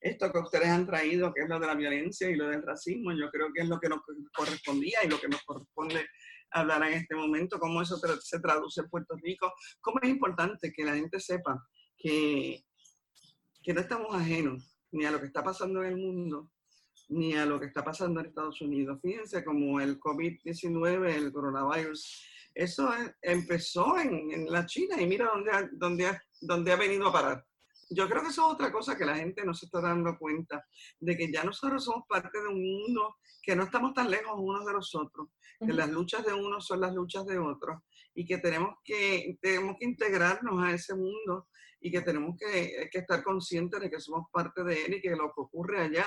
Esto 0.00 0.30
que 0.30 0.38
ustedes 0.38 0.68
han 0.68 0.86
traído, 0.86 1.32
que 1.32 1.42
es 1.42 1.48
lo 1.48 1.58
de 1.58 1.66
la 1.66 1.74
violencia 1.74 2.28
y 2.28 2.36
lo 2.36 2.48
del 2.48 2.62
racismo, 2.62 3.12
yo 3.12 3.30
creo 3.30 3.48
que 3.54 3.62
es 3.62 3.68
lo 3.68 3.80
que 3.80 3.88
nos 3.88 4.00
correspondía 4.36 4.98
y 5.04 5.08
lo 5.08 5.18
que 5.18 5.28
nos 5.28 5.42
corresponde 5.44 6.06
hablar 6.54 6.82
en 6.84 6.94
este 6.94 7.14
momento, 7.14 7.58
cómo 7.58 7.82
eso 7.82 7.96
se 7.96 8.40
traduce 8.40 8.80
en 8.80 8.88
Puerto 8.88 9.16
Rico, 9.16 9.52
cómo 9.80 10.00
es 10.02 10.08
importante 10.08 10.72
que 10.72 10.84
la 10.84 10.94
gente 10.94 11.20
sepa 11.20 11.62
que, 11.96 12.64
que 13.62 13.74
no 13.74 13.80
estamos 13.80 14.14
ajenos 14.14 14.76
ni 14.92 15.04
a 15.04 15.10
lo 15.10 15.20
que 15.20 15.26
está 15.26 15.42
pasando 15.42 15.82
en 15.82 15.90
el 15.90 15.96
mundo, 15.96 16.50
ni 17.08 17.34
a 17.34 17.44
lo 17.44 17.58
que 17.58 17.66
está 17.66 17.84
pasando 17.84 18.20
en 18.20 18.26
Estados 18.26 18.60
Unidos. 18.60 19.00
Fíjense 19.02 19.44
como 19.44 19.80
el 19.80 19.98
COVID-19, 19.98 21.14
el 21.14 21.32
coronavirus, 21.32 22.28
eso 22.54 22.88
empezó 23.20 23.98
en, 23.98 24.30
en, 24.30 24.46
la 24.46 24.64
China 24.64 25.00
y 25.00 25.06
mira 25.06 25.26
dónde 25.26 25.50
dónde, 25.72 26.20
dónde 26.40 26.72
ha 26.72 26.76
venido 26.76 27.08
a 27.08 27.12
parar 27.12 27.44
yo 27.90 28.08
creo 28.08 28.22
que 28.22 28.28
eso 28.28 28.46
es 28.46 28.54
otra 28.54 28.72
cosa 28.72 28.96
que 28.96 29.04
la 29.04 29.16
gente 29.16 29.44
no 29.44 29.54
se 29.54 29.66
está 29.66 29.80
dando 29.80 30.16
cuenta, 30.18 30.64
de 31.00 31.16
que 31.16 31.32
ya 31.32 31.44
nosotros 31.44 31.84
somos 31.84 32.04
parte 32.08 32.40
de 32.40 32.48
un 32.48 32.62
mundo 32.62 33.16
que 33.42 33.54
no 33.54 33.64
estamos 33.64 33.92
tan 33.94 34.10
lejos 34.10 34.32
unos 34.36 34.64
de 34.64 34.72
los 34.72 34.94
otros, 34.94 35.28
que 35.58 35.72
las 35.72 35.90
luchas 35.90 36.24
de 36.24 36.32
unos 36.32 36.66
son 36.66 36.80
las 36.80 36.94
luchas 36.94 37.24
de 37.26 37.38
otros 37.38 37.80
y 38.14 38.24
que 38.24 38.38
tenemos 38.38 38.76
que, 38.84 39.36
tenemos 39.40 39.76
que 39.78 39.86
integrarnos 39.86 40.62
a 40.62 40.72
ese 40.72 40.94
mundo 40.94 41.48
y 41.80 41.90
que 41.90 42.00
tenemos 42.00 42.36
que, 42.38 42.88
que 42.90 42.98
estar 42.98 43.22
conscientes 43.22 43.80
de 43.80 43.90
que 43.90 44.00
somos 44.00 44.26
parte 44.32 44.64
de 44.64 44.84
él 44.84 44.94
y 44.94 45.00
que 45.00 45.10
lo 45.10 45.26
que 45.26 45.40
ocurre 45.40 45.82
allá 45.82 46.06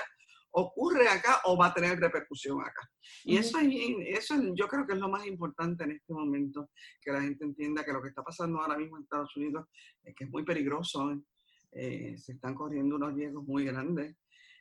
ocurre 0.50 1.08
acá 1.08 1.40
o 1.44 1.56
va 1.56 1.66
a 1.66 1.74
tener 1.74 1.98
repercusión 1.98 2.60
acá. 2.60 2.88
Y 3.24 3.36
eso, 3.36 3.58
es, 3.58 3.68
eso 4.06 4.34
yo 4.54 4.66
creo 4.66 4.86
que 4.86 4.94
es 4.94 4.98
lo 4.98 5.08
más 5.08 5.26
importante 5.26 5.84
en 5.84 5.92
este 5.92 6.12
momento, 6.12 6.70
que 7.00 7.12
la 7.12 7.22
gente 7.22 7.44
entienda 7.44 7.84
que 7.84 7.92
lo 7.92 8.02
que 8.02 8.08
está 8.08 8.22
pasando 8.22 8.60
ahora 8.60 8.76
mismo 8.76 8.96
en 8.96 9.02
Estados 9.04 9.36
Unidos 9.36 9.66
es 10.02 10.14
que 10.14 10.24
es 10.24 10.30
muy 10.30 10.44
peligroso. 10.44 11.12
¿Eh? 11.72 12.16
Se 12.18 12.32
están 12.32 12.54
corriendo 12.54 12.96
unos 12.96 13.14
riesgos 13.14 13.44
muy 13.44 13.64
grandes. 13.64 14.16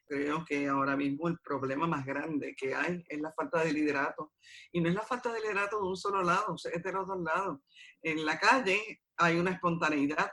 Creo 0.05 0.45
que 0.45 0.67
ahora 0.67 0.95
mismo 0.95 1.27
el 1.27 1.37
problema 1.39 1.85
más 1.85 2.05
grande 2.05 2.55
que 2.55 2.73
hay 2.73 3.03
es 3.09 3.19
la 3.19 3.33
falta 3.33 3.63
de 3.63 3.73
liderato. 3.73 4.33
Y 4.71 4.79
no 4.79 4.89
es 4.89 4.95
la 4.95 5.01
falta 5.01 5.33
de 5.33 5.41
liderato 5.41 5.81
de 5.81 5.87
un 5.87 5.97
solo 5.97 6.23
lado, 6.23 6.55
es 6.55 6.83
de 6.83 6.91
los 6.91 7.07
dos 7.07 7.19
lados. 7.21 7.59
En 8.01 8.25
la 8.25 8.39
calle 8.39 9.01
hay 9.17 9.37
una 9.37 9.51
espontaneidad 9.51 10.31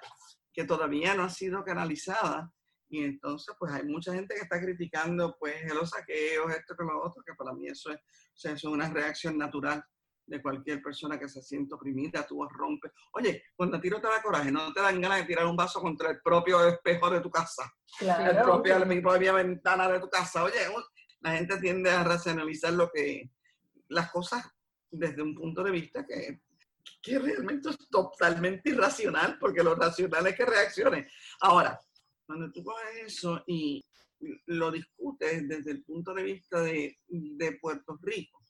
que 0.53 0.65
todavía 0.65 1.15
no 1.15 1.25
ha 1.25 1.31
sido 1.31 1.65
canalizada. 1.65 2.53
Y 2.89 3.03
entonces, 3.03 3.57
pues 3.59 3.73
hay 3.73 3.85
mucha 3.85 4.15
gente 4.15 4.37
que 4.37 4.43
está 4.43 4.61
criticando, 4.61 5.37
pues, 5.41 5.65
los 5.75 5.91
saqueos, 5.91 6.55
esto 6.55 6.77
que 6.77 6.85
lo 6.85 7.03
otro, 7.03 7.23
que 7.27 7.35
para 7.35 7.53
mí 7.53 7.67
eso 7.67 7.91
es, 7.91 7.99
eso 8.37 8.53
es 8.53 8.65
una 8.65 8.89
reacción 8.89 9.37
natural 9.37 9.85
de 10.27 10.41
cualquier 10.41 10.83
persona 10.83 11.19
que 11.19 11.29
se 11.29 11.43
siente 11.43 11.75
oprimida, 11.75 12.27
tú 12.27 12.45
rompes. 12.49 12.93
Oye, 13.13 13.43
cuando 13.55 13.77
a 13.77 13.81
ti 13.81 13.91
no 13.91 14.01
te 14.01 14.09
da 14.09 14.23
coraje, 14.23 14.51
no 14.51 14.73
te 14.73 14.81
dan 14.81 15.01
ganas 15.01 15.19
de 15.19 15.27
tirar 15.27 15.47
un 15.47 15.57
vaso 15.57 15.81
contra 15.81 16.11
el 16.11 16.21
propio 16.21 16.67
espejo 16.67 17.11
de 17.11 17.21
tu 17.21 17.31
casa, 17.31 17.71
claro. 17.99 18.31
el 18.31 18.43
propio, 18.43 18.79
la 18.79 19.03
propia 19.03 19.33
ventana 19.33 19.89
de 19.89 20.01
tu 20.01 20.09
casa. 20.09 20.45
Oye, 20.45 20.61
la 21.21 21.33
gente 21.33 21.59
tiende 21.59 21.91
a 21.91 22.05
racionalizar 22.05 22.73
lo 22.73 22.91
que, 22.91 23.31
las 23.89 24.11
cosas 24.11 24.45
desde 24.91 25.23
un 25.23 25.35
punto 25.35 25.63
de 25.63 25.71
vista 25.71 26.07
que, 26.07 26.41
que 27.03 27.19
realmente 27.19 27.71
es 27.71 27.79
totalmente 27.91 28.71
irracional, 28.71 29.39
porque 29.39 29.63
lo 29.63 29.75
racional 29.75 30.27
es 30.27 30.37
que 30.37 30.47
reaccione. 30.47 31.09
Ahora, 31.41 31.79
cuando 32.27 32.51
tú 32.53 32.63
coges 32.63 33.07
eso 33.07 33.43
y 33.47 33.85
lo 34.47 34.71
discutes 34.71 35.47
desde 35.49 35.73
el 35.73 35.85
punto 35.85 36.15
de 36.15 36.23
vista 36.23 36.61
de, 36.63 36.99
de 37.09 37.59
Puerto 37.61 37.99
Rico, 38.01 38.44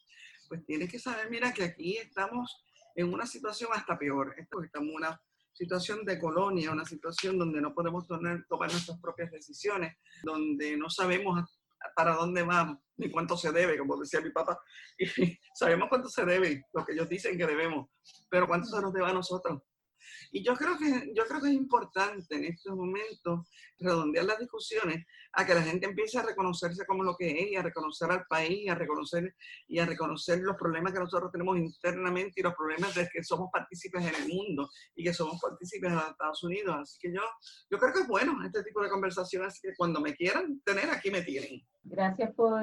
pues 0.54 0.66
tienes 0.66 0.90
que 0.90 1.00
saber, 1.00 1.28
mira, 1.30 1.52
que 1.52 1.64
aquí 1.64 1.96
estamos 1.96 2.64
en 2.94 3.12
una 3.12 3.26
situación 3.26 3.70
hasta 3.72 3.98
peor. 3.98 4.34
Estamos 4.38 4.88
en 4.88 4.94
una 4.94 5.20
situación 5.52 6.04
de 6.04 6.18
colonia, 6.20 6.70
una 6.70 6.84
situación 6.84 7.38
donde 7.38 7.60
no 7.60 7.74
podemos 7.74 8.06
tomar, 8.06 8.44
nuestras 8.70 9.00
propias 9.00 9.32
decisiones, 9.32 9.96
donde 10.22 10.76
no 10.76 10.88
sabemos 10.88 11.60
para 11.96 12.14
dónde 12.14 12.42
vamos, 12.44 12.78
ni 12.96 13.10
cuánto 13.10 13.36
se 13.36 13.50
debe, 13.50 13.76
como 13.76 13.96
decía 13.96 14.20
mi 14.20 14.30
papá. 14.30 14.58
Sabemos 15.54 15.88
cuánto 15.88 16.08
se 16.08 16.24
debe, 16.24 16.62
lo 16.72 16.84
que 16.84 16.92
ellos 16.92 17.08
dicen 17.08 17.36
que 17.36 17.46
debemos, 17.46 17.88
pero 18.30 18.46
cuánto 18.46 18.68
se 18.68 18.80
nos 18.80 18.92
debe 18.92 19.08
a 19.08 19.12
nosotros. 19.12 19.60
Y 20.34 20.42
yo 20.42 20.56
creo 20.56 20.76
que, 20.76 21.12
yo 21.14 21.26
creo 21.26 21.40
que 21.40 21.46
es 21.46 21.54
importante 21.54 22.34
en 22.34 22.46
estos 22.46 22.74
momentos 22.74 23.48
redondear 23.78 24.24
las 24.24 24.40
discusiones 24.40 25.06
a 25.32 25.46
que 25.46 25.54
la 25.54 25.62
gente 25.62 25.86
empiece 25.86 26.18
a 26.18 26.24
reconocerse 26.24 26.84
como 26.86 27.04
lo 27.04 27.14
que 27.16 27.30
es 27.30 27.52
y 27.52 27.54
a 27.54 27.62
reconocer 27.62 28.10
al 28.10 28.24
país, 28.26 28.68
a 28.68 28.74
reconocer 28.74 29.32
y 29.68 29.78
a 29.78 29.86
reconocer 29.86 30.40
los 30.40 30.56
problemas 30.56 30.92
que 30.92 30.98
nosotros 30.98 31.30
tenemos 31.30 31.56
internamente 31.56 32.40
y 32.40 32.42
los 32.42 32.56
problemas 32.56 32.92
de 32.96 33.08
que 33.12 33.22
somos 33.22 33.48
partícipes 33.52 34.04
en 34.04 34.22
el 34.22 34.28
mundo 34.28 34.68
y 34.96 35.04
que 35.04 35.14
somos 35.14 35.40
partícipes 35.40 35.88
en 35.88 35.98
los 35.98 36.08
Estados 36.08 36.42
Unidos. 36.42 36.76
Así 36.80 36.98
que 37.00 37.14
yo, 37.14 37.22
yo 37.70 37.78
creo 37.78 37.92
que 37.92 38.00
es 38.00 38.08
bueno 38.08 38.36
este 38.44 38.64
tipo 38.64 38.82
de 38.82 38.90
conversaciones 38.90 39.60
que 39.62 39.72
cuando 39.76 40.00
me 40.00 40.16
quieran 40.16 40.60
tener, 40.64 40.90
aquí 40.90 41.12
me 41.12 41.22
tienen. 41.22 41.62
Gracias 41.84 42.34
por, 42.34 42.60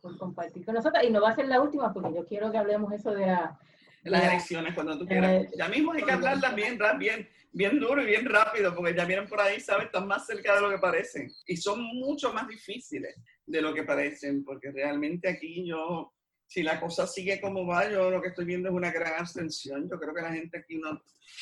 por 0.00 0.18
compartir 0.18 0.64
con 0.64 0.74
nosotros. 0.74 1.04
Y 1.04 1.10
no 1.10 1.22
va 1.22 1.28
a 1.28 1.36
ser 1.36 1.46
la 1.46 1.60
última 1.60 1.92
porque 1.92 2.12
yo 2.12 2.26
quiero 2.26 2.50
que 2.50 2.58
hablemos 2.58 2.92
eso 2.92 3.12
de 3.12 3.26
la 3.26 3.56
las 4.02 4.24
elecciones 4.24 4.74
cuando 4.74 4.98
tú 4.98 5.06
quieras. 5.06 5.44
Eh, 5.44 5.50
ya 5.56 5.68
mismo 5.68 5.92
hay 5.92 6.02
que 6.02 6.12
hablarlas 6.12 6.54
bien, 6.54 6.78
bien, 6.98 7.28
bien 7.52 7.78
duro 7.78 8.02
y 8.02 8.06
bien 8.06 8.26
rápido, 8.26 8.74
porque 8.74 8.94
ya 8.94 9.04
vienen 9.04 9.28
por 9.28 9.40
ahí, 9.40 9.60
¿sabes? 9.60 9.86
Están 9.86 10.06
más 10.06 10.26
cerca 10.26 10.54
de 10.54 10.60
lo 10.62 10.70
que 10.70 10.78
parecen. 10.78 11.30
Y 11.46 11.56
son 11.56 11.82
mucho 11.82 12.32
más 12.32 12.48
difíciles 12.48 13.16
de 13.46 13.62
lo 13.62 13.74
que 13.74 13.82
parecen, 13.82 14.44
porque 14.44 14.70
realmente 14.70 15.28
aquí 15.28 15.66
yo, 15.66 16.12
si 16.46 16.62
la 16.62 16.80
cosa 16.80 17.06
sigue 17.06 17.40
como 17.40 17.66
va, 17.66 17.90
yo 17.90 18.10
lo 18.10 18.22
que 18.22 18.28
estoy 18.28 18.44
viendo 18.44 18.68
es 18.68 18.74
una 18.74 18.92
gran 18.92 19.20
abstención. 19.20 19.88
Yo 19.90 19.98
creo 19.98 20.14
que 20.14 20.22
la 20.22 20.32
gente 20.32 20.58
aquí 20.58 20.78
no, 20.78 20.92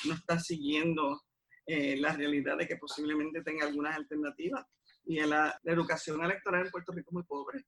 no 0.06 0.14
está 0.14 0.38
siguiendo 0.38 1.22
eh, 1.66 1.98
la 1.98 2.14
realidad 2.14 2.56
de 2.56 2.66
que 2.66 2.76
posiblemente 2.76 3.42
tenga 3.42 3.66
algunas 3.66 3.94
alternativas. 3.94 4.66
Y 5.04 5.20
en 5.20 5.30
la, 5.30 5.58
educación 5.64 6.22
electoral 6.24 6.64
en 6.64 6.70
Puerto 6.70 6.92
Rico 6.92 7.10
es 7.10 7.14
muy 7.14 7.22
pobre. 7.24 7.64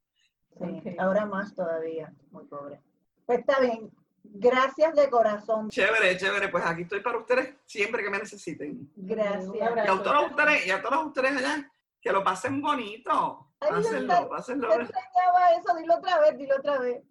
Sí, 0.58 0.96
ahora 0.98 1.26
más 1.26 1.54
todavía, 1.54 2.12
muy 2.30 2.44
pobre. 2.46 2.80
Pues 3.26 3.40
está 3.40 3.60
bien, 3.60 3.90
Gracias 4.22 4.94
de 4.94 5.10
corazón. 5.10 5.70
Chévere, 5.70 6.16
chévere. 6.16 6.48
Pues 6.48 6.64
aquí 6.64 6.82
estoy 6.82 7.00
para 7.00 7.18
ustedes 7.18 7.54
siempre 7.66 8.02
que 8.02 8.10
me 8.10 8.18
necesiten. 8.18 8.90
Gracias. 8.96 9.54
Y 9.54 9.60
a 9.60 10.02
todos 10.02 10.30
ustedes, 10.30 10.66
y 10.66 10.70
a 10.70 10.82
todos 10.82 11.06
ustedes 11.06 11.36
allá, 11.36 11.70
que 12.00 12.12
lo 12.12 12.22
pasen 12.22 12.60
bonito. 12.60 13.46
Pásenlo, 13.58 14.28
pásenlo. 14.28 14.68
Yo 14.68 14.82
extrañaba 14.82 15.50
eso, 15.58 15.76
dilo 15.76 15.96
otra 15.96 16.20
vez, 16.20 16.38
dilo 16.38 16.56
otra 16.56 16.78
vez. 16.78 17.02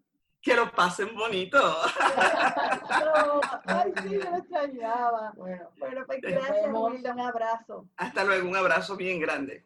Que 0.42 0.56
lo 0.56 0.72
pasen 0.72 1.14
bonito. 1.16 1.58
ay, 3.66 3.94
sí, 4.02 4.10
me 4.10 4.18
lo 4.18 4.38
extrañaba. 4.38 5.34
Bueno, 5.36 5.70
bueno 5.78 6.04
pues 6.08 6.22
gracias, 6.22 6.72
Wilda, 6.72 7.14
un 7.14 7.20
abrazo. 7.20 7.86
Hasta 7.98 8.24
luego, 8.24 8.48
un 8.48 8.56
abrazo 8.56 8.96
bien 8.96 9.20
grande. 9.20 9.66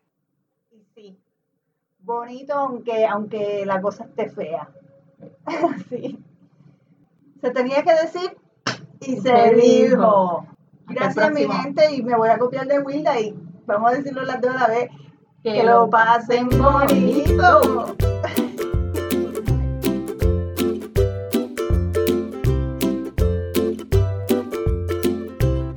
Y 0.72 0.84
sí, 0.96 1.20
bonito 2.00 2.54
aunque, 2.54 3.06
aunque 3.06 3.64
la 3.66 3.82
cosa 3.82 4.06
esté 4.06 4.32
fea. 4.32 4.68
sí. 5.90 6.20
Se 7.44 7.52
tenía 7.52 7.84
que 7.84 7.94
decir 7.94 8.38
y 9.02 9.18
se, 9.18 9.54
dijo. 9.56 10.48
Gracias, 10.88 11.32
mi 11.34 11.46
gente, 11.46 11.94
y 11.94 12.02
me 12.02 12.16
voy 12.16 12.30
a 12.30 12.38
copiar 12.38 12.68
de 12.68 12.80
Wilda 12.80 13.20
y 13.20 13.36
vamos 13.66 13.92
a 13.92 13.96
decirlo 13.96 14.24
las 14.24 14.40
dos 14.40 14.56
a 14.56 14.60
la 14.60 14.68
vez. 14.68 14.90
Que, 15.44 15.62
lo 15.62 15.90
pasen 15.90 16.48
bonito. 16.48 17.98